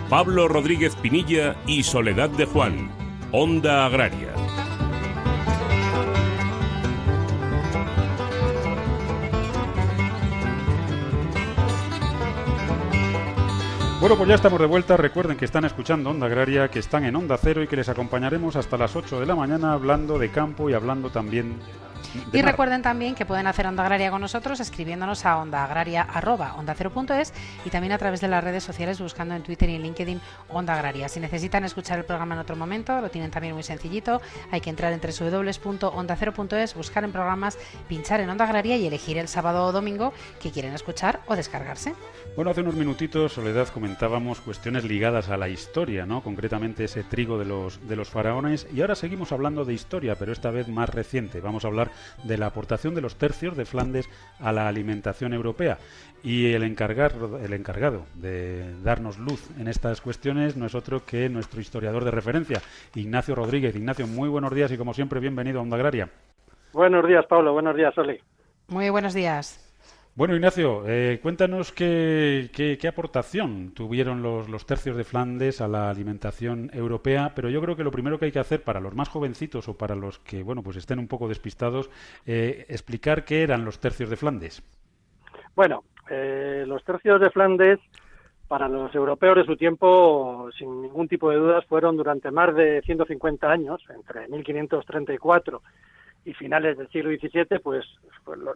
Pablo 0.08 0.48
Rodríguez 0.48 0.96
Pinilla 0.96 1.56
y 1.66 1.82
Soledad 1.84 2.30
de 2.30 2.46
Juan. 2.46 2.90
Onda 3.30 3.84
Agraria. 3.86 4.32
Bueno, 14.08 14.20
pues 14.20 14.28
ya 14.30 14.36
estamos 14.36 14.58
de 14.58 14.64
vuelta. 14.64 14.96
Recuerden 14.96 15.36
que 15.36 15.44
están 15.44 15.66
escuchando 15.66 16.08
Onda 16.08 16.24
Agraria, 16.28 16.68
que 16.68 16.78
están 16.78 17.04
en 17.04 17.14
Onda 17.14 17.36
Cero 17.36 17.62
y 17.62 17.66
que 17.66 17.76
les 17.76 17.90
acompañaremos 17.90 18.56
hasta 18.56 18.78
las 18.78 18.96
8 18.96 19.20
de 19.20 19.26
la 19.26 19.34
mañana 19.34 19.74
hablando 19.74 20.18
de 20.18 20.30
campo 20.30 20.70
y 20.70 20.72
hablando 20.72 21.10
también 21.10 21.58
y 22.32 22.42
recuerden 22.42 22.80
también 22.82 23.14
que 23.14 23.26
pueden 23.26 23.46
hacer 23.46 23.66
Onda 23.66 23.82
Agraria 23.82 24.10
con 24.10 24.20
nosotros 24.20 24.60
escribiéndonos 24.60 25.26
a 25.26 25.38
ondaagraria.onda0.es 25.38 27.32
y 27.64 27.70
también 27.70 27.92
a 27.92 27.98
través 27.98 28.20
de 28.20 28.28
las 28.28 28.42
redes 28.42 28.64
sociales 28.64 29.00
buscando 29.00 29.34
en 29.34 29.42
Twitter 29.42 29.68
y 29.68 29.74
en 29.74 29.82
LinkedIn 29.82 30.20
Onda 30.48 30.74
Agraria. 30.74 31.08
Si 31.08 31.20
necesitan 31.20 31.64
escuchar 31.64 31.98
el 31.98 32.04
programa 32.04 32.34
en 32.34 32.40
otro 32.40 32.56
momento, 32.56 32.98
lo 33.00 33.10
tienen 33.10 33.30
también 33.30 33.54
muy 33.54 33.62
sencillito. 33.62 34.22
Hay 34.50 34.60
que 34.60 34.70
entrar 34.70 34.92
en 34.92 35.00
www.onda0.es, 35.00 36.74
buscar 36.74 37.04
en 37.04 37.12
programas, 37.12 37.58
pinchar 37.88 38.20
en 38.20 38.30
Onda 38.30 38.44
Agraria 38.44 38.76
y 38.76 38.86
elegir 38.86 39.18
el 39.18 39.28
sábado 39.28 39.66
o 39.66 39.72
domingo 39.72 40.14
que 40.40 40.50
quieren 40.50 40.72
escuchar 40.72 41.20
o 41.26 41.36
descargarse. 41.36 41.94
Bueno, 42.38 42.52
hace 42.52 42.60
unos 42.60 42.76
minutitos, 42.76 43.32
Soledad, 43.32 43.66
comentábamos 43.66 44.40
cuestiones 44.40 44.84
ligadas 44.84 45.28
a 45.28 45.36
la 45.36 45.48
historia, 45.48 46.06
¿no? 46.06 46.22
Concretamente 46.22 46.84
ese 46.84 47.02
trigo 47.02 47.36
de 47.36 47.44
los, 47.44 47.88
de 47.88 47.96
los 47.96 48.10
faraones. 48.10 48.68
Y 48.72 48.80
ahora 48.80 48.94
seguimos 48.94 49.32
hablando 49.32 49.64
de 49.64 49.74
historia, 49.74 50.14
pero 50.14 50.30
esta 50.30 50.52
vez 50.52 50.68
más 50.68 50.88
reciente. 50.88 51.40
Vamos 51.40 51.64
a 51.64 51.66
hablar 51.66 51.90
de 52.22 52.38
la 52.38 52.46
aportación 52.46 52.94
de 52.94 53.00
los 53.00 53.16
tercios 53.16 53.56
de 53.56 53.64
Flandes 53.64 54.08
a 54.38 54.52
la 54.52 54.68
alimentación 54.68 55.32
europea. 55.32 55.78
Y 56.22 56.52
el, 56.52 56.62
encargado, 56.62 57.40
el 57.40 57.52
encargado 57.54 58.04
de 58.14 58.72
darnos 58.84 59.18
luz 59.18 59.50
en 59.58 59.66
estas 59.66 60.00
cuestiones 60.00 60.56
no 60.56 60.64
es 60.64 60.76
otro 60.76 61.04
que 61.04 61.28
nuestro 61.28 61.60
historiador 61.60 62.04
de 62.04 62.12
referencia, 62.12 62.62
Ignacio 62.94 63.34
Rodríguez. 63.34 63.74
Ignacio, 63.74 64.06
muy 64.06 64.28
buenos 64.28 64.54
días 64.54 64.70
y 64.70 64.78
como 64.78 64.94
siempre, 64.94 65.18
bienvenido 65.18 65.58
a 65.58 65.62
Onda 65.62 65.74
Agraria. 65.74 66.08
Buenos 66.72 67.04
días, 67.04 67.26
Pablo. 67.26 67.52
Buenos 67.52 67.74
días, 67.74 67.98
Oli. 67.98 68.20
Muy 68.68 68.90
buenos 68.90 69.12
días. 69.12 69.67
Bueno, 70.18 70.34
Ignacio, 70.34 70.82
eh, 70.84 71.20
cuéntanos 71.22 71.70
qué, 71.70 72.50
qué, 72.52 72.88
aportación 72.88 73.70
tuvieron 73.72 74.20
los, 74.20 74.48
los, 74.48 74.66
tercios 74.66 74.96
de 74.96 75.04
Flandes 75.04 75.60
a 75.60 75.68
la 75.68 75.90
alimentación 75.90 76.72
europea, 76.74 77.30
pero 77.36 77.50
yo 77.50 77.60
creo 77.60 77.76
que 77.76 77.84
lo 77.84 77.92
primero 77.92 78.18
que 78.18 78.24
hay 78.24 78.32
que 78.32 78.40
hacer 78.40 78.64
para 78.64 78.80
los 78.80 78.96
más 78.96 79.08
jovencitos 79.08 79.68
o 79.68 79.78
para 79.78 79.94
los 79.94 80.18
que, 80.18 80.42
bueno, 80.42 80.60
pues 80.60 80.76
estén 80.76 80.98
un 80.98 81.06
poco 81.06 81.28
despistados, 81.28 81.88
eh, 82.26 82.66
explicar 82.68 83.24
qué 83.24 83.44
eran 83.44 83.64
los 83.64 83.78
tercios 83.78 84.10
de 84.10 84.16
Flandes. 84.16 84.60
Bueno, 85.54 85.84
eh, 86.10 86.64
los 86.66 86.82
tercios 86.82 87.20
de 87.20 87.30
Flandes 87.30 87.78
para 88.48 88.68
los 88.68 88.92
europeos 88.96 89.36
de 89.36 89.44
su 89.44 89.56
tiempo, 89.56 90.50
sin 90.58 90.82
ningún 90.82 91.06
tipo 91.06 91.30
de 91.30 91.36
dudas, 91.36 91.64
fueron 91.66 91.96
durante 91.96 92.32
más 92.32 92.56
de 92.56 92.82
150 92.82 93.48
años, 93.48 93.80
entre 93.94 94.26
1534 94.26 95.62
y 96.28 96.34
finales 96.34 96.76
del 96.76 96.88
siglo 96.88 97.10
XVII, 97.10 97.58
pues 97.60 97.86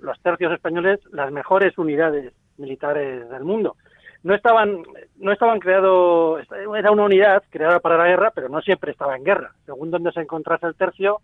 los 0.03 0.21
tercios 0.21 0.53
españoles, 0.53 1.01
las 1.11 1.33
mejores 1.33 1.77
unidades 1.79 2.33
militares 2.59 3.29
del 3.31 3.45
mundo. 3.45 3.77
No 4.23 4.35
estaban, 4.35 4.83
no 5.17 5.33
estaban 5.33 5.59
creados, 5.59 6.47
era 6.77 6.91
una 6.91 7.05
unidad 7.05 7.43
creada 7.49 7.81
para 7.81 7.97
la 7.97 8.07
guerra, 8.07 8.31
pero 8.35 8.51
no 8.51 8.61
siempre 8.61 8.93
estaba 8.93 9.17
en 9.17 9.25
guerra. 9.25 9.53
Según 9.65 9.91
donde 9.91 10.13
se 10.13 10.21
encontrase 10.21 10.67
el 10.67 10.75
tercio, 10.75 11.23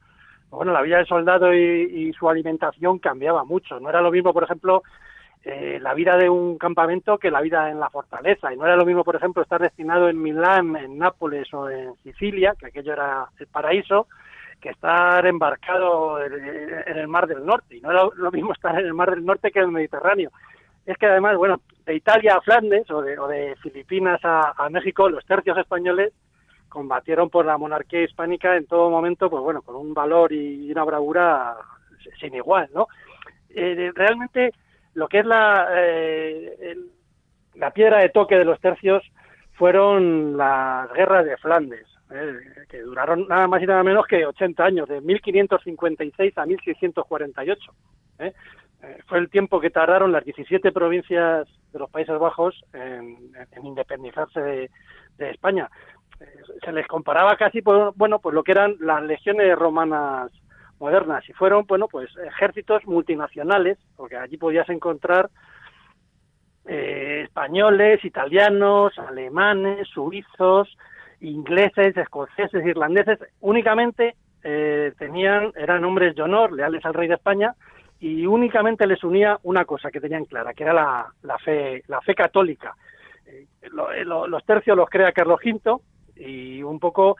bueno, 0.50 0.72
la 0.72 0.80
vida 0.80 0.96
del 0.96 1.06
soldado 1.06 1.54
y, 1.54 2.12
su 2.18 2.28
alimentación 2.30 2.98
cambiaba 2.98 3.44
mucho. 3.44 3.78
No 3.78 3.90
era 3.90 4.00
lo 4.00 4.10
mismo, 4.10 4.32
por 4.32 4.44
ejemplo, 4.44 4.82
eh, 5.44 5.78
la 5.82 5.92
vida 5.92 6.16
de 6.16 6.30
un 6.30 6.56
campamento 6.56 7.18
que 7.18 7.30
la 7.30 7.42
vida 7.42 7.70
en 7.70 7.78
la 7.78 7.90
fortaleza. 7.90 8.52
Y 8.52 8.56
no 8.56 8.64
era 8.64 8.74
lo 8.74 8.86
mismo, 8.86 9.04
por 9.04 9.16
ejemplo, 9.16 9.42
estar 9.42 9.60
destinado 9.60 10.08
en 10.08 10.20
Milán, 10.20 10.74
en 10.76 10.96
Nápoles 10.98 11.52
o 11.52 11.68
en 11.68 11.94
Sicilia, 12.02 12.54
que 12.58 12.68
aquello 12.68 12.94
era 12.94 13.28
el 13.38 13.46
paraíso, 13.48 14.06
que 14.60 14.70
estar 14.70 15.24
embarcado 15.26 16.22
en 16.22 16.96
el 16.98 17.08
Mar 17.08 17.26
del 17.26 17.44
Norte. 17.44 17.76
Y 17.76 17.80
no 17.80 17.90
es 17.90 18.16
lo 18.16 18.30
mismo 18.30 18.52
estar 18.52 18.78
en 18.78 18.86
el 18.86 18.94
Mar 18.94 19.10
del 19.10 19.24
Norte 19.24 19.50
que 19.50 19.60
en 19.60 19.66
el 19.66 19.72
Mediterráneo. 19.72 20.30
Es 20.84 20.96
que 20.96 21.06
además, 21.06 21.36
bueno, 21.36 21.60
de 21.84 21.94
Italia 21.94 22.36
a 22.36 22.40
Flandes 22.40 22.90
o 22.90 23.02
de, 23.02 23.56
Filipinas 23.62 24.20
a, 24.22 24.68
México, 24.70 25.08
los 25.08 25.24
tercios 25.24 25.56
españoles 25.58 26.12
combatieron 26.68 27.30
por 27.30 27.46
la 27.46 27.56
monarquía 27.56 28.02
hispánica 28.02 28.56
en 28.56 28.66
todo 28.66 28.90
momento, 28.90 29.30
pues 29.30 29.42
bueno, 29.42 29.62
con 29.62 29.76
un 29.76 29.94
valor 29.94 30.32
y 30.32 30.70
una 30.70 30.84
bravura 30.84 31.56
sin 32.20 32.34
igual, 32.34 32.68
¿no? 32.74 32.88
Eh, 33.50 33.90
realmente 33.94 34.52
lo 34.94 35.08
que 35.08 35.20
es 35.20 35.26
la, 35.26 35.68
eh, 35.76 36.76
la 37.54 37.70
piedra 37.70 37.98
de 37.98 38.10
toque 38.10 38.36
de 38.36 38.44
los 38.44 38.60
tercios 38.60 39.02
fueron 39.54 40.36
las 40.36 40.92
guerras 40.92 41.24
de 41.24 41.36
Flandes, 41.36 41.86
eh, 42.10 42.64
que 42.68 42.80
duraron 42.80 43.26
nada 43.28 43.46
más 43.46 43.62
y 43.62 43.66
nada 43.66 43.82
menos 43.82 44.06
que 44.06 44.24
80 44.24 44.64
años, 44.64 44.88
de 44.88 45.00
1556 45.00 46.38
a 46.38 46.46
1648. 46.46 47.72
¿eh? 48.20 48.32
¿eh? 48.82 48.98
fue 49.06 49.18
el 49.18 49.28
tiempo 49.28 49.60
que 49.60 49.70
tardaron 49.70 50.12
las 50.12 50.24
17 50.24 50.72
provincias 50.72 51.46
de 51.72 51.78
los 51.78 51.90
Países 51.90 52.18
Bajos 52.18 52.64
en, 52.72 53.18
independizarse 53.62 54.40
de, 54.40 54.70
España. 55.30 55.68
Eh, 56.20 56.26
se 56.64 56.72
les 56.72 56.86
comparaba 56.86 57.36
casi, 57.36 57.60
por, 57.60 57.92
bueno, 57.94 58.20
pues 58.20 58.34
lo 58.34 58.42
que 58.42 58.52
eran 58.52 58.76
las 58.80 59.02
legiones 59.02 59.54
romanas 59.56 60.30
modernas 60.78 61.28
y 61.28 61.32
fueron, 61.34 61.66
bueno, 61.66 61.88
pues 61.88 62.08
ejércitos 62.16 62.86
multinacionales, 62.86 63.78
porque 63.96 64.16
allí 64.16 64.36
podías 64.36 64.68
encontrar 64.68 65.28
españoles, 66.64 68.04
italianos, 68.04 68.92
alemanes, 68.98 69.88
suizos, 69.88 70.68
ingleses, 71.20 71.96
escoceses, 71.96 72.64
irlandeses, 72.64 73.18
únicamente 73.40 74.14
eh, 74.42 74.92
tenían, 74.98 75.52
eran 75.56 75.84
hombres 75.84 76.14
de 76.14 76.22
honor, 76.22 76.52
leales 76.52 76.84
al 76.84 76.94
rey 76.94 77.08
de 77.08 77.14
España, 77.14 77.54
y 78.00 78.26
únicamente 78.26 78.86
les 78.86 79.02
unía 79.02 79.38
una 79.42 79.64
cosa 79.64 79.90
que 79.90 80.00
tenían 80.00 80.24
clara, 80.24 80.54
que 80.54 80.62
era 80.62 80.72
la, 80.72 81.12
la 81.22 81.38
fe, 81.38 81.82
la 81.88 82.00
fe 82.00 82.14
católica. 82.14 82.76
Eh, 83.26 83.46
eh, 83.62 84.04
los 84.04 84.44
tercios 84.44 84.76
los 84.76 84.88
crea 84.88 85.12
Carlos 85.12 85.40
V 85.44 85.80
y 86.16 86.62
un 86.62 86.78
poco 86.78 87.16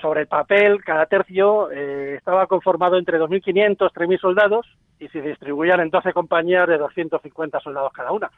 sobre 0.00 0.20
el 0.20 0.26
papel, 0.28 0.84
cada 0.84 1.06
tercio 1.06 1.70
estaba 1.72 2.46
conformado 2.46 2.98
entre 2.98 3.18
2.500, 3.18 3.76
3.000 3.78 4.20
soldados 4.20 4.66
y 5.00 5.08
se 5.08 5.20
distribuían 5.20 5.80
en 5.80 5.90
12 5.90 6.12
compañías 6.12 6.68
de 6.68 6.78
250 6.78 7.58
soldados 7.58 7.92
cada 7.92 8.12
una. 8.12 8.30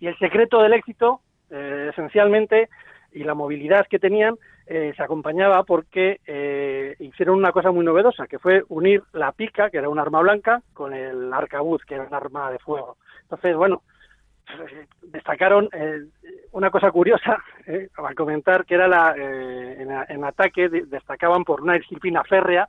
Y 0.00 0.06
el 0.06 0.16
secreto 0.18 0.62
del 0.62 0.72
éxito, 0.72 1.20
esencialmente, 1.50 2.70
y 3.14 3.22
la 3.22 3.34
movilidad 3.34 3.86
que 3.86 3.98
tenían 3.98 4.36
eh, 4.66 4.92
se 4.96 5.02
acompañaba 5.02 5.62
porque 5.62 6.20
eh, 6.26 6.96
hicieron 6.98 7.38
una 7.38 7.52
cosa 7.52 7.70
muy 7.70 7.84
novedosa, 7.84 8.26
que 8.26 8.38
fue 8.38 8.64
unir 8.68 9.02
la 9.12 9.32
pica, 9.32 9.70
que 9.70 9.78
era 9.78 9.88
un 9.88 9.98
arma 9.98 10.20
blanca, 10.20 10.62
con 10.72 10.92
el 10.92 11.32
arcabuz, 11.32 11.84
que 11.84 11.94
era 11.94 12.04
un 12.04 12.14
arma 12.14 12.50
de 12.50 12.58
fuego. 12.58 12.96
Entonces, 13.22 13.56
bueno, 13.56 13.82
eh, 14.48 14.86
destacaron 15.02 15.70
una 16.52 16.70
cosa 16.70 16.90
curiosa 16.90 17.38
al 17.96 18.14
comentar 18.14 18.66
que 18.66 18.74
era 18.74 18.88
la 18.88 19.14
en, 19.16 20.24
ataque 20.24 20.68
destacaban 20.68 21.44
por 21.44 21.62
una 21.62 21.74
disciplina 21.74 22.22
férrea 22.24 22.68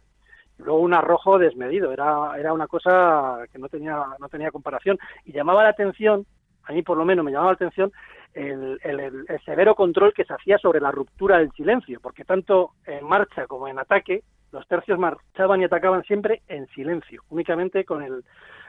y 0.58 0.64
luego 0.64 0.80
un 0.80 0.94
arrojo 0.94 1.38
desmedido 1.38 1.92
era 1.92 2.32
era 2.38 2.54
una 2.54 2.68
cosa 2.68 3.40
que 3.52 3.60
no 3.60 3.68
tenía 3.68 4.02
no 4.20 4.30
tenía 4.30 4.52
comparación 4.52 4.98
y 5.26 5.34
llamaba 5.34 5.64
la 5.64 5.70
atención 5.70 6.26
a 6.68 6.74
mí 6.74 6.82
por 6.82 6.98
lo 6.98 7.06
menos 7.06 7.24
me 7.24 7.32
llamaba 7.32 7.52
la 7.52 7.56
atención 7.56 7.92
el, 8.36 9.42
severo 9.46 9.76
control 9.76 10.14
que 10.14 10.26
se 10.26 10.34
hacía 10.34 10.58
sobre 10.58 10.82
la 10.82 10.92
ruptura 10.92 11.38
del 11.38 11.52
silencio, 11.54 12.00
porque 12.02 12.26
tanto 12.26 12.72
en 12.86 13.06
marcha 13.06 13.48
como 13.48 13.68
en 13.68 13.80
ataque, 13.80 14.24
los 14.52 14.68
tercios 14.68 15.00
marchaban 15.00 15.62
y 15.62 15.66
atacaban 15.66 16.04
siempre 16.04 16.42
en 16.48 16.68
silencio, 16.68 17.24
únicamente 17.30 17.86
con 17.86 18.04
el, 18.04 18.24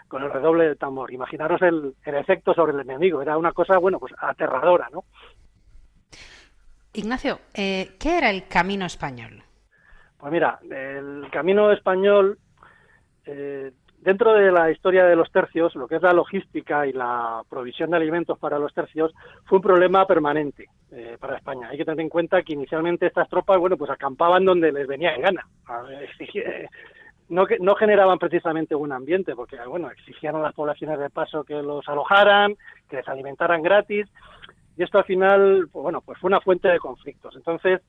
con 0.08 0.22
el 0.22 0.32
redoble 0.32 0.64
del 0.64 0.78
tambor. 0.78 1.12
Imaginaros 1.12 1.60
el, 1.62 1.94
efecto 2.04 2.54
sobre 2.54 2.72
el 2.72 2.80
enemigo, 2.80 3.22
era 3.22 3.36
una 3.36 3.52
cosa, 3.52 3.78
bueno, 3.78 3.98
pues 3.98 4.12
aterradora, 4.18 4.88
¿no? 4.92 5.04
Ignacio, 6.92 7.40
eh, 7.52 7.96
¿qué 7.98 8.18
era 8.18 8.30
el 8.30 8.48
camino 8.48 8.86
español? 8.86 9.42
Pues 10.16 10.32
mira, 10.32 10.58
el 10.70 11.28
camino 11.30 11.70
español 11.70 12.38
eh, 13.26 13.72
Dentro 14.06 14.34
de 14.34 14.52
la 14.52 14.70
historia 14.70 15.04
de 15.04 15.16
los 15.16 15.32
tercios, 15.32 15.74
lo 15.74 15.88
que 15.88 15.96
es 15.96 16.02
la 16.02 16.12
logística 16.12 16.86
y 16.86 16.92
la 16.92 17.42
provisión 17.50 17.90
de 17.90 17.96
alimentos 17.96 18.38
para 18.38 18.56
los 18.56 18.72
tercios 18.72 19.12
fue 19.46 19.58
un 19.58 19.62
problema 19.62 20.06
permanente 20.06 20.68
eh, 20.92 21.16
para 21.18 21.36
España. 21.36 21.70
Hay 21.70 21.76
que 21.76 21.84
tener 21.84 22.02
en 22.02 22.08
cuenta 22.08 22.42
que 22.42 22.52
inicialmente 22.52 23.06
estas 23.06 23.28
tropas, 23.28 23.58
bueno, 23.58 23.76
pues 23.76 23.90
acampaban 23.90 24.44
donde 24.44 24.70
les 24.70 24.86
venía 24.86 25.12
en 25.12 25.22
gana. 25.22 25.48
no, 27.30 27.46
no 27.58 27.74
generaban 27.74 28.20
precisamente 28.20 28.76
un 28.76 28.92
ambiente, 28.92 29.34
porque 29.34 29.56
bueno, 29.66 29.90
exigían 29.90 30.36
a 30.36 30.40
las 30.40 30.54
poblaciones 30.54 31.00
de 31.00 31.10
paso 31.10 31.42
que 31.42 31.60
los 31.60 31.88
alojaran, 31.88 32.54
que 32.88 32.98
les 32.98 33.08
alimentaran 33.08 33.60
gratis, 33.60 34.06
y 34.76 34.84
esto 34.84 34.98
al 34.98 35.04
final, 35.04 35.68
pues, 35.72 35.82
bueno, 35.82 36.00
pues 36.00 36.16
fue 36.20 36.28
una 36.28 36.40
fuente 36.40 36.68
de 36.68 36.78
conflictos. 36.78 37.34
Entonces, 37.34 37.80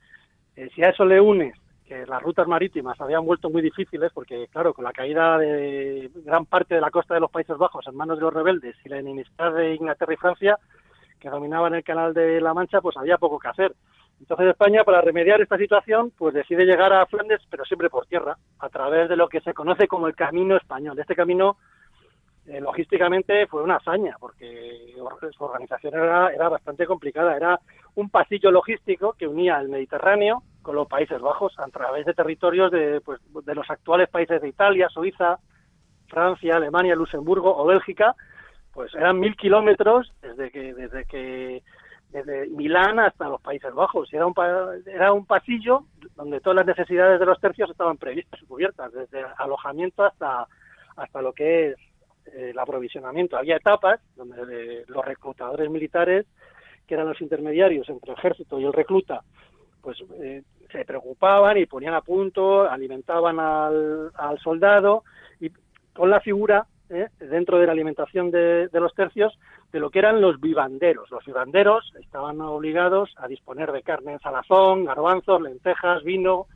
eh, 0.56 0.68
si 0.74 0.84
a 0.84 0.90
eso 0.90 1.06
le 1.06 1.22
unes 1.22 1.54
que 1.88 2.06
las 2.06 2.22
rutas 2.22 2.48
marítimas 2.48 3.00
habían 3.00 3.26
vuelto 3.26 3.50
muy 3.50 3.62
difíciles, 3.62 4.12
porque 4.14 4.48
claro, 4.52 4.74
con 4.74 4.84
la 4.84 4.92
caída 4.92 5.38
de 5.38 6.12
gran 6.26 6.46
parte 6.46 6.76
de 6.76 6.82
la 6.82 6.92
costa 6.92 7.14
de 7.14 7.22
los 7.22 7.32
Países 7.32 7.58
Bajos 7.58 7.88
en 7.88 7.96
manos 7.96 8.18
de 8.18 8.24
los 8.24 8.34
rebeldes 8.34 8.76
y 8.84 8.90
la 8.90 9.00
enemistad 9.00 9.54
de 9.54 9.76
Inglaterra 9.76 10.14
y 10.14 10.18
Francia, 10.18 10.60
que 11.20 11.30
dominaban 11.30 11.74
el 11.74 11.84
canal 11.84 12.14
de 12.14 12.42
la 12.42 12.54
Mancha, 12.54 12.82
pues 12.82 12.98
había 12.98 13.18
poco 13.18 13.40
que 13.40 13.48
hacer. 13.48 13.74
Entonces 14.20 14.48
España, 14.48 14.84
para 14.84 15.02
remediar 15.02 15.42
esta 15.42 15.58
situación, 15.58 16.12
pues 16.18 16.34
decide 16.34 16.66
llegar 16.66 16.92
a 16.92 17.06
Flandes, 17.06 17.42
pero 17.50 17.64
siempre 17.64 17.90
por 17.90 18.06
tierra, 18.08 18.38
a 18.60 18.70
través 18.70 19.08
de 19.08 19.16
lo 19.16 19.30
que 19.30 19.42
se 19.42 19.54
conoce 19.54 19.88
como 19.88 20.08
el 20.08 20.16
Camino 20.16 20.58
Español. 20.58 21.00
Este 21.00 21.16
camino, 21.16 21.58
eh, 22.48 22.60
logísticamente, 22.60 23.48
fue 23.48 23.64
una 23.64 23.76
hazaña, 23.76 24.18
porque 24.20 24.94
su 25.32 25.44
organización 25.44 25.94
era, 25.94 26.34
era 26.34 26.50
bastante 26.50 26.86
complicada. 26.86 27.36
Era 27.36 27.60
un 27.96 28.10
pasillo 28.10 28.52
logístico 28.52 29.14
que 29.14 29.28
unía 29.28 29.60
el 29.60 29.70
Mediterráneo 29.70 30.44
con 30.68 30.76
los 30.76 30.90
Países 30.90 31.22
Bajos 31.22 31.58
a 31.60 31.68
través 31.68 32.06
de 32.06 32.14
territorios 32.14 32.70
de, 32.74 33.00
pues, 33.00 33.22
de 33.46 33.56
los 33.56 33.70
actuales 33.70 34.10
países 34.10 34.42
de 34.42 34.50
Italia, 34.50 34.90
Suiza, 34.90 35.40
Francia, 36.10 36.58
Alemania, 36.58 36.94
Luxemburgo 36.94 37.56
o 37.56 37.66
Bélgica, 37.66 38.14
pues 38.74 38.94
eran 38.94 39.18
mil 39.18 39.38
kilómetros 39.38 40.12
desde 40.22 40.52
que 40.52 40.74
desde 40.74 41.06
que 41.06 41.64
desde 42.10 42.50
Milán 42.50 43.00
hasta 43.00 43.30
los 43.30 43.40
Países 43.40 43.74
Bajos. 43.74 44.14
Era 44.14 44.26
un, 44.26 44.34
era 44.88 45.14
un 45.14 45.26
pasillo 45.26 45.86
donde 46.18 46.42
todas 46.42 46.58
las 46.58 46.66
necesidades 46.66 47.18
de 47.22 47.26
los 47.26 47.40
tercios 47.40 47.70
estaban 47.70 47.96
previstas 47.96 48.42
y 48.42 48.46
cubiertas, 48.46 48.92
desde 48.92 49.24
alojamiento 49.38 50.04
hasta, 50.04 50.48
hasta 50.98 51.22
lo 51.22 51.32
que 51.32 51.70
es 51.70 51.78
eh, 52.34 52.50
el 52.50 52.60
aprovisionamiento. 52.60 53.38
Había 53.38 53.56
etapas 53.56 54.02
donde 54.18 54.84
los 54.88 55.06
reclutadores 55.06 55.70
militares, 55.70 56.26
que 56.86 56.96
eran 56.96 57.08
los 57.08 57.22
intermediarios 57.22 57.88
entre 57.88 58.12
el 58.12 58.18
ejército 58.18 58.60
y 58.60 58.66
el 58.66 58.74
recluta, 58.74 59.24
pues 59.88 60.04
eh, 60.20 60.44
se 60.72 60.86
preocupaban 60.86 61.58
y 61.58 61.66
ponían 61.66 61.94
a 61.94 62.02
punto, 62.02 62.70
alimentaban 62.70 63.40
al, 63.40 64.12
al 64.16 64.40
soldado 64.40 65.04
y 65.40 65.52
con 65.94 66.10
la 66.10 66.20
figura 66.20 66.66
¿eh? 66.90 67.08
dentro 67.20 67.60
de 67.60 67.66
la 67.66 67.72
alimentación 67.72 68.32
de, 68.32 68.70
los 68.74 68.94
tercios 68.94 69.38
de 69.72 69.80
lo 69.80 69.90
que 69.90 70.00
eran 70.00 70.22
los 70.22 70.40
vivanderos. 70.40 71.10
Los 71.12 71.26
vivanderos 71.26 71.94
estaban 72.00 72.40
obligados 72.42 73.14
a 73.18 73.28
disponer 73.28 73.72
de 73.72 73.84
carne 73.84 74.14
en 74.14 74.20
salazón, 74.20 74.86
garbanzos, 74.86 75.42
lentejas, 75.42 76.04
vino, 76.04 76.48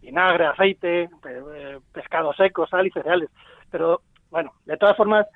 vinagre, 0.00 0.46
aceite, 0.46 1.10
pescado 1.92 2.32
seco, 2.34 2.66
sal 2.66 2.86
y 2.86 2.90
cereales. 2.90 3.30
Pero 3.70 4.02
bueno, 4.30 4.52
de 4.64 4.76
todas 4.76 4.96
formas, 4.96 5.26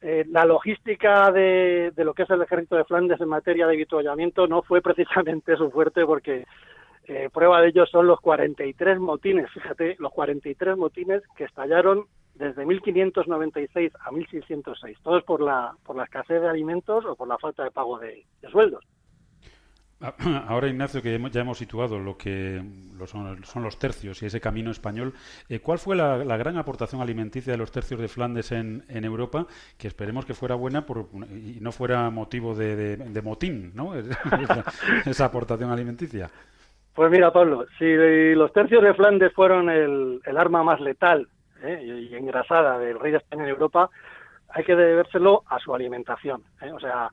eh, 0.00 0.24
la 0.28 0.44
logística 0.44 1.30
de, 1.30 1.92
de, 1.94 2.04
lo 2.04 2.12
que 2.12 2.24
es 2.24 2.30
el 2.30 2.42
ejército 2.42 2.76
de 2.76 2.84
Flandes 2.84 3.20
en 3.20 3.28
materia 3.28 3.66
de 3.66 3.74
avituallamiento 3.74 4.46
no 4.46 4.62
fue 4.62 4.82
precisamente 4.82 5.56
su 5.56 5.70
fuerte 5.70 6.04
porque 6.04 6.44
eh, 7.04 7.28
prueba 7.32 7.60
de 7.60 7.68
ello 7.68 7.86
son 7.86 8.06
los 8.06 8.20
43 8.20 8.98
motines, 9.00 9.50
fíjate, 9.50 9.96
los 9.98 10.12
43 10.12 10.76
motines 10.76 11.22
que 11.36 11.44
estallaron 11.44 12.06
desde 12.34 12.64
1596 12.64 13.92
a 14.00 14.10
1606, 14.10 14.98
todos 15.02 15.22
por 15.24 15.40
la, 15.40 15.74
por 15.84 15.96
la 15.96 16.04
escasez 16.04 16.40
de 16.40 16.48
alimentos 16.48 17.04
o 17.04 17.14
por 17.14 17.28
la 17.28 17.38
falta 17.38 17.64
de 17.64 17.70
pago 17.70 17.98
de, 17.98 18.24
sueldos. 18.50 18.84
Ahora, 20.48 20.66
Ignacio, 20.66 21.00
que 21.00 21.16
ya 21.30 21.40
hemos 21.42 21.58
situado 21.58 21.98
lo 21.98 22.16
que 22.16 22.60
son, 23.06 23.62
los 23.62 23.78
tercios 23.78 24.20
y 24.22 24.26
ese 24.26 24.40
camino 24.40 24.72
español, 24.72 25.14
eh, 25.48 25.60
¿cuál 25.60 25.78
fue 25.78 25.94
la, 25.94 26.36
gran 26.36 26.56
aportación 26.56 27.00
alimenticia 27.00 27.52
de 27.52 27.58
los 27.58 27.70
tercios 27.70 28.00
de 28.00 28.08
Flandes 28.08 28.50
en, 28.50 28.84
Europa? 28.88 29.46
Que 29.78 29.86
esperemos 29.86 30.24
que 30.24 30.34
fuera 30.34 30.56
buena 30.56 30.84
por, 30.84 31.08
y 31.30 31.58
no 31.60 31.70
fuera 31.70 32.10
motivo 32.10 32.54
de, 32.54 33.20
motín, 33.22 33.70
¿no? 33.74 33.94
esa, 35.06 35.24
aportación 35.24 35.70
alimenticia. 35.70 36.28
Pues 36.94 37.10
mira, 37.10 37.32
Pablo, 37.32 37.66
si 37.78 38.34
los 38.34 38.52
tercios 38.52 38.82
de 38.82 38.94
Flandes 38.94 39.32
fueron 39.32 39.70
el 39.70 40.36
arma 40.36 40.62
más 40.62 40.80
letal 40.80 41.26
¿eh? 41.62 42.08
y 42.10 42.14
engrasada 42.14 42.78
del 42.78 42.98
rey 42.98 43.12
de 43.12 43.18
España 43.18 43.44
en 43.44 43.50
Europa, 43.50 43.90
hay 44.48 44.64
que 44.64 44.76
debérselo 44.76 45.42
a 45.46 45.58
su 45.58 45.74
alimentación. 45.74 46.42
¿eh? 46.60 46.72
O 46.72 46.80
sea, 46.80 47.10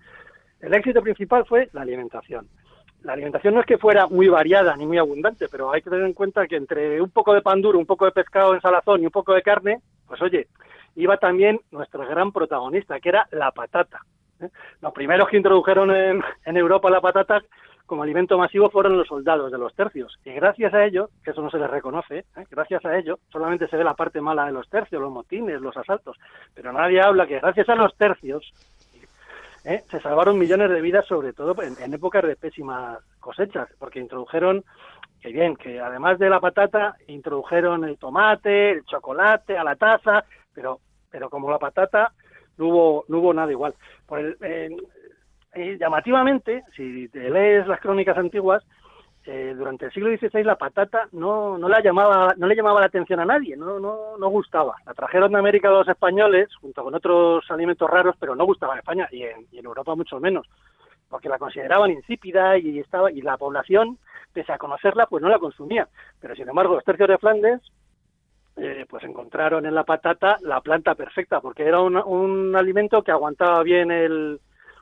el 0.59 0.73
éxito 0.73 1.01
principal 1.01 1.45
fue 1.45 1.69
la 1.73 1.81
alimentación. 1.81 2.47
La 3.03 3.13
alimentación 3.13 3.53
no 3.53 3.61
es 3.61 3.65
que 3.65 3.77
fuera 3.77 4.07
muy 4.07 4.27
variada 4.27 4.75
ni 4.75 4.85
muy 4.85 4.97
abundante, 4.97 5.47
pero 5.49 5.71
hay 5.71 5.81
que 5.81 5.89
tener 5.89 6.05
en 6.05 6.13
cuenta 6.13 6.47
que 6.47 6.57
entre 6.57 7.01
un 7.01 7.11
poco 7.11 7.33
de 7.33 7.41
pan 7.41 7.61
duro, 7.61 7.79
un 7.79 7.85
poco 7.85 8.05
de 8.05 8.11
pescado 8.11 8.53
en 8.53 8.61
salazón 8.61 9.01
y 9.01 9.05
un 9.05 9.11
poco 9.11 9.33
de 9.33 9.41
carne, 9.41 9.79
pues 10.05 10.21
oye, 10.21 10.47
iba 10.95 11.15
también 11.15 11.61
nuestro 11.71 12.05
gran 12.05 12.33
protagonista, 12.33 12.99
que 12.99 13.09
era 13.09 13.25
la 13.31 13.51
patata. 13.51 14.01
¿eh? 14.41 14.49
Los 14.81 14.91
primeros 14.91 15.29
que 15.29 15.37
introdujeron 15.37 15.95
en 15.95 16.57
Europa 16.57 16.89
la 16.89 16.99
patata 16.99 17.41
como 17.89 18.03
alimento 18.03 18.37
masivo 18.37 18.69
fueron 18.69 18.97
los 18.97 19.07
soldados 19.07 19.51
de 19.51 19.57
los 19.57 19.73
tercios. 19.73 20.17
Y 20.23 20.31
gracias 20.31 20.73
a 20.75 20.85
ello, 20.85 21.09
que 21.23 21.31
eso 21.31 21.41
no 21.41 21.49
se 21.49 21.57
les 21.57 21.69
reconoce, 21.69 22.19
¿eh? 22.19 22.45
gracias 22.49 22.85
a 22.85 22.95
ello, 22.95 23.17
solamente 23.31 23.67
se 23.67 23.75
ve 23.75 23.83
la 23.83 23.95
parte 23.95 24.21
mala 24.21 24.45
de 24.45 24.51
los 24.51 24.69
tercios, 24.69 25.01
los 25.01 25.11
motines, 25.11 25.59
los 25.59 25.75
asaltos. 25.75 26.15
Pero 26.53 26.71
nadie 26.71 27.01
habla 27.01 27.25
que 27.25 27.39
gracias 27.39 27.67
a 27.67 27.75
los 27.75 27.97
tercios 27.97 28.53
¿eh? 29.65 29.81
se 29.89 29.99
salvaron 29.99 30.37
millones 30.37 30.69
de 30.69 30.81
vidas, 30.81 31.07
sobre 31.07 31.33
todo 31.33 31.55
en, 31.63 31.93
épocas 31.93 32.23
de 32.23 32.35
pésimas 32.35 32.99
cosechas, 33.19 33.67
porque 33.79 33.99
introdujeron, 33.99 34.63
que 35.19 35.29
bien, 35.29 35.55
que 35.55 35.79
además 35.79 36.19
de 36.19 36.29
la 36.29 36.39
patata, 36.39 36.95
introdujeron 37.07 37.85
el 37.85 37.97
tomate, 37.97 38.69
el 38.69 38.85
chocolate 38.85 39.57
a 39.57 39.63
la 39.63 39.75
taza, 39.75 40.23
pero, 40.53 40.79
pero 41.09 41.27
como 41.27 41.49
la 41.49 41.57
patata 41.57 42.13
no 42.59 42.67
hubo, 42.67 43.05
no 43.07 43.17
hubo 43.17 43.33
nada 43.33 43.51
igual. 43.51 43.73
Por 44.05 44.19
el, 44.19 44.37
eh, 44.41 44.69
llamativamente, 45.55 46.63
si 46.75 47.07
te 47.09 47.29
lees 47.29 47.67
las 47.67 47.79
crónicas 47.79 48.17
antiguas, 48.17 48.63
eh, 49.25 49.53
durante 49.55 49.85
el 49.85 49.91
siglo 49.91 50.09
XVI 50.09 50.43
la 50.43 50.55
patata 50.55 51.07
no, 51.11 51.57
no, 51.57 51.67
la 51.67 51.81
llamaba, 51.81 52.33
no 52.37 52.47
le 52.47 52.55
llamaba 52.55 52.79
la 52.79 52.87
atención 52.87 53.19
a 53.19 53.25
nadie, 53.25 53.55
no, 53.57 53.79
no, 53.79 54.17
no 54.17 54.29
gustaba. 54.29 54.75
La 54.85 54.93
trajeron 54.93 55.31
de 55.31 55.39
América 55.39 55.69
los 55.69 55.87
españoles, 55.87 56.49
junto 56.55 56.83
con 56.83 56.95
otros 56.95 57.43
alimentos 57.51 57.89
raros, 57.89 58.15
pero 58.19 58.35
no 58.35 58.45
gustaba 58.45 58.73
en 58.73 58.79
España 58.79 59.07
y 59.11 59.23
en, 59.23 59.45
Europa 59.51 59.93
mucho 59.93 60.19
menos, 60.19 60.47
porque 61.09 61.29
la 61.29 61.37
consideraban 61.37 61.91
insípida 61.91 62.57
y, 62.57 62.79
estaba, 62.79 63.11
y 63.11 63.21
la 63.21 63.37
población, 63.37 63.97
pese 64.33 64.53
a 64.53 64.57
conocerla, 64.57 65.05
pues 65.05 65.21
no 65.21 65.29
la 65.29 65.37
consumía. 65.37 65.87
Pero 66.19 66.33
sin 66.35 66.47
embargo, 66.47 66.75
los 66.75 66.83
tercios 66.83 67.09
de 67.09 67.17
Flandes 67.17 67.61
eh, 68.55 68.85
pues 68.89 69.03
encontraron 69.03 69.65
en 69.65 69.75
la 69.75 69.83
patata 69.83 70.37
la 70.41 70.61
planta 70.61 70.95
perfecta, 70.95 71.41
porque 71.41 71.63
era 71.63 71.81
un, 71.81 71.97
un 71.97 72.55
alimento 72.55 73.03
que 73.03 73.11
aguantaba 73.11 73.61
bien 73.63 73.91
el, 73.91 74.39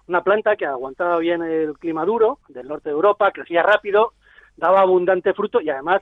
una 0.07 0.23
planta 0.23 0.55
que 0.55 0.65
aguantaba 0.65 1.17
bien 1.17 1.43
el 1.43 1.77
clima 1.77 2.05
duro 2.05 2.39
del 2.47 2.67
norte 2.67 2.89
de 2.89 2.95
Europa, 2.95 3.31
crecía 3.31 3.61
rápido, 3.61 4.13
daba 4.55 4.81
abundante 4.81 5.33
fruto 5.33 5.61
y 5.61 5.69
además, 5.69 6.01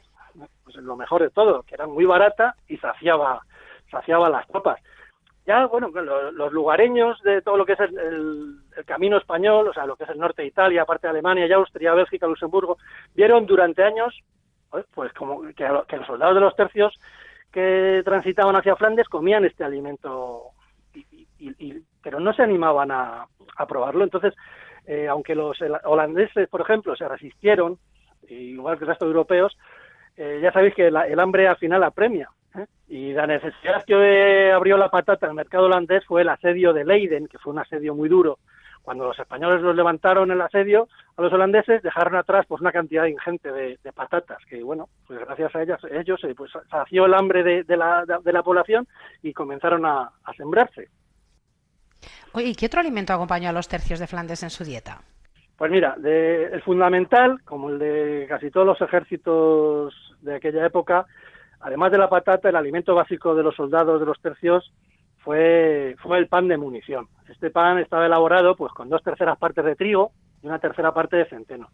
pues 0.63 0.75
lo 0.77 0.95
mejor 0.95 1.23
de 1.23 1.29
todo, 1.29 1.63
que 1.63 1.75
era 1.75 1.87
muy 1.87 2.05
barata 2.05 2.55
y 2.67 2.77
saciaba, 2.77 3.41
saciaba 3.89 4.29
las 4.29 4.47
tropas. 4.47 4.79
Ya, 5.45 5.67
bueno, 5.67 5.89
los, 5.89 6.51
lugareños 6.51 7.21
de 7.21 7.41
todo 7.43 7.55
lo 7.57 7.65
que 7.65 7.73
es 7.73 7.79
el, 7.79 8.57
camino 8.85 9.17
español, 9.17 9.67
o 9.67 9.73
sea, 9.73 9.85
lo 9.85 9.95
que 9.95 10.03
es 10.03 10.09
el 10.09 10.17
norte 10.17 10.41
de 10.41 10.47
Italia, 10.47 10.85
parte 10.85 11.05
de 11.05 11.11
Alemania 11.11 11.45
y 11.45 11.51
Austria, 11.51 11.93
Bélgica, 11.93 12.25
Luxemburgo, 12.25 12.77
vieron 13.13 13.45
durante 13.45 13.83
años, 13.83 14.19
pues 14.93 15.13
como 15.13 15.43
que, 15.53 15.67
los 15.67 16.07
soldados 16.07 16.35
de 16.35 16.41
los 16.41 16.55
tercios 16.55 16.99
que 17.51 18.01
transitaban 18.03 18.55
hacia 18.55 18.75
Flandes 18.75 19.07
comían 19.07 19.45
este 19.45 19.63
alimento 19.63 20.49
y, 20.93 21.83
pero 22.05 22.19
no 22.19 22.33
se 22.33 22.43
animaban 22.43 22.91
a, 22.91 23.25
probarlo. 23.67 24.03
Entonces, 24.03 24.35
eh, 24.85 25.07
aunque 25.07 25.33
los 25.33 25.57
holandeses, 25.85 26.47
por 26.49 26.61
ejemplo, 26.61 26.95
se 26.95 27.07
resistieron, 27.07 27.79
igual 28.29 28.77
que 28.77 28.83
el 28.83 28.89
resto 28.89 29.05
de 29.05 29.11
europeos, 29.11 29.57
eh, 30.15 30.39
ya 30.39 30.51
sabéis 30.51 30.75
que 30.75 30.85
el 30.85 31.19
hambre 31.19 31.47
al 31.47 31.57
final 31.57 31.83
apremia. 31.83 32.29
¿eh? 32.55 32.67
Y 32.87 33.13
la 33.13 33.25
necesidad 33.25 33.83
que 33.85 34.51
abrió 34.51 34.77
la 34.77 34.89
patata 34.89 35.25
el 35.25 35.33
mercado 35.33 35.65
holandés 35.65 36.05
fue 36.05 36.21
el 36.21 36.29
asedio 36.29 36.73
de 36.73 36.85
Leiden, 36.85 37.27
que 37.27 37.39
fue 37.39 37.53
un 37.53 37.59
asedio 37.59 37.95
muy 37.95 38.07
duro. 38.07 38.37
Cuando 38.83 39.05
los 39.05 39.17
españoles 39.17 39.63
los 39.63 39.75
levantaron 39.75 40.29
el 40.29 40.39
asedio 40.39 40.87
a 41.17 41.23
los 41.23 41.33
holandeses, 41.33 41.81
dejaron 41.81 42.15
atrás 42.17 42.45
pues 42.47 42.61
una 42.61 42.71
cantidad 42.71 43.05
ingente 43.05 43.51
de, 43.51 43.79
patatas, 43.95 44.37
que 44.47 44.61
bueno, 44.61 44.89
pues 45.07 45.21
gracias 45.21 45.55
a 45.55 45.63
ellas, 45.63 45.81
ellos 45.89 46.21
pues 46.37 46.51
sació 46.69 47.07
el 47.07 47.15
hambre 47.15 47.63
de, 47.63 47.77
la, 47.77 48.05
de, 48.05 48.31
la, 48.31 48.43
población 48.43 48.87
y 49.23 49.33
comenzaron 49.33 49.87
a 49.87 50.11
sembrarse. 50.37 50.89
¿Y 52.41 52.55
qué 52.55 52.65
otro 52.67 52.79
alimento 52.79 53.13
acompañó 53.13 53.49
a 53.49 53.53
los 53.53 53.67
tercios 53.67 53.99
de 53.99 54.07
Flandes 54.07 54.43
en 54.43 54.49
su 54.49 54.63
dieta? 54.63 55.01
Pues 55.57 55.71
mira, 55.71 55.95
el 56.03 56.61
fundamental, 56.63 57.41
como 57.45 57.69
el 57.69 57.79
de 57.79 58.25
casi 58.27 58.51
todos 58.51 58.67
los 58.67 58.81
ejércitos 58.81 59.93
de 60.21 60.35
aquella 60.35 60.65
época, 60.65 61.05
además 61.61 61.91
de 61.91 61.97
la 61.97 62.09
patata, 62.09 62.49
el 62.49 62.57
alimento 62.57 62.93
básico 62.93 63.35
de 63.35 63.43
los 63.43 63.55
soldados 63.55 63.99
de 63.99 64.05
los 64.05 64.19
tercios 64.19 64.73
fue, 65.19 65.95
fue 65.99 66.17
el 66.17 66.27
pan 66.27 66.47
de 66.49 66.57
munición. 66.57 67.07
Este 67.29 67.51
pan 67.51 67.79
estaba 67.79 68.05
elaborado 68.05 68.55
pues 68.55 68.73
con 68.73 68.89
dos 68.89 69.01
terceras 69.01 69.37
partes 69.37 69.63
de 69.63 69.75
trigo 69.75 70.11
y 70.43 70.47
una 70.47 70.59
tercera 70.59 70.93
parte 70.93 71.17
de 71.17 71.25
centeno. 71.25 71.69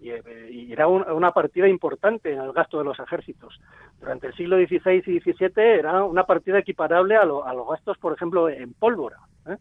y, 0.00 0.10
eh, 0.10 0.22
era 0.70 0.86
una 0.86 1.32
partida 1.32 1.68
importante 1.68 2.32
en 2.32 2.40
el 2.40 2.52
gasto 2.52 2.78
de 2.78 2.84
los 2.84 2.98
ejércitos. 2.98 3.60
Durante 4.00 4.28
el 4.28 4.34
siglo 4.34 4.56
XVI 4.56 5.02
y 5.06 5.20
XVII 5.20 5.52
era 5.56 6.04
una 6.04 6.24
partida 6.24 6.58
equiparable 6.58 7.16
a, 7.16 7.24
los 7.24 7.68
gastos, 7.68 7.98
por 7.98 8.12
ejemplo, 8.12 8.48
en 8.48 8.72
pólvora. 8.74 9.18
¿eh? 9.46 9.56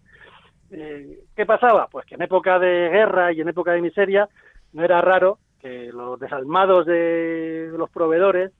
Eh, 0.75 1.19
¿Qué 1.35 1.45
pasaba? 1.45 1.87
Pues 1.87 2.05
que 2.07 2.15
en 2.15 2.23
época 2.23 2.57
de 2.57 2.89
guerra 2.89 3.31
y 3.31 3.41
en 3.41 3.47
época 3.47 3.73
de 3.73 3.81
miseria 3.81 4.27
no 4.73 4.83
era 4.83 5.01
raro 5.01 5.37
que 5.59 5.91
los 5.93 6.19
desalmados 6.19 6.87
de 6.87 7.71
los 7.77 7.91
proveedores 7.91 8.51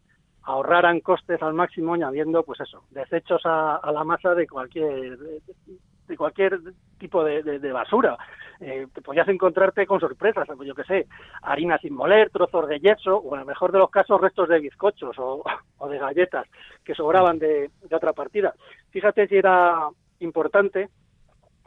ahorraran 0.43 0.99
costes 0.99 1.41
al 1.41 1.53
máximo 1.53 1.95
añadiendo, 1.95 2.43
pues 2.43 2.59
eso, 2.59 2.84
desechos 2.91 3.41
a, 3.45 3.80
la 3.91 4.03
masa 4.03 4.36
de 4.36 4.47
cualquier 4.47 5.18
de, 5.18 6.18
cualquier 6.18 6.59
tipo 6.99 7.24
de, 7.24 7.72
basura. 7.72 8.16
Eh, 8.59 8.88
podías 9.03 9.28
encontrarte 9.28 9.88
con 9.88 9.99
sorpresas, 9.99 10.47
yo 10.64 10.76
que 10.76 10.84
sé, 10.84 11.07
harina 11.41 11.80
sin 11.80 11.95
moler, 11.95 12.30
trozos 12.30 12.68
de 12.68 12.80
yeso, 12.80 13.18
o 13.18 13.34
en 13.34 13.41
el 13.41 13.47
mejor 13.47 13.72
de 13.72 13.80
los 13.80 13.89
casos 13.89 14.22
restos 14.22 14.47
de 14.49 14.59
bizcochos 14.59 15.16
o, 15.18 15.43
de 15.89 15.97
galletas 15.97 16.45
que 16.84 16.93
sobraban 16.93 17.39
de, 17.39 17.72
otra 17.91 18.14
partida. 18.14 18.53
Fíjate 18.91 19.28
si 19.28 19.38
era 19.38 19.88
importante 20.20 20.89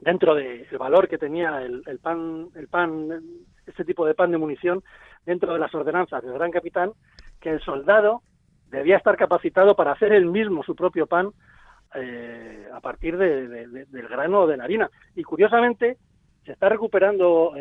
dentro 0.00 0.34
del 0.34 0.66
valor 0.78 1.08
que 1.08 1.18
tenía 1.18 1.62
el, 1.62 1.82
el 1.86 1.98
pan, 1.98 2.48
el 2.54 2.68
pan, 2.68 3.08
este 3.66 3.84
tipo 3.84 4.06
de 4.06 4.14
pan 4.14 4.30
de 4.30 4.38
munición, 4.38 4.82
dentro 5.24 5.52
de 5.52 5.58
las 5.58 5.74
ordenanzas 5.74 6.22
del 6.22 6.34
gran 6.34 6.50
capitán, 6.50 6.92
que 7.40 7.50
el 7.50 7.60
soldado 7.60 8.22
debía 8.70 8.96
estar 8.96 9.16
capacitado 9.16 9.74
para 9.74 9.92
hacer 9.92 10.12
él 10.12 10.26
mismo 10.26 10.62
su 10.62 10.74
propio 10.74 11.06
pan 11.06 11.30
eh, 11.94 12.68
a 12.72 12.80
partir 12.80 13.16
del 13.16 14.08
grano 14.08 14.46
de 14.46 14.56
la 14.56 14.64
harina. 14.64 14.90
Y 15.14 15.22
curiosamente, 15.22 15.96
se 16.44 16.52
está 16.52 16.68
recuperando, 16.68 17.54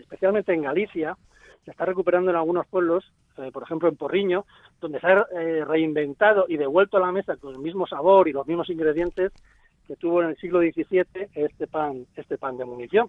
especialmente 0.00 0.54
en 0.54 0.62
Galicia, 0.62 1.16
se 1.64 1.72
está 1.72 1.84
recuperando 1.84 2.30
en 2.30 2.36
algunos 2.36 2.66
pueblos, 2.68 3.12
eh, 3.38 3.50
por 3.52 3.64
ejemplo 3.64 3.88
en 3.88 3.96
Porriño, 3.96 4.46
donde 4.80 5.00
se 5.00 5.06
ha 5.08 5.26
eh, 5.34 5.64
reinventado 5.64 6.46
y 6.48 6.56
devuelto 6.56 6.96
a 6.96 7.00
la 7.00 7.10
mesa 7.10 7.36
con 7.36 7.54
el 7.54 7.60
mismo 7.60 7.86
sabor 7.86 8.28
y 8.28 8.32
los 8.32 8.46
mismos 8.46 8.70
ingredientes 8.70 9.32
que 9.86 9.96
tuvo 9.96 10.22
en 10.22 10.30
el 10.30 10.36
siglo 10.36 10.60
XVII 10.60 11.04
este 11.34 11.66
pan, 11.66 12.06
este 12.16 12.38
pan 12.38 12.56
de 12.58 12.64
munición. 12.64 13.08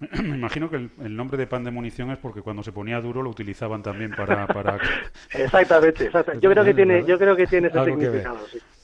Me 0.22 0.36
imagino 0.36 0.68
que 0.70 0.76
el, 0.76 1.16
nombre 1.16 1.38
de 1.38 1.46
pan 1.46 1.64
de 1.64 1.70
munición 1.70 2.10
es 2.10 2.18
porque 2.18 2.42
cuando 2.42 2.62
se 2.62 2.72
ponía 2.72 3.00
duro 3.00 3.22
lo 3.22 3.30
utilizaban 3.30 3.82
también 3.82 4.10
para... 4.12 4.46
para... 4.46 4.78
exactamente, 5.34 6.10
Yo 6.40 6.50
creo 6.50 6.64
que 6.64 6.74
tiene, 6.74 7.04
yo 7.04 7.18
creo 7.18 7.36
que 7.36 7.46
tiene 7.46 7.68
ese 7.68 7.84
significado, 7.84 8.38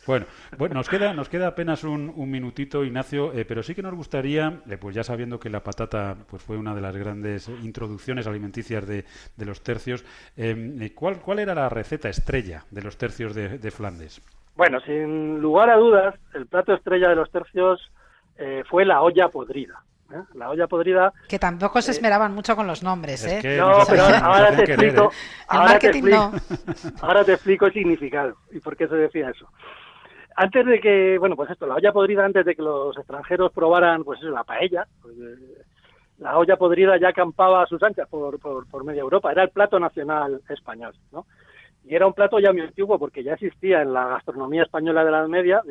Bueno, 0.07 0.27
bueno, 0.57 0.75
nos 0.75 0.89
queda, 0.89 1.13
nos 1.13 1.29
queda 1.29 1.49
apenas 1.49 1.85
un, 1.85 2.13
un 2.15 2.31
minutito, 2.31 2.85
Ignacio, 2.85 3.33
eh, 3.33 3.45
pero 3.45 3.63
sí 3.63 3.75
que 3.75 3.83
nos 3.83 3.95
gustaría, 3.95 4.63
eh, 4.69 4.77
pues 4.79 4.95
ya 4.95 5.03
sabiendo 5.03 5.41
que 5.41 5.51
la 5.51 5.63
patata 5.63 6.17
pues 6.29 6.43
fue 6.43 6.57
una 6.57 6.75
de 6.75 6.81
las 6.81 6.97
grandes 6.97 7.49
introducciones 7.63 8.27
alimenticias 8.27 8.87
de, 8.87 9.05
de 9.37 9.45
los 9.45 9.63
tercios, 9.63 10.05
eh, 10.37 10.93
¿cuál, 10.95 11.21
¿cuál 11.21 11.41
era 11.41 11.55
la 11.55 11.69
receta 11.69 12.09
estrella 12.09 12.65
de 12.71 12.83
los 12.83 12.97
tercios 12.97 13.35
de, 13.35 13.59
de, 13.59 13.71
Flandes? 13.71 14.23
Bueno, 14.61 14.79
sin 14.81 15.41
lugar 15.41 15.71
a 15.71 15.77
dudas, 15.79 16.15
el 16.35 16.47
plato 16.47 16.75
estrella 16.75 17.09
de 17.09 17.17
los 17.17 17.31
tercios 17.31 17.81
fue 18.69 18.85
la 18.85 19.01
olla 19.01 19.31
podrida. 19.31 19.83
¿eh? 20.13 20.23
La 20.35 20.51
olla 20.51 20.67
podrida. 20.67 21.15
Que 21.31 21.39
tampoco 21.39 21.81
se 21.81 21.93
eh, 21.93 21.95
esmeraban 21.95 22.35
mucho 22.35 22.55
con 22.55 22.67
los 22.67 22.83
nombres, 22.83 23.25
¿eh? 23.25 23.57
no, 23.59 23.79
pero 23.89 24.03
ahora 24.03 24.55
te 24.55 24.65
explico. 24.65 25.11
Ahora 25.49 25.79
te 25.79 25.87
explico, 25.87 26.33
ahora 27.01 27.25
te 27.25 27.33
explico 27.33 27.67
el 27.67 27.73
significado 27.73 28.37
y 28.51 28.61
por 28.61 28.77
qué 28.77 28.87
se 28.87 28.97
decía 28.97 29.31
eso. 29.31 29.49
Antes 30.37 30.67
de 30.67 30.79
que, 30.79 31.17
bueno, 31.17 31.37
pues 31.37 31.49
esto, 31.49 31.67
la 31.67 31.77
olla 31.77 31.93
podrida, 31.95 32.27
antes 32.27 32.45
de 32.45 32.55
que 32.55 32.61
los 32.61 32.95
extranjeros 32.99 33.53
probaran, 33.53 34.05
pues 34.05 34.21
eso, 34.21 34.29
la 34.29 34.45
paella, 34.45 34.87
pues, 35.01 35.17
la 36.19 36.37
olla 36.37 36.57
podrida 36.57 36.99
ya 36.99 37.09
acampaba 37.09 37.63
a 37.63 37.67
sus 37.67 37.83
anchas 37.83 38.07
por, 38.11 38.39
por, 38.39 38.69
por 38.69 38.85
media 38.85 39.01
Europa. 39.01 39.33
Era 39.33 39.45
el 39.45 39.49
plato 39.49 39.81
nacional 39.81 40.43
español, 40.51 40.95
¿no? 41.13 41.25
Y 41.85 41.95
era 41.95 42.07
un 42.07 42.13
plato 42.13 42.39
ya 42.39 42.53
muy 42.53 42.63
antiguo 42.63 42.99
porque 42.99 43.23
ya 43.23 43.35
existía 43.35 43.83
en 43.83 43.93
la 43.93 44.07
gastronomía 44.07 44.63
española 44.63 45.05
de 45.05 45.11
la 45.11 45.27
Media 45.29 45.63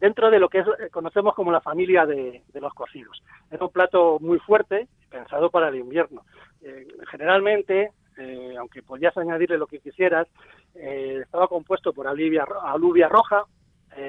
dentro 0.00 0.30
de 0.30 0.38
lo 0.40 0.48
que 0.48 0.58
eh, 0.58 0.64
conocemos 0.90 1.34
como 1.34 1.52
la 1.52 1.60
familia 1.60 2.06
de, 2.06 2.42
los 2.54 2.74
cocidos. 2.74 3.22
Era 3.50 3.64
un 3.64 3.70
plato 3.70 4.18
muy 4.20 4.38
fuerte, 4.40 4.88
pensado 5.10 5.50
para 5.50 5.68
el 5.68 5.76
invierno. 5.76 6.24
Eh, 6.62 6.88
generalmente, 7.10 7.92
eh, 8.18 8.54
aunque 8.58 8.82
podías 8.82 9.16
añadirle 9.16 9.58
lo 9.58 9.66
que 9.66 9.78
quisieras, 9.78 10.26
estaba 10.74 11.46
compuesto 11.48 11.92
por 11.92 12.08
alubia, 12.08 12.44
alubia 12.62 13.08
roja, 13.08 13.44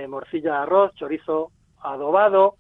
morcilla 0.08 0.52
de 0.54 0.58
arroz, 0.58 0.96
chorizo 0.96 1.52
adobado, 1.82 2.56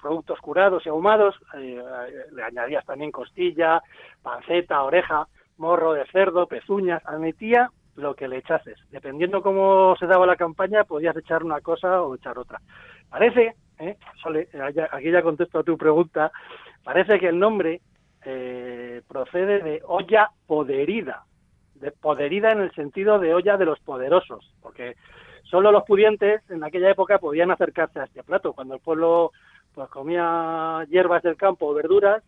productos 0.00 0.40
curados 0.40 0.84
y 0.84 0.88
ahumados, 0.88 1.36
le 1.54 2.42
añadías 2.42 2.84
también 2.84 3.12
costilla, 3.12 3.80
panceta, 4.22 4.82
oreja, 4.82 5.28
morro 5.62 5.92
de 5.92 6.04
cerdo, 6.06 6.48
pezuñas, 6.48 7.00
admitía 7.06 7.70
lo 7.94 8.16
que 8.16 8.26
le 8.26 8.38
echases. 8.38 8.76
Dependiendo 8.90 9.42
cómo 9.42 9.94
se 9.96 10.08
daba 10.08 10.26
la 10.26 10.34
campaña, 10.34 10.82
podías 10.82 11.16
echar 11.16 11.44
una 11.44 11.60
cosa 11.60 12.02
o 12.02 12.16
echar 12.16 12.36
otra. 12.36 12.60
Parece, 13.08 13.54
¿eh? 13.78 13.96
aquí 14.90 15.10
ya 15.12 15.22
contesto 15.22 15.60
a 15.60 15.62
tu 15.62 15.78
pregunta, 15.78 16.32
parece 16.82 17.20
que 17.20 17.28
el 17.28 17.38
nombre 17.38 17.80
eh, 18.24 19.02
procede 19.06 19.60
de 19.60 19.82
olla 19.86 20.30
poderida, 20.48 21.26
de 21.76 21.92
poderida 21.92 22.50
en 22.50 22.60
el 22.60 22.72
sentido 22.72 23.20
de 23.20 23.32
olla 23.32 23.56
de 23.56 23.66
los 23.66 23.78
poderosos, 23.80 24.52
porque 24.62 24.96
solo 25.44 25.70
los 25.70 25.84
pudientes 25.84 26.42
en 26.50 26.64
aquella 26.64 26.90
época 26.90 27.18
podían 27.18 27.52
acercarse 27.52 28.00
a 28.00 28.04
este 28.04 28.24
plato. 28.24 28.52
Cuando 28.52 28.74
el 28.74 28.80
pueblo 28.80 29.30
pues 29.74 29.88
comía 29.90 30.84
hierbas 30.90 31.22
del 31.22 31.36
campo 31.36 31.68
o 31.68 31.74
verduras, 31.74 32.22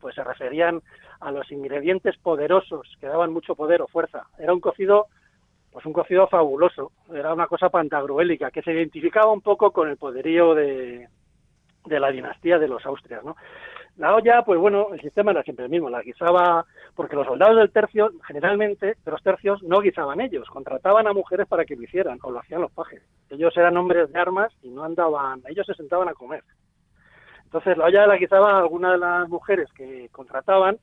pues 0.00 0.14
se 0.14 0.24
referían 0.24 0.80
a 1.20 1.30
los 1.30 1.50
ingredientes 1.50 2.16
poderosos 2.18 2.96
que 3.00 3.06
daban 3.06 3.32
mucho 3.32 3.54
poder 3.54 3.82
o 3.82 3.86
fuerza. 3.86 4.26
Era 4.38 4.52
un 4.52 4.60
cocido, 4.60 5.06
pues 5.72 5.84
un 5.86 5.92
cocido 5.92 6.26
fabuloso, 6.28 6.92
era 7.12 7.32
una 7.32 7.46
cosa 7.46 7.68
pantagruélica 7.68 8.50
que 8.50 8.62
se 8.62 8.72
identificaba 8.72 9.32
un 9.32 9.40
poco 9.40 9.72
con 9.72 9.88
el 9.88 9.96
poderío 9.96 10.54
de, 10.54 11.08
de 11.84 12.00
la 12.00 12.10
dinastía 12.10 12.58
de 12.58 12.68
los 12.68 12.84
Austrias, 12.86 13.24
¿no? 13.24 13.36
La 13.98 14.14
olla, 14.14 14.42
pues 14.42 14.60
bueno, 14.60 14.90
el 14.92 15.00
sistema 15.00 15.32
era 15.32 15.42
siempre 15.42 15.64
el 15.64 15.72
mismo, 15.72 15.90
la 15.90 16.02
guisaba, 16.02 16.64
porque 16.94 17.16
los 17.16 17.26
soldados 17.26 17.56
del 17.56 17.72
tercio, 17.72 18.12
generalmente, 18.24 18.96
de 19.04 19.10
los 19.10 19.20
tercios, 19.24 19.60
no 19.64 19.80
guisaban 19.80 20.20
ellos, 20.20 20.48
contrataban 20.50 21.08
a 21.08 21.12
mujeres 21.12 21.48
para 21.48 21.64
que 21.64 21.74
lo 21.74 21.82
hicieran, 21.82 22.16
o 22.22 22.30
lo 22.30 22.38
hacían 22.38 22.60
los 22.60 22.70
pajes. 22.70 23.02
Ellos 23.28 23.56
eran 23.56 23.76
hombres 23.76 24.12
de 24.12 24.20
armas 24.20 24.52
y 24.62 24.68
no 24.68 24.84
andaban, 24.84 25.42
ellos 25.48 25.66
se 25.66 25.74
sentaban 25.74 26.08
a 26.08 26.14
comer. 26.14 26.44
Entonces 27.48 27.78
la 27.78 27.86
olla 27.86 28.06
la 28.06 28.18
guisaba 28.18 28.58
alguna 28.58 28.92
de 28.92 28.98
las 28.98 29.26
mujeres 29.30 29.72
que 29.72 30.10
contrataban, 30.12 30.76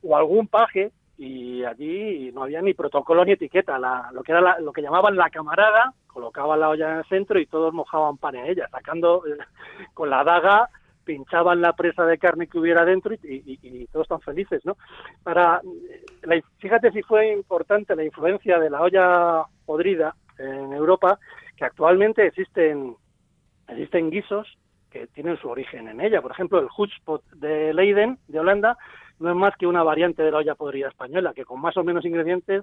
o 0.00 0.16
algún 0.16 0.46
paje 0.46 0.92
y 1.18 1.64
allí 1.64 2.30
no 2.32 2.44
había 2.44 2.62
ni 2.62 2.72
protocolo 2.72 3.24
ni 3.24 3.32
etiqueta. 3.32 3.80
lo 4.12 4.22
que 4.22 4.30
era 4.30 4.60
lo 4.60 4.72
que 4.72 4.80
llamaban 4.80 5.16
la 5.16 5.28
camarada, 5.28 5.92
colocaba 6.06 6.56
la 6.56 6.68
olla 6.68 6.92
en 6.92 6.98
el 6.98 7.04
centro 7.06 7.40
y 7.40 7.46
todos 7.46 7.74
mojaban 7.74 8.16
pan 8.18 8.36
en 8.36 8.46
ella, 8.46 8.68
sacando 8.70 9.24
con 9.94 10.08
la 10.08 10.22
daga 10.22 10.70
pinchaban 11.02 11.60
la 11.60 11.72
presa 11.72 12.06
de 12.06 12.16
carne 12.16 12.46
que 12.46 12.58
hubiera 12.58 12.84
dentro 12.84 13.12
y, 13.12 13.86
todos 13.92 14.04
están 14.04 14.20
felices, 14.20 14.64
¿no? 14.64 14.76
Para, 15.24 15.60
eh, 16.30 16.42
fíjate 16.58 16.92
si 16.92 17.02
fue 17.02 17.32
importante 17.32 17.96
la 17.96 18.04
influencia 18.04 18.60
de 18.60 18.70
la 18.70 18.80
olla 18.80 19.44
podrida 19.66 20.14
en 20.38 20.72
Europa, 20.72 21.18
que 21.56 21.64
actualmente 21.64 22.24
existen 22.24 22.96
existen 23.68 24.10
guisos 24.10 24.56
que 24.94 25.08
tienen 25.08 25.36
su 25.38 25.48
origen 25.48 25.88
en 25.88 26.00
ella. 26.00 26.22
Por 26.22 26.30
ejemplo, 26.30 26.60
el 26.60 26.68
Hutspot 26.74 27.24
de 27.32 27.74
Leiden, 27.74 28.16
de 28.28 28.38
Holanda, 28.38 28.78
no 29.18 29.28
es 29.28 29.34
más 29.34 29.56
que 29.56 29.66
una 29.66 29.82
variante 29.82 30.22
de 30.22 30.30
la 30.30 30.38
olla 30.38 30.54
podrida 30.54 30.88
española, 30.88 31.34
que 31.34 31.44
con 31.44 31.60
más 31.60 31.76
o 31.76 31.82
menos 31.82 32.04
ingredientes, 32.04 32.62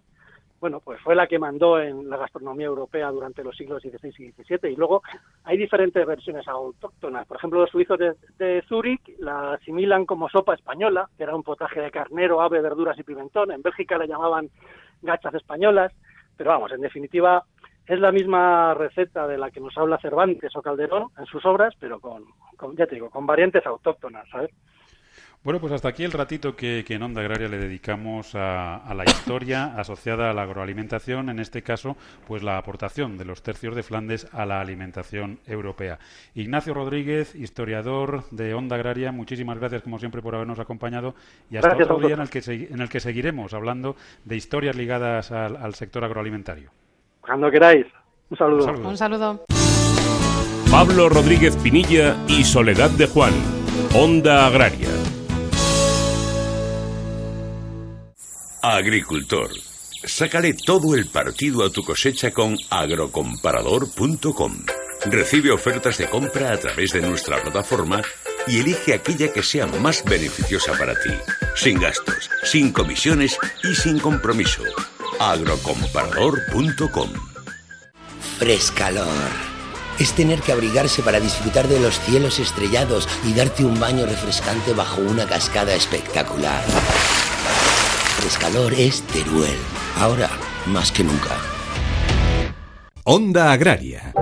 bueno, 0.61 0.79
pues 0.79 1.01
fue 1.01 1.13
la 1.13 1.27
que 1.27 1.39
mandó 1.39 1.81
en 1.81 2.09
la 2.09 2.15
gastronomía 2.15 2.67
europea 2.67 3.11
durante 3.11 3.43
los 3.43 3.57
siglos 3.57 3.81
XVI 3.81 4.13
y 4.17 4.31
XVII. 4.31 4.71
Y 4.71 4.75
luego 4.77 5.01
hay 5.43 5.57
diferentes 5.57 6.05
versiones 6.05 6.47
autóctonas. 6.47 7.27
Por 7.27 7.35
ejemplo, 7.35 7.59
los 7.59 7.69
suizos 7.69 7.99
de, 7.99 8.13
de 8.37 8.63
Zúrich 8.69 9.01
la 9.19 9.53
asimilan 9.53 10.05
como 10.05 10.29
sopa 10.29 10.53
española, 10.53 11.09
que 11.17 11.23
era 11.23 11.35
un 11.35 11.43
potaje 11.43 11.81
de 11.81 11.91
carnero, 11.91 12.41
ave, 12.41 12.61
verduras 12.61 12.97
y 12.97 13.03
pimentón. 13.03 13.51
En 13.51 13.61
Bélgica 13.61 13.97
le 13.97 14.07
llamaban 14.07 14.49
gachas 15.01 15.33
españolas. 15.33 15.91
Pero 16.37 16.51
vamos, 16.51 16.71
en 16.71 16.79
definitiva, 16.79 17.43
es 17.87 17.99
la 17.99 18.11
misma 18.11 18.73
receta 18.73 19.27
de 19.27 19.37
la 19.37 19.51
que 19.51 19.59
nos 19.59 19.77
habla 19.77 19.97
Cervantes 19.99 20.55
o 20.55 20.61
Calderón 20.61 21.09
en 21.17 21.25
sus 21.25 21.45
obras, 21.45 21.73
pero 21.79 21.99
con, 21.99 22.25
con 22.57 22.75
ya 22.75 22.85
te 22.85 22.95
digo, 22.95 23.09
con 23.09 23.25
variantes 23.25 23.65
autóctonas, 23.65 24.27
¿sabes? 24.29 24.51
Bueno, 25.43 25.59
pues 25.59 25.73
hasta 25.73 25.89
aquí 25.89 26.03
el 26.03 26.11
ratito 26.11 26.55
que, 26.55 26.85
en 26.87 27.01
Onda 27.01 27.21
Agraria 27.21 27.47
le 27.47 27.57
dedicamos 27.57 28.35
a, 28.35 28.93
la 28.93 29.03
historia 29.05 29.73
asociada 29.75 30.29
a 30.29 30.33
la 30.35 30.43
agroalimentación, 30.43 31.29
en 31.29 31.39
este 31.39 31.63
caso, 31.63 31.97
pues 32.27 32.43
la 32.43 32.59
aportación 32.59 33.17
de 33.17 33.25
los 33.25 33.41
tercios 33.41 33.75
de 33.75 33.81
Flandes 33.81 34.27
a 34.33 34.45
la 34.45 34.61
alimentación 34.61 35.39
europea. 35.47 35.97
Ignacio 36.35 36.75
Rodríguez, 36.75 37.33
historiador 37.33 38.29
de 38.29 38.53
Onda 38.53 38.75
Agraria, 38.75 39.11
muchísimas 39.11 39.57
gracias 39.57 39.81
como 39.81 39.97
siempre 39.97 40.21
por 40.21 40.35
habernos 40.35 40.59
acompañado 40.59 41.15
y 41.49 41.57
hasta 41.57 41.73
otro 41.73 41.97
día 41.97 42.13
en 42.13 42.21
el, 42.21 42.29
que 42.29 42.41
en 42.45 42.79
el 42.79 42.89
que 42.89 42.99
seguiremos 42.99 43.55
hablando 43.55 43.95
de 44.25 44.35
historias 44.35 44.75
ligadas 44.75 45.31
al, 45.31 45.73
sector 45.73 46.03
agroalimentario. 46.03 46.69
Cuando 47.31 47.49
queráis. 47.49 47.85
Un 48.29 48.37
saludo. 48.37 48.89
Un 48.89 48.97
saludo. 48.97 49.45
Pablo 50.69 51.07
Rodríguez 51.07 51.55
Pinilla 51.55 52.17
y 52.27 52.43
Soledad 52.43 52.89
de 52.89 53.07
Juan. 53.07 53.31
Onda 53.95 54.47
Agraria. 54.47 54.89
Agricultor. 58.61 59.49
Sácale 60.03 60.55
todo 60.55 60.93
el 60.93 61.07
partido 61.07 61.63
a 61.63 61.69
tu 61.69 61.83
cosecha 61.83 62.31
con 62.31 62.57
agrocomparador.com. 62.69 64.51
Recibe 65.05 65.51
ofertas 65.51 65.99
de 65.99 66.09
compra 66.09 66.51
a 66.51 66.57
través 66.57 66.91
de 66.91 66.99
nuestra 66.99 67.41
plataforma 67.41 68.01
y 68.45 68.59
elige 68.59 68.93
aquella 68.93 69.31
que 69.31 69.41
sea 69.41 69.67
más 69.67 70.03
beneficiosa 70.03 70.73
para 70.77 70.95
ti. 70.95 71.11
Sin 71.55 71.79
gastos, 71.79 72.29
sin 72.43 72.73
comisiones 72.73 73.39
y 73.63 73.73
sin 73.73 73.99
compromiso. 73.99 74.63
agrocomparador.com. 75.29 77.09
Frescalor. 78.39 79.51
Es 79.99 80.13
tener 80.13 80.41
que 80.41 80.51
abrigarse 80.51 81.03
para 81.03 81.19
disfrutar 81.19 81.67
de 81.67 81.79
los 81.79 81.99
cielos 81.99 82.39
estrellados 82.39 83.07
y 83.27 83.33
darte 83.33 83.63
un 83.63 83.79
baño 83.79 84.07
refrescante 84.07 84.73
bajo 84.73 85.01
una 85.01 85.27
cascada 85.27 85.75
espectacular. 85.75 86.63
Frescalor 88.19 88.73
es 88.73 89.03
Teruel. 89.03 89.59
Ahora, 89.97 90.29
más 90.65 90.91
que 90.91 91.03
nunca. 91.03 91.37
Onda 93.03 93.51
Agraria. 93.51 94.13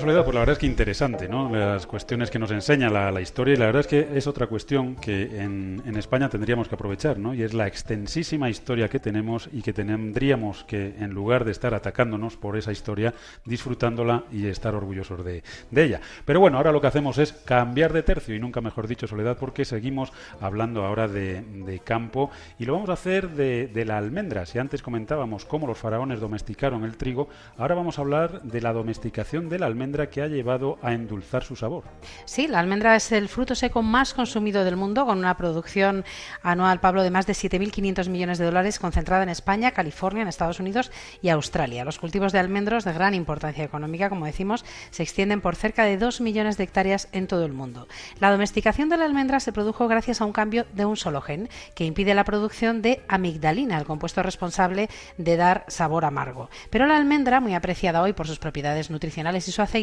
Soledad, 0.00 0.24
pues 0.24 0.34
la 0.34 0.40
verdad 0.40 0.54
es 0.54 0.58
que 0.58 0.66
interesante, 0.66 1.28
¿no? 1.28 1.54
Las 1.54 1.86
cuestiones 1.86 2.30
que 2.30 2.38
nos 2.38 2.50
enseña 2.50 2.88
la, 2.88 3.20
historia 3.20 3.52
y 3.52 3.56
la 3.58 3.66
verdad 3.66 3.80
es 3.80 3.86
que 3.86 4.08
es 4.14 4.26
otra 4.26 4.46
cuestión 4.46 4.96
que 4.96 5.42
en, 5.42 5.82
España 5.94 6.30
tendríamos 6.30 6.68
que 6.68 6.74
aprovechar, 6.74 7.18
¿no? 7.18 7.34
Y 7.34 7.42
es 7.42 7.52
la 7.52 7.66
extensísima 7.66 8.48
historia 8.48 8.88
que 8.88 8.98
tenemos 8.98 9.50
y 9.52 9.60
que 9.60 9.74
tendríamos 9.74 10.64
que, 10.64 10.94
en 10.98 11.10
lugar 11.10 11.44
de 11.44 11.52
estar 11.52 11.74
atacándonos 11.74 12.38
por 12.38 12.56
esa 12.56 12.72
historia, 12.72 13.12
disfrutándola 13.44 14.24
y 14.32 14.46
estar 14.46 14.74
orgullosos 14.74 15.22
de, 15.22 15.42
ella. 15.76 16.00
Pero 16.24 16.40
bueno, 16.40 16.56
ahora 16.56 16.72
lo 16.72 16.80
que 16.80 16.86
hacemos 16.86 17.18
es 17.18 17.34
cambiar 17.34 17.92
de 17.92 18.02
tercio 18.02 18.34
y 18.34 18.38
nunca 18.38 18.62
mejor 18.62 18.88
dicho, 18.88 19.06
Soledad, 19.06 19.36
porque 19.38 19.66
seguimos 19.66 20.12
hablando 20.40 20.86
ahora 20.86 21.08
de, 21.08 21.82
campo 21.84 22.30
y 22.58 22.64
lo 22.64 22.72
vamos 22.72 22.88
a 22.88 22.94
hacer 22.94 23.30
de, 23.30 23.66
de 23.66 23.84
la 23.84 23.98
almendra. 23.98 24.46
Si 24.46 24.58
antes 24.58 24.82
comentábamos 24.82 25.44
cómo 25.44 25.66
los 25.66 25.76
faraones 25.76 26.20
domesticaron 26.20 26.84
el 26.84 26.96
trigo, 26.96 27.28
ahora 27.58 27.74
vamos 27.74 27.98
a 27.98 28.02
hablar 28.02 28.42
de 28.42 28.60
la 28.62 28.72
domesticación 28.72 29.50
de 29.50 29.58
la 29.58 29.66
almendra 29.66 29.89
que 30.08 30.22
ha 30.22 30.28
llevado 30.28 30.78
a 30.82 30.92
endulzar 30.92 31.42
su 31.42 31.56
sabor. 31.56 31.84
Sí, 32.24 32.46
la 32.46 32.60
almendra 32.60 32.96
es 32.96 33.12
el 33.12 33.28
fruto 33.28 33.54
seco 33.54 33.82
más 33.82 34.14
consumido 34.14 34.64
del 34.64 34.76
mundo, 34.76 35.04
con 35.04 35.18
una 35.18 35.36
producción 35.36 36.04
anual, 36.42 36.80
Pablo, 36.80 37.02
de 37.02 37.10
más 37.10 37.26
de 37.26 37.32
7.500 37.32 38.08
millones 38.08 38.38
de 38.38 38.44
dólares, 38.44 38.78
concentrada 38.78 39.22
en 39.22 39.28
España, 39.28 39.72
California, 39.72 40.22
en 40.22 40.28
Estados 40.28 40.60
Unidos 40.60 40.92
y 41.22 41.28
Australia. 41.28 41.84
Los 41.84 41.98
cultivos 41.98 42.32
de 42.32 42.38
almendros, 42.38 42.84
de 42.84 42.92
gran 42.92 43.14
importancia 43.14 43.64
económica, 43.64 44.08
como 44.08 44.26
decimos, 44.26 44.64
se 44.90 45.02
extienden 45.02 45.40
por 45.40 45.56
cerca 45.56 45.84
de 45.84 45.98
2 45.98 46.20
millones 46.20 46.56
de 46.56 46.64
hectáreas 46.64 47.08
en 47.12 47.26
todo 47.26 47.44
el 47.44 47.52
mundo. 47.52 47.88
La 48.20 48.30
domesticación 48.30 48.88
de 48.88 48.96
la 48.96 49.04
almendra 49.04 49.40
se 49.40 49.52
produjo 49.52 49.88
gracias 49.88 50.20
a 50.20 50.24
un 50.24 50.32
cambio 50.32 50.66
de 50.72 50.84
un 50.84 50.96
solo 50.96 51.20
gen, 51.20 51.48
que 51.74 51.84
impide 51.84 52.14
la 52.14 52.24
producción 52.24 52.82
de 52.82 53.02
amigdalina, 53.08 53.78
el 53.78 53.84
compuesto 53.84 54.22
responsable 54.22 54.88
de 55.18 55.36
dar 55.36 55.64
sabor 55.68 56.04
amargo. 56.04 56.50
Pero 56.70 56.86
la 56.86 56.96
almendra, 56.96 57.40
muy 57.40 57.54
apreciada 57.54 58.02
hoy 58.02 58.12
por 58.12 58.26
sus 58.26 58.38
propiedades 58.38 58.90
nutricionales 58.90 59.48
y 59.48 59.52
su 59.52 59.62
aceite, 59.62 59.79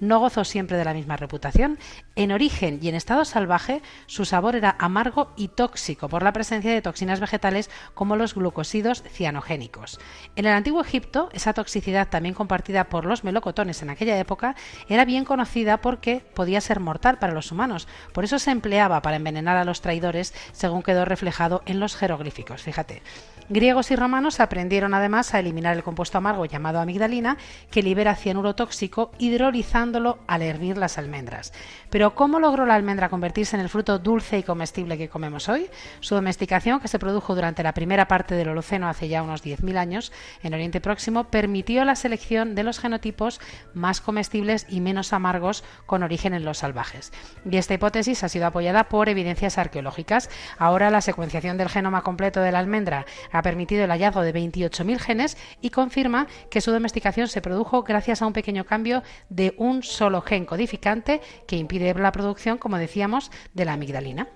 no 0.00 0.18
gozó 0.18 0.44
siempre 0.44 0.76
de 0.76 0.84
la 0.84 0.94
misma 0.94 1.16
reputación. 1.16 1.78
En 2.16 2.32
origen 2.32 2.78
y 2.82 2.88
en 2.88 2.94
estado 2.94 3.24
salvaje, 3.24 3.82
su 4.06 4.24
sabor 4.24 4.56
era 4.56 4.76
amargo 4.78 5.32
y 5.36 5.48
tóxico 5.48 6.08
por 6.08 6.22
la 6.22 6.32
presencia 6.32 6.72
de 6.72 6.82
toxinas 6.82 7.20
vegetales 7.20 7.70
como 7.94 8.16
los 8.16 8.34
glucosidos 8.34 9.02
cianogénicos. 9.02 9.98
En 10.36 10.46
el 10.46 10.52
antiguo 10.52 10.80
Egipto, 10.80 11.28
esa 11.32 11.54
toxicidad 11.54 12.08
también 12.08 12.34
compartida 12.34 12.84
por 12.84 13.04
los 13.04 13.24
melocotones 13.24 13.82
en 13.82 13.90
aquella 13.90 14.18
época 14.18 14.56
era 14.88 15.04
bien 15.04 15.24
conocida 15.24 15.80
porque 15.80 16.24
podía 16.34 16.60
ser 16.60 16.80
mortal 16.80 17.18
para 17.18 17.32
los 17.32 17.52
humanos. 17.52 17.88
Por 18.12 18.24
eso 18.24 18.38
se 18.38 18.50
empleaba 18.50 19.02
para 19.02 19.16
envenenar 19.16 19.56
a 19.56 19.64
los 19.64 19.80
traidores, 19.80 20.34
según 20.52 20.82
quedó 20.82 21.04
reflejado 21.04 21.62
en 21.66 21.80
los 21.80 21.96
jeroglíficos. 21.96 22.62
Fíjate. 22.62 23.02
Griegos 23.50 23.90
y 23.90 23.96
romanos 23.96 24.40
aprendieron 24.40 24.92
además 24.92 25.32
a 25.32 25.38
eliminar 25.38 25.74
el 25.74 25.82
compuesto 25.82 26.18
amargo 26.18 26.44
llamado 26.44 26.80
amigdalina, 26.80 27.38
que 27.70 27.82
libera 27.82 28.14
cianuro 28.14 28.54
tóxico, 28.54 29.10
hidrolizándolo 29.18 30.18
al 30.26 30.42
hervir 30.42 30.76
las 30.76 30.98
almendras. 30.98 31.54
Pero 31.88 32.14
¿cómo 32.14 32.40
logró 32.40 32.66
la 32.66 32.74
almendra 32.74 33.08
convertirse 33.08 33.56
en 33.56 33.62
el 33.62 33.70
fruto 33.70 33.98
dulce 33.98 34.38
y 34.38 34.42
comestible 34.42 34.98
que 34.98 35.08
comemos 35.08 35.48
hoy? 35.48 35.70
Su 36.00 36.14
domesticación, 36.14 36.78
que 36.78 36.88
se 36.88 36.98
produjo 36.98 37.34
durante 37.34 37.62
la 37.62 37.72
primera 37.72 38.06
parte 38.06 38.34
del 38.34 38.50
Holoceno 38.50 38.86
hace 38.86 39.08
ya 39.08 39.22
unos 39.22 39.42
10.000 39.42 39.78
años 39.78 40.12
en 40.42 40.52
Oriente 40.52 40.82
Próximo, 40.82 41.24
permitió 41.24 41.86
la 41.86 41.96
selección 41.96 42.54
de 42.54 42.64
los 42.64 42.78
genotipos 42.78 43.40
más 43.72 44.02
comestibles 44.02 44.66
y 44.68 44.82
menos 44.82 45.14
amargos 45.14 45.64
con 45.86 46.02
origen 46.02 46.34
en 46.34 46.44
los 46.44 46.58
salvajes. 46.58 47.14
Y 47.50 47.56
esta 47.56 47.72
hipótesis 47.72 48.22
ha 48.24 48.28
sido 48.28 48.46
apoyada 48.46 48.90
por 48.90 49.08
evidencias 49.08 49.56
arqueológicas. 49.56 50.28
Ahora 50.58 50.90
la 50.90 51.00
secuenciación 51.00 51.56
del 51.56 51.70
genoma 51.70 52.02
completo 52.02 52.42
de 52.42 52.52
la 52.52 52.58
almendra 52.58 53.06
ha 53.38 53.42
permitido 53.42 53.84
el 53.84 53.90
hallazgo 53.90 54.22
de 54.22 54.34
28.000 54.34 54.98
genes 54.98 55.36
y 55.60 55.70
confirma 55.70 56.26
que 56.50 56.60
su 56.60 56.72
domesticación 56.72 57.28
se 57.28 57.40
produjo 57.40 57.82
gracias 57.82 58.20
a 58.20 58.26
un 58.26 58.32
pequeño 58.32 58.64
cambio 58.64 59.02
de 59.28 59.54
un 59.56 59.82
solo 59.82 60.20
gen 60.20 60.44
codificante 60.44 61.20
que 61.46 61.56
impide 61.56 61.94
la 61.94 62.12
producción, 62.12 62.58
como 62.58 62.78
decíamos, 62.78 63.30
de 63.54 63.64
la 63.64 63.74
amigdalina. 63.74 64.28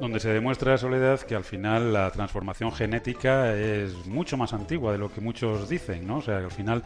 Donde 0.00 0.20
se 0.20 0.30
demuestra, 0.30 0.78
Soledad, 0.78 1.20
que 1.20 1.34
al 1.34 1.44
final 1.44 1.92
la 1.92 2.10
transformación 2.10 2.72
genética 2.72 3.54
es 3.54 4.06
mucho 4.06 4.36
más 4.36 4.52
antigua 4.52 4.92
de 4.92 4.98
lo 4.98 5.12
que 5.12 5.20
muchos 5.20 5.68
dicen, 5.68 6.06
¿no? 6.06 6.18
O 6.18 6.22
sea, 6.22 6.38
que 6.38 6.44
al 6.44 6.50
final 6.50 6.84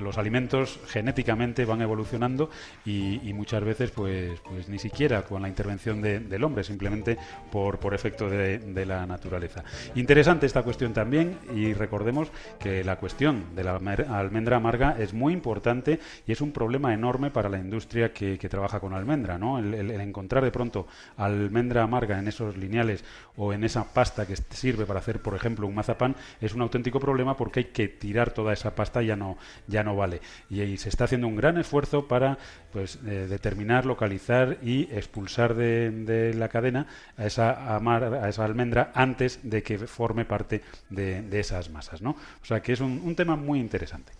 los 0.00 0.18
alimentos 0.18 0.80
genéticamente 0.88 1.64
van 1.64 1.82
evolucionando 1.82 2.50
y, 2.84 3.32
muchas 3.34 3.64
veces 3.64 3.90
pues, 3.90 4.38
pues 4.40 4.68
ni 4.68 4.78
siquiera 4.78 5.22
con 5.22 5.42
la 5.42 5.48
intervención 5.48 6.00
del 6.00 6.44
hombre, 6.44 6.62
simplemente 6.62 7.18
por, 7.50 7.78
por 7.78 7.94
efecto 7.94 8.28
de, 8.28 8.84
la 8.84 9.06
naturaleza. 9.06 9.64
Interesante 9.94 10.46
esta 10.46 10.62
cuestión 10.62 10.92
también 10.92 11.38
y 11.54 11.72
recordemos 11.72 12.30
que 12.58 12.84
la 12.84 12.96
cuestión 12.96 13.54
de 13.56 13.64
la 13.64 13.76
almendra 13.76 14.56
amarga 14.56 14.96
es 14.98 15.14
muy 15.14 15.32
importante 15.32 15.98
y 16.26 16.32
es 16.32 16.40
un 16.40 16.52
problema 16.52 16.92
enorme 16.92 17.30
para 17.30 17.48
la 17.48 17.58
industria 17.58 18.12
que, 18.12 18.38
trabaja 18.44 18.78
con 18.78 18.92
almendra, 18.92 19.38
¿no? 19.38 19.58
el 19.58 19.90
encontrar 19.90 20.44
de 20.44 20.50
pronto 20.50 20.86
almendra 21.16 21.82
amarga 21.82 22.18
en 22.18 22.28
esos 22.28 22.56
lineales 22.56 23.04
o 23.36 23.52
en 23.52 23.64
esa 23.64 23.84
pasta 23.92 24.26
que 24.26 24.36
sirve 24.36 24.86
para 24.86 25.00
hacer, 25.00 25.20
por 25.20 25.34
ejemplo, 25.34 25.66
un 25.66 25.74
mazapán, 25.74 26.14
es 26.40 26.54
un 26.54 26.62
auténtico 26.62 27.00
problema 27.00 27.36
porque 27.36 27.60
hay 27.60 27.64
que 27.66 27.88
tirar 27.88 28.32
toda 28.32 28.52
esa 28.52 28.74
pasta 28.74 29.02
ya 29.02 29.16
no, 29.16 29.36
ya 29.66 29.82
no 29.84 29.94
vale. 29.94 30.20
Y, 30.50 30.76
se 30.78 30.88
está 30.88 31.04
haciendo 31.04 31.28
un 31.28 31.36
gran 31.36 31.58
esfuerzo 31.58 32.08
para 32.08 32.38
pues, 32.72 32.98
eh, 33.06 33.26
determinar, 33.28 33.86
localizar 33.86 34.58
y 34.62 34.82
expulsar 34.92 35.54
de, 35.54 36.32
la 36.34 36.48
cadena 36.48 36.86
a 37.16 37.26
esa, 37.26 37.76
a 37.76 38.28
esa 38.28 38.44
almendra 38.44 38.90
antes 38.94 39.40
de 39.42 39.62
que 39.62 39.78
forme 39.78 40.24
parte 40.24 40.62
de, 40.90 41.38
esas 41.38 41.70
masas. 41.70 42.02
¿no? 42.02 42.10
O 42.10 42.44
sea 42.44 42.60
que 42.60 42.72
es 42.72 42.80
un, 42.80 43.02
un 43.04 43.14
tema 43.14 43.36
muy 43.36 43.60
interesante. 43.60 44.12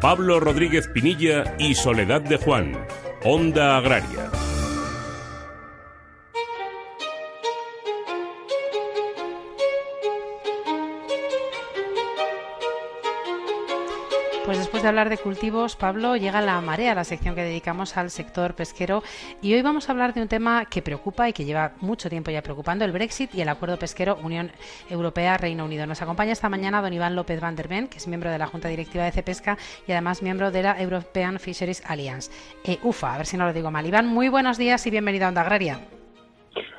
Pablo 0.00 0.38
Rodríguez 0.38 0.88
Pinilla 0.88 1.56
y 1.58 1.74
Soledad 1.74 2.20
de 2.20 2.36
Juan. 2.36 2.72
Onda 3.24 3.78
Agraria. 3.78 4.30
Pues 14.46 14.58
después 14.58 14.84
de 14.84 14.88
hablar 14.88 15.08
de 15.08 15.18
cultivos, 15.18 15.74
Pablo, 15.74 16.14
llega 16.14 16.40
la 16.40 16.60
marea, 16.60 16.94
la 16.94 17.02
sección 17.02 17.34
que 17.34 17.42
dedicamos 17.42 17.96
al 17.96 18.10
sector 18.10 18.54
pesquero. 18.54 19.02
Y 19.42 19.52
hoy 19.52 19.62
vamos 19.62 19.88
a 19.88 19.92
hablar 19.92 20.14
de 20.14 20.22
un 20.22 20.28
tema 20.28 20.66
que 20.66 20.82
preocupa 20.82 21.28
y 21.28 21.32
que 21.32 21.44
lleva 21.44 21.72
mucho 21.80 22.08
tiempo 22.08 22.30
ya 22.30 22.42
preocupando, 22.42 22.84
el 22.84 22.92
Brexit 22.92 23.34
y 23.34 23.40
el 23.40 23.48
acuerdo 23.48 23.76
pesquero 23.76 24.16
Unión 24.22 24.52
Europea-Reino 24.88 25.64
Unido. 25.64 25.84
Nos 25.88 26.00
acompaña 26.00 26.30
esta 26.30 26.48
mañana 26.48 26.80
don 26.80 26.92
Iván 26.92 27.16
López 27.16 27.40
van 27.40 27.56
der 27.56 27.66
que 27.88 27.98
es 27.98 28.06
miembro 28.06 28.30
de 28.30 28.38
la 28.38 28.46
Junta 28.46 28.68
Directiva 28.68 29.02
de 29.02 29.10
Cepesca 29.10 29.58
y 29.84 29.90
además 29.90 30.22
miembro 30.22 30.52
de 30.52 30.62
la 30.62 30.80
European 30.80 31.40
Fisheries 31.40 31.82
Alliance. 31.84 32.30
Eh, 32.62 32.78
UFA, 32.84 33.14
a 33.14 33.16
ver 33.16 33.26
si 33.26 33.36
no 33.36 33.46
lo 33.46 33.52
digo 33.52 33.72
mal. 33.72 33.84
Iván, 33.84 34.06
muy 34.06 34.28
buenos 34.28 34.58
días 34.58 34.86
y 34.86 34.90
bienvenido 34.92 35.26
a 35.26 35.30
Onda 35.30 35.40
Agraria. 35.40 35.80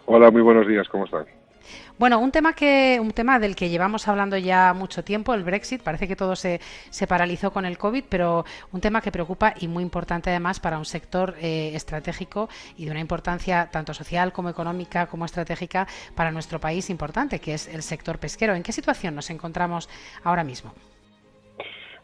Hola, 0.05 0.31
muy 0.31 0.41
buenos 0.41 0.65
días, 0.67 0.87
¿cómo 0.87 1.03
están? 1.03 1.36
Bueno, 1.99 2.19
un 2.19 2.31
tema 2.31 2.53
que 2.53 2.99
un 3.01 3.11
tema 3.11 3.39
del 3.39 3.55
que 3.55 3.69
llevamos 3.69 4.07
hablando 4.07 4.37
ya 4.37 4.75
mucho 4.75 5.03
tiempo, 5.03 5.33
el 5.33 5.43
Brexit, 5.43 5.81
parece 5.81 6.07
que 6.07 6.15
todo 6.15 6.35
se, 6.35 6.61
se 6.91 7.07
paralizó 7.07 7.51
con 7.51 7.65
el 7.65 7.79
COVID, 7.79 8.03
pero 8.07 8.45
un 8.71 8.81
tema 8.81 9.01
que 9.01 9.11
preocupa 9.11 9.55
y 9.59 9.67
muy 9.67 9.81
importante 9.81 10.29
además 10.29 10.59
para 10.59 10.77
un 10.77 10.85
sector 10.85 11.35
eh, 11.41 11.71
estratégico 11.73 12.49
y 12.77 12.85
de 12.85 12.91
una 12.91 12.99
importancia 12.99 13.69
tanto 13.71 13.95
social 13.95 14.31
como 14.31 14.49
económica 14.49 15.07
como 15.07 15.25
estratégica 15.25 15.87
para 16.13 16.31
nuestro 16.31 16.59
país 16.59 16.91
importante, 16.91 17.39
que 17.39 17.55
es 17.55 17.67
el 17.67 17.81
sector 17.81 18.19
pesquero. 18.19 18.53
¿En 18.53 18.61
qué 18.61 18.73
situación 18.73 19.15
nos 19.15 19.31
encontramos 19.31 19.89
ahora 20.23 20.43
mismo? 20.43 20.73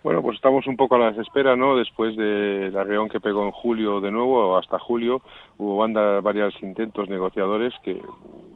Bueno, 0.03 0.21
pues 0.21 0.35
estamos 0.35 0.67
un 0.67 0.75
poco 0.75 0.95
a 0.95 0.99
la 0.99 1.21
espera, 1.21 1.55
¿no? 1.55 1.77
Después 1.77 2.17
de 2.17 2.69
la 2.73 2.83
reunión 2.83 3.07
que 3.07 3.21
pegó 3.21 3.45
en 3.45 3.51
julio 3.51 4.01
de 4.01 4.11
nuevo, 4.11 4.57
hasta 4.57 4.77
julio, 4.77 5.21
hubo 5.57 5.77
varios 6.21 6.53
intentos 6.61 7.07
negociadores 7.07 7.73
que 7.83 8.01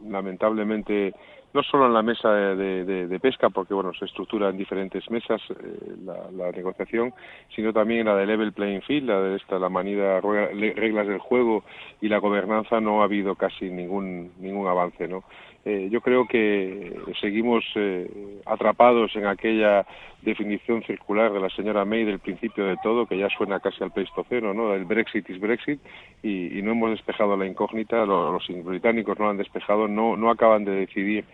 lamentablemente 0.05 1.13
no 1.53 1.63
solo 1.63 1.87
en 1.87 1.93
la 1.93 2.03
mesa 2.03 2.29
de, 2.33 3.19
pesca, 3.21 3.49
porque 3.49 3.73
bueno, 3.73 3.93
se 3.93 4.05
estructura 4.05 4.49
en 4.49 4.57
diferentes 4.57 5.09
mesas 5.09 5.41
eh, 5.49 5.95
la, 6.05 6.51
negociación, 6.51 7.13
sino 7.55 7.71
también 7.71 8.05
la 8.05 8.15
de 8.15 8.25
level 8.25 8.51
playing 8.51 8.81
field, 8.81 9.07
la 9.07 9.21
de 9.21 9.37
esta, 9.37 9.57
la 9.57 9.69
manida 9.69 10.19
reglas 10.19 11.07
del 11.07 11.19
juego 11.19 11.63
y 12.01 12.09
la 12.09 12.17
gobernanza, 12.17 12.81
no 12.81 13.01
ha 13.01 13.05
habido 13.05 13.35
casi 13.35 13.69
ningún, 13.69 14.33
ningún 14.39 14.67
avance, 14.67 15.07
¿no? 15.07 15.23
Eh, 15.69 15.89
yo 15.91 15.99
creo 15.99 16.25
que 16.25 16.95
seguimos 17.19 17.61
eh, 17.75 18.09
atrapados 18.45 19.13
en 19.17 19.25
aquella 19.25 19.85
definición 20.21 20.81
circular 20.83 21.33
de 21.33 21.41
la 21.41 21.49
señora 21.49 21.83
May 21.83 22.05
del 22.05 22.19
principio 22.19 22.63
de 22.67 22.77
todo, 22.81 23.05
que 23.05 23.17
ya 23.17 23.27
suena 23.27 23.59
casi 23.59 23.83
al 23.83 23.91
pleistoceno, 23.91 24.53
¿no? 24.53 24.73
El 24.73 24.85
Brexit 24.85 25.29
es 25.29 25.41
Brexit 25.41 25.81
y, 26.23 26.61
no 26.61 26.71
hemos 26.71 26.91
despejado 26.91 27.35
la 27.35 27.45
incógnita, 27.45 28.05
los, 28.05 28.47
británicos 28.63 29.19
no 29.19 29.25
la 29.25 29.31
han 29.31 29.37
despejado, 29.37 29.89
no, 29.89 30.15
no 30.15 30.29
acaban 30.29 30.63
de 30.63 30.71
decidir 30.71 31.25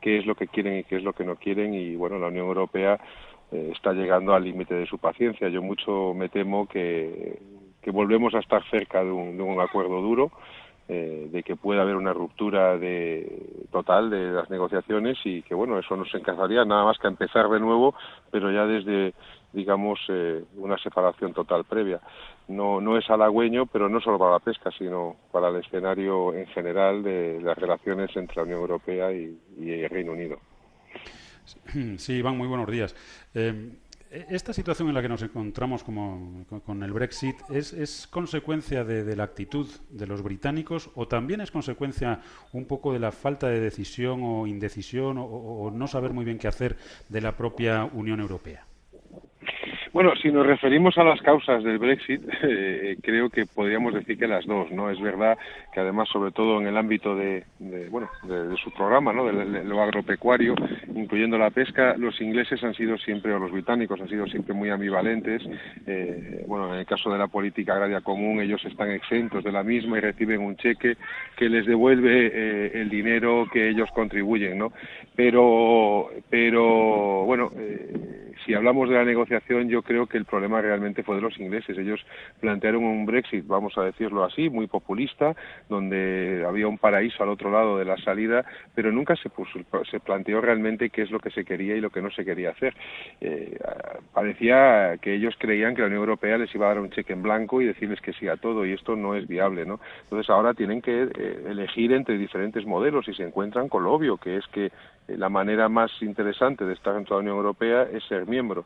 qué 0.00 0.16
es 0.16 0.24
lo 0.24 0.36
que 0.36 0.48
quieren 0.48 0.78
y 0.78 0.84
qué 0.84 0.96
es 0.96 1.02
lo 1.02 1.12
que 1.12 1.26
no 1.26 1.36
quieren 1.36 1.74
y 1.74 1.94
bueno, 1.94 2.18
la 2.18 2.28
Unión 2.28 2.46
Europea 2.46 2.98
eh, 3.50 3.72
está 3.74 3.92
llegando 3.92 4.32
al 4.32 4.44
límite 4.44 4.74
de 4.74 4.86
su 4.86 4.96
paciencia. 4.96 5.50
Yo 5.50 5.60
mucho 5.60 6.14
me 6.14 6.30
temo 6.30 6.66
que, 6.66 7.38
volvemos 7.92 8.34
a 8.34 8.38
estar 8.38 8.62
cerca 8.70 9.04
de 9.04 9.12
un 9.12 9.60
acuerdo 9.60 10.00
duro 10.00 10.32
eh, 10.88 11.28
de 11.30 11.42
que 11.42 11.56
pueda 11.56 11.82
haber 11.82 11.94
una 11.94 12.12
ruptura 12.12 12.76
de, 12.76 13.66
total 13.70 14.10
de 14.10 14.32
las 14.32 14.50
negociaciones 14.50 15.16
y 15.24 15.42
que 15.42 15.54
bueno 15.54 15.78
eso 15.78 15.96
nos 15.96 16.12
encajaría 16.14 16.64
nada 16.64 16.84
más 16.84 16.98
que 16.98 17.06
empezar 17.06 17.48
de 17.48 17.60
nuevo 17.60 17.94
pero 18.30 18.50
ya 18.50 18.66
desde 18.66 19.14
digamos 19.52 20.00
eh, 20.08 20.42
una 20.56 20.76
separación 20.78 21.32
total 21.32 21.64
previa 21.64 22.00
no 22.48 22.80
no 22.80 22.98
es 22.98 23.08
halagüeño 23.08 23.66
pero 23.66 23.88
no 23.88 24.00
solo 24.00 24.18
para 24.18 24.32
la 24.32 24.38
pesca 24.40 24.70
sino 24.76 25.16
para 25.30 25.48
el 25.48 25.56
escenario 25.56 26.34
en 26.34 26.46
general 26.48 27.02
de 27.04 27.40
las 27.40 27.56
relaciones 27.56 28.10
entre 28.16 28.36
la 28.36 28.42
Unión 28.42 28.60
Europea 28.60 29.12
y, 29.12 29.38
el 29.58 29.88
Reino 29.88 30.12
Unido 30.12 30.38
Sí, 31.96 32.14
Iván, 32.14 32.38
muy 32.38 32.46
buenos 32.46 32.68
días. 32.68 32.94
Eh, 33.34 33.72
esta 34.28 34.52
situación 34.52 34.88
en 34.88 34.94
la 34.94 35.02
que 35.02 35.08
nos 35.08 35.22
encontramos 35.22 35.82
como, 35.82 36.44
con 36.64 36.82
el 36.82 36.92
Brexit 36.92 37.36
es, 37.50 38.06
consecuencia 38.08 38.84
de, 38.84 39.16
la 39.16 39.24
actitud 39.24 39.68
de 39.90 40.06
los 40.06 40.22
británicos 40.22 40.90
o 40.94 41.08
también 41.08 41.40
es 41.40 41.50
consecuencia 41.50 42.20
un 42.52 42.66
poco 42.66 42.92
de 42.92 42.98
la 42.98 43.12
falta 43.12 43.48
de 43.48 43.60
decisión 43.60 44.20
o 44.22 44.46
indecisión 44.46 45.16
o 45.18 45.70
no 45.72 45.86
saber 45.86 46.12
muy 46.12 46.24
bien 46.24 46.38
qué 46.38 46.48
hacer 46.48 46.76
de 47.08 47.20
la 47.20 47.36
propia 47.36 47.84
Unión 47.84 48.20
Europea. 48.20 48.66
Bueno, 49.92 50.16
si 50.16 50.32
nos 50.32 50.46
referimos 50.46 50.96
a 50.96 51.04
las 51.04 51.20
causas 51.20 51.62
del 51.62 51.76
Brexit, 51.76 52.22
eh, 52.42 52.96
creo 53.02 53.28
que 53.28 53.44
podríamos 53.44 53.92
decir 53.92 54.16
que 54.16 54.26
las 54.26 54.46
dos, 54.46 54.70
¿no? 54.70 54.88
Es 54.88 54.98
verdad 54.98 55.36
que 55.74 55.80
además, 55.80 56.08
sobre 56.08 56.30
todo 56.30 56.58
en 56.58 56.66
el 56.66 56.78
ámbito 56.78 57.14
de, 57.14 57.44
bueno, 57.90 58.08
de, 58.22 58.56
su 58.56 58.70
programa, 58.70 59.12
¿no? 59.12 59.26
De, 59.26 59.64
lo 59.64 59.82
agropecuario, 59.82 60.54
incluyendo 60.94 61.36
la 61.36 61.50
pesca, 61.50 61.94
los 61.98 62.18
ingleses 62.22 62.64
han 62.64 62.72
sido 62.72 62.96
siempre, 62.96 63.34
o 63.34 63.38
los 63.38 63.52
británicos 63.52 64.00
han 64.00 64.08
sido 64.08 64.26
siempre 64.28 64.54
muy 64.54 64.70
ambivalentes. 64.70 65.42
Eh, 65.86 66.42
bueno, 66.46 66.72
en 66.72 66.80
el 66.80 66.86
caso 66.86 67.12
de 67.12 67.18
la 67.18 67.26
política 67.26 67.74
agraria 67.74 68.00
común, 68.00 68.40
ellos 68.40 68.64
están 68.64 68.90
exentos 68.92 69.44
de 69.44 69.52
la 69.52 69.62
misma 69.62 69.98
y 69.98 70.00
reciben 70.00 70.40
un 70.40 70.56
cheque 70.56 70.96
que 71.36 71.50
les 71.50 71.66
devuelve 71.66 72.30
eh, 72.32 72.80
el 72.80 72.88
dinero 72.88 73.46
que 73.52 73.68
ellos 73.68 73.90
contribuyen, 73.94 74.56
¿no? 74.56 74.72
Pero, 75.14 76.08
pero, 76.30 77.24
bueno, 77.26 77.50
si 78.44 78.54
hablamos 78.54 78.88
de 78.88 78.96
la 78.96 79.04
negociación, 79.04 79.68
yo 79.68 79.82
creo 79.82 80.06
que 80.06 80.18
el 80.18 80.24
problema 80.24 80.60
realmente 80.60 81.02
fue 81.02 81.16
de 81.16 81.22
los 81.22 81.38
ingleses. 81.38 81.76
Ellos 81.76 82.04
plantearon 82.40 82.84
un 82.84 83.06
Brexit, 83.06 83.46
vamos 83.46 83.76
a 83.78 83.82
decirlo 83.82 84.24
así, 84.24 84.50
muy 84.50 84.66
populista, 84.66 85.34
donde 85.68 86.44
había 86.46 86.68
un 86.68 86.78
paraíso 86.78 87.22
al 87.22 87.28
otro 87.28 87.50
lado 87.50 87.78
de 87.78 87.84
la 87.84 87.96
salida, 87.98 88.44
pero 88.74 88.92
nunca 88.92 89.16
se, 89.16 89.30
se 89.90 90.00
planteó 90.00 90.40
realmente 90.40 90.90
qué 90.90 91.02
es 91.02 91.10
lo 91.10 91.20
que 91.20 91.30
se 91.30 91.44
quería 91.44 91.76
y 91.76 91.80
lo 91.80 91.90
que 91.90 92.02
no 92.02 92.10
se 92.10 92.24
quería 92.24 92.50
hacer. 92.50 92.74
Eh, 93.20 93.58
parecía 94.12 94.96
que 95.00 95.14
ellos 95.14 95.34
creían 95.38 95.74
que 95.74 95.82
la 95.82 95.88
Unión 95.88 96.00
Europea 96.00 96.38
les 96.38 96.54
iba 96.54 96.66
a 96.66 96.68
dar 96.70 96.80
un 96.80 96.90
cheque 96.90 97.12
en 97.12 97.22
blanco 97.22 97.60
y 97.60 97.66
decirles 97.66 98.00
que 98.00 98.12
sí 98.12 98.28
a 98.28 98.36
todo, 98.36 98.64
y 98.64 98.72
esto 98.72 98.96
no 98.96 99.14
es 99.14 99.26
viable, 99.26 99.64
¿no? 99.66 99.80
Entonces 100.04 100.28
ahora 100.30 100.54
tienen 100.54 100.82
que 100.82 101.02
eh, 101.02 101.44
elegir 101.48 101.92
entre 101.92 102.18
diferentes 102.18 102.64
modelos 102.66 103.08
y 103.08 103.14
se 103.14 103.24
encuentran 103.24 103.68
con 103.68 103.84
lo 103.84 103.92
obvio, 103.92 104.16
que 104.16 104.36
es 104.36 104.46
que 104.48 104.70
la 105.08 105.28
manera 105.28 105.68
más 105.68 105.90
interesante 106.00 106.64
de 106.64 106.74
estar 106.74 106.94
dentro 106.94 107.16
de 107.16 107.22
la 107.22 107.30
Unión 107.30 107.36
Europea 107.38 107.82
es 107.82 108.04
ser 108.04 108.26
miembro. 108.26 108.64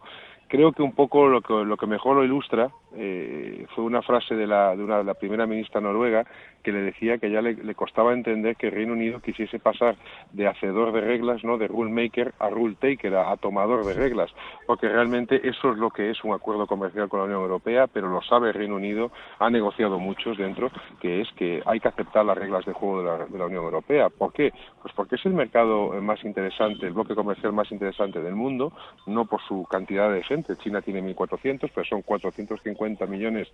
Creo 0.48 0.72
que 0.72 0.82
un 0.82 0.92
poco 0.92 1.26
lo 1.26 1.40
que, 1.40 1.52
lo 1.52 1.76
que 1.76 1.86
mejor 1.86 2.16
lo 2.16 2.24
ilustra 2.24 2.70
eh, 2.94 3.66
fue 3.74 3.84
una 3.84 4.00
frase 4.00 4.34
de 4.34 4.46
la, 4.46 4.74
de 4.74 4.82
una, 4.82 5.02
la 5.02 5.14
primera 5.14 5.46
ministra 5.46 5.80
noruega 5.80 6.24
que 6.62 6.72
le 6.72 6.80
decía 6.80 7.18
que 7.18 7.30
ya 7.30 7.42
le, 7.42 7.74
costaba 7.74 8.12
entender 8.12 8.56
que 8.56 8.70
Reino 8.70 8.94
Unido 8.94 9.20
quisiese 9.20 9.60
pasar 9.60 9.96
de 10.32 10.48
hacedor 10.48 10.92
de 10.92 11.00
reglas, 11.00 11.44
no 11.44 11.58
de 11.58 11.68
rule 11.68 11.92
maker 11.92 12.34
a 12.40 12.48
rule 12.48 12.74
taker, 12.74 13.14
a, 13.14 13.36
tomador 13.36 13.84
de 13.84 13.94
reglas, 13.94 14.34
porque 14.66 14.88
realmente 14.88 15.48
eso 15.48 15.70
es 15.70 15.78
lo 15.78 15.90
que 15.90 16.10
es 16.10 16.24
un 16.24 16.32
acuerdo 16.32 16.66
comercial 16.66 17.08
con 17.08 17.20
la 17.20 17.26
Unión 17.26 17.42
Europea, 17.42 17.86
pero 17.86 18.08
lo 18.08 18.20
sabe 18.22 18.52
Reino 18.52 18.74
Unido, 18.76 19.12
ha 19.38 19.48
negociado 19.48 20.00
muchos 20.00 20.38
dentro, 20.38 20.70
que 21.00 21.20
es 21.20 21.28
que 21.36 21.62
hay 21.66 21.78
que 21.78 21.88
aceptar 21.88 22.24
las 22.24 22.36
reglas 22.36 22.64
de 22.64 22.72
juego 22.72 23.00
de 23.00 23.04
la, 23.04 23.26
de 23.26 23.38
la 23.38 23.46
Unión 23.46 23.64
Europea. 23.64 24.08
¿Por 24.08 24.32
qué? 24.32 24.52
Pues 24.82 24.92
porque 24.94 25.14
es 25.16 25.26
el 25.26 25.34
mercado 25.34 25.92
más 26.02 26.24
interesante, 26.24 26.86
el 26.86 26.94
bloque 26.94 27.14
comercial 27.14 27.52
más 27.52 27.70
interesante 27.70 28.20
del 28.20 28.34
mundo, 28.34 28.72
no 29.06 29.26
por 29.26 29.40
su 29.42 29.66
cantidad 29.70 30.10
de 30.10 30.24
gente. 30.24 30.45
China 30.54 30.80
tiene 30.82 31.02
1.400, 31.02 31.70
pero 31.74 31.84
son 31.84 32.02
450 32.02 33.06
millones 33.06 33.48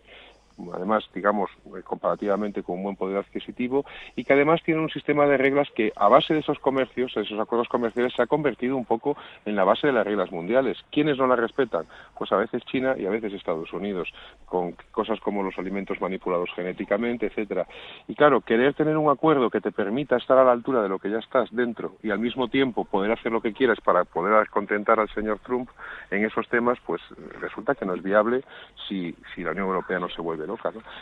además, 0.75 1.09
digamos, 1.15 1.51
eh, 1.67 1.83
comparativamente 1.83 2.63
con 2.63 2.77
un 2.77 2.83
buen 2.85 2.97
poder 2.97 3.19
adquisitivo, 3.19 3.85
y 4.17 4.25
que 4.25 4.33
además 4.33 4.63
tiene 4.63 4.81
un 4.81 4.91
sistema 4.91 5.27
de 5.27 5.37
reglas 5.37 5.69
que, 5.75 5.93
a 5.97 6.09
base 6.09 6.35
de 6.35 6.41
esos 6.41 6.59
comercios, 6.59 7.17
esos 7.17 7.39
acuerdos 7.41 7.69
comerciales, 7.69 8.13
se 8.15 8.23
ha 8.23 8.27
convertido 8.27 8.77
un 8.77 8.85
poco 8.85 9.17
en 9.45 9.57
la 9.57 9.65
base 9.65 9.87
de 9.87 9.93
las 9.93 10.07
reglas 10.07 10.31
mundiales. 10.31 10.79
¿Quiénes 10.91 11.19
no 11.19 11.27
las 11.27 11.39
respetan? 11.39 11.87
Pues 12.17 12.31
a 12.33 12.37
veces 12.37 12.65
China 12.65 12.95
y 12.99 13.07
a 13.07 13.11
veces 13.11 13.33
Estados 13.33 13.73
Unidos, 13.73 14.13
con 14.47 14.75
cosas 14.91 15.21
como 15.21 15.43
los 15.43 15.59
alimentos 15.59 16.01
manipulados 16.01 16.51
genéticamente, 16.55 17.27
etcétera. 17.27 17.67
Y 18.09 18.15
claro, 18.15 18.41
querer 18.41 18.75
tener 18.75 18.97
un 18.97 19.11
acuerdo 19.11 19.51
que 19.51 19.61
te 19.61 19.73
permita 19.73 20.17
estar 20.17 20.39
a 20.39 20.45
la 20.45 20.53
altura 20.53 20.83
de 20.83 20.89
lo 20.89 20.99
que 20.99 21.11
ya 21.11 21.19
estás 21.19 21.49
dentro 21.53 21.97
y 22.03 22.11
al 22.11 22.19
mismo 22.19 22.49
tiempo 22.49 22.85
poder 22.85 23.13
hacer 23.13 23.33
lo 23.33 23.41
que 23.41 23.53
quieras 23.53 23.81
para 23.81 24.05
poder 24.05 24.49
contentar 24.51 25.01
al 25.01 25.09
señor 25.11 25.39
Trump 25.41 25.69
en 26.11 26.25
esos 26.25 26.49
temas, 26.49 26.72
pues 26.85 27.01
resulta 27.41 27.75
que 27.75 27.87
no 27.87 27.95
es 27.95 28.03
viable 28.03 28.43
si, 28.89 29.15
si 29.35 29.43
la 29.43 29.53
Unión 29.53 29.69
Europea 29.69 29.99
no 29.99 30.09
se 30.09 30.21
vuelve 30.21 30.43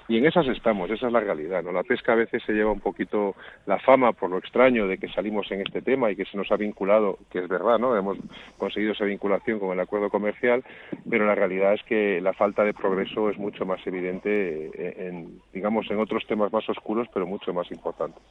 y 0.08 0.18
en 0.18 0.26
esas 0.26 0.46
estamos, 0.48 0.90
esa 0.90 1.06
es 1.06 1.12
la 1.12 1.20
realidad, 1.20 1.62
¿no? 1.62 1.72
La 1.72 1.82
pesca 1.82 2.12
a 2.12 2.16
veces 2.16 2.42
se 2.44 2.52
lleva 2.52 2.72
un 2.72 2.80
poquito 2.80 3.34
la 3.66 3.78
fama 3.78 4.12
por 4.12 4.30
lo 4.30 4.38
extraño 4.38 4.86
de 4.86 4.98
que 4.98 5.08
salimos 5.08 5.50
en 5.50 5.60
este 5.62 5.82
tema 5.82 6.10
y 6.10 6.16
que 6.16 6.24
se 6.24 6.36
nos 6.36 6.50
ha 6.52 6.56
vinculado, 6.56 7.18
que 7.30 7.38
es 7.40 7.48
verdad, 7.48 7.78
¿no? 7.78 7.96
Hemos 7.96 8.18
conseguido 8.58 8.92
esa 8.92 9.04
vinculación 9.04 9.58
con 9.58 9.72
el 9.72 9.80
acuerdo 9.80 10.10
comercial, 10.10 10.64
pero 11.08 11.26
la 11.26 11.34
realidad 11.34 11.74
es 11.74 11.82
que 11.84 12.20
la 12.20 12.32
falta 12.32 12.64
de 12.64 12.74
progreso 12.74 13.30
es 13.30 13.38
mucho 13.38 13.64
más 13.64 13.84
evidente 13.86 14.70
en, 15.08 15.40
digamos, 15.52 15.90
en 15.90 16.00
otros 16.00 16.26
temas 16.26 16.52
más 16.52 16.68
oscuros, 16.68 17.08
pero 17.12 17.26
mucho 17.26 17.52
más 17.52 17.70
importantes. 17.70 18.22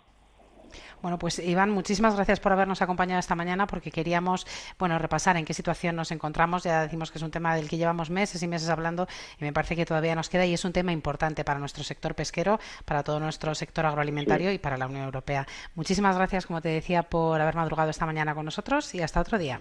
Bueno, 1.02 1.18
pues 1.18 1.39
Iván, 1.39 1.70
muchísimas 1.72 2.16
gracias 2.16 2.39
por 2.39 2.52
habernos 2.52 2.82
acompañado 2.82 3.20
esta 3.20 3.36
mañana 3.36 3.68
porque 3.68 3.91
queríamos, 3.91 4.45
bueno, 4.78 5.00
repasar 5.00 5.38
en 5.38 5.45
qué 5.45 5.54
situación 5.54 5.95
nos 5.95 6.12
encontramos. 6.12 6.64
Ya 6.64 6.82
decimos 6.82 7.12
que 7.12 7.18
es 7.18 7.24
un 7.24 7.32
tema 7.32 7.56
del 7.56 7.70
que 7.70 7.78
llevamos 7.78 8.10
meses 8.10 8.41
y 8.43 8.47
meses 8.47 8.70
hablando 8.70 9.08
y 9.39 9.45
me 9.45 9.54
parece 9.54 9.76
que 9.76 9.86
todavía 9.86 10.16
nos 10.16 10.30
queda 10.30 10.45
y 10.45 10.54
es 10.54 10.66
un 10.66 10.74
tema 10.74 10.91
importante 10.91 11.43
para 11.43 11.60
nuestro 11.60 11.84
sector 11.84 12.16
pesquero, 12.16 12.60
para 12.86 13.04
todo 13.04 13.20
nuestro 13.20 13.56
sector 13.56 13.86
agroalimentario 13.86 14.52
y 14.52 14.58
para 14.58 14.78
la 14.78 14.88
Unión 14.88 15.06
Europea. 15.06 15.45
Muchísimas 15.76 16.16
gracias, 16.16 16.45
como 16.45 16.62
te 16.62 16.70
decía, 16.70 17.04
por 17.04 17.39
haber 17.39 17.56
madrugado 17.56 17.89
esta 17.89 18.06
mañana 18.06 18.36
con 18.36 18.45
nosotros 18.45 18.93
y 18.95 19.02
hasta 19.02 19.22
otro 19.22 19.38
día. 19.38 19.60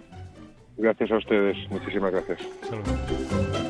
Gracias 0.77 1.11
a 1.11 1.17
ustedes. 1.17 1.57
Muchísimas 1.71 2.13
gracias. 2.13 3.68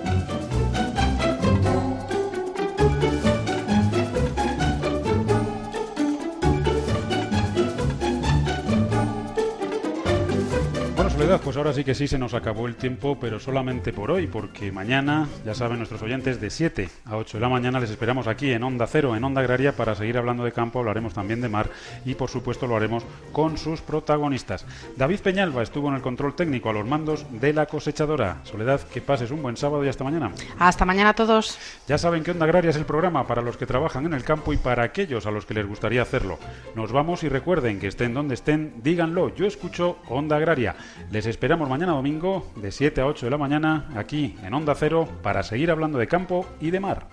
Pues 11.36 11.58
ahora 11.58 11.74
sí 11.74 11.84
que 11.84 11.94
sí 11.94 12.08
se 12.08 12.18
nos 12.18 12.32
acabó 12.32 12.66
el 12.66 12.76
tiempo, 12.76 13.18
pero 13.20 13.38
solamente 13.38 13.92
por 13.92 14.10
hoy, 14.10 14.26
porque 14.26 14.72
mañana, 14.72 15.28
ya 15.44 15.54
saben 15.54 15.76
nuestros 15.76 16.00
oyentes, 16.00 16.40
de 16.40 16.48
7 16.48 16.88
a 17.04 17.16
8 17.18 17.36
de 17.36 17.42
la 17.42 17.50
mañana 17.50 17.80
les 17.80 17.90
esperamos 17.90 18.26
aquí 18.26 18.50
en 18.50 18.62
Onda 18.62 18.86
Cero, 18.86 19.14
en 19.14 19.22
Onda 19.22 19.42
Agraria, 19.42 19.72
para 19.72 19.94
seguir 19.94 20.16
hablando 20.16 20.42
de 20.44 20.52
campo, 20.52 20.78
hablaremos 20.78 21.12
también 21.12 21.42
de 21.42 21.50
mar 21.50 21.68
y 22.06 22.14
por 22.14 22.30
supuesto 22.30 22.66
lo 22.66 22.76
haremos 22.76 23.04
con 23.30 23.58
sus 23.58 23.82
protagonistas. 23.82 24.64
David 24.96 25.20
Peñalba 25.20 25.62
estuvo 25.62 25.88
en 25.88 25.96
el 25.96 26.00
control 26.00 26.34
técnico 26.34 26.70
a 26.70 26.72
los 26.72 26.86
mandos 26.86 27.26
de 27.30 27.52
la 27.52 27.66
cosechadora. 27.66 28.38
Soledad, 28.44 28.80
que 28.80 29.02
pases 29.02 29.30
un 29.30 29.42
buen 29.42 29.58
sábado 29.58 29.84
y 29.84 29.88
hasta 29.88 30.04
mañana. 30.04 30.32
Hasta 30.58 30.86
mañana 30.86 31.10
a 31.10 31.14
todos. 31.14 31.58
Ya 31.86 31.98
saben 31.98 32.24
que 32.24 32.30
Onda 32.30 32.46
Agraria 32.46 32.70
es 32.70 32.76
el 32.76 32.86
programa 32.86 33.26
para 33.26 33.42
los 33.42 33.58
que 33.58 33.66
trabajan 33.66 34.06
en 34.06 34.14
el 34.14 34.24
campo 34.24 34.54
y 34.54 34.56
para 34.56 34.82
aquellos 34.82 35.26
a 35.26 35.30
los 35.30 35.44
que 35.44 35.54
les 35.54 35.66
gustaría 35.66 36.00
hacerlo. 36.00 36.38
Nos 36.74 36.90
vamos 36.90 37.22
y 37.22 37.28
recuerden 37.28 37.80
que 37.80 37.88
estén 37.88 38.14
donde 38.14 38.32
estén, 38.32 38.80
díganlo, 38.82 39.34
yo 39.34 39.44
escucho 39.44 39.98
Onda 40.08 40.36
Agraria. 40.36 40.74
Les 41.10 41.17
esperamos 41.26 41.68
mañana 41.68 41.92
domingo 41.92 42.46
de 42.56 42.70
7 42.70 43.00
a 43.00 43.06
8 43.06 43.26
de 43.26 43.30
la 43.30 43.38
mañana 43.38 43.88
aquí 43.96 44.36
en 44.42 44.54
Onda 44.54 44.74
Cero 44.74 45.08
para 45.22 45.42
seguir 45.42 45.70
hablando 45.70 45.98
de 45.98 46.06
campo 46.06 46.46
y 46.60 46.70
de 46.70 46.80
mar. 46.80 47.06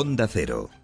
Onda 0.00 0.26
Cero. 0.26 0.79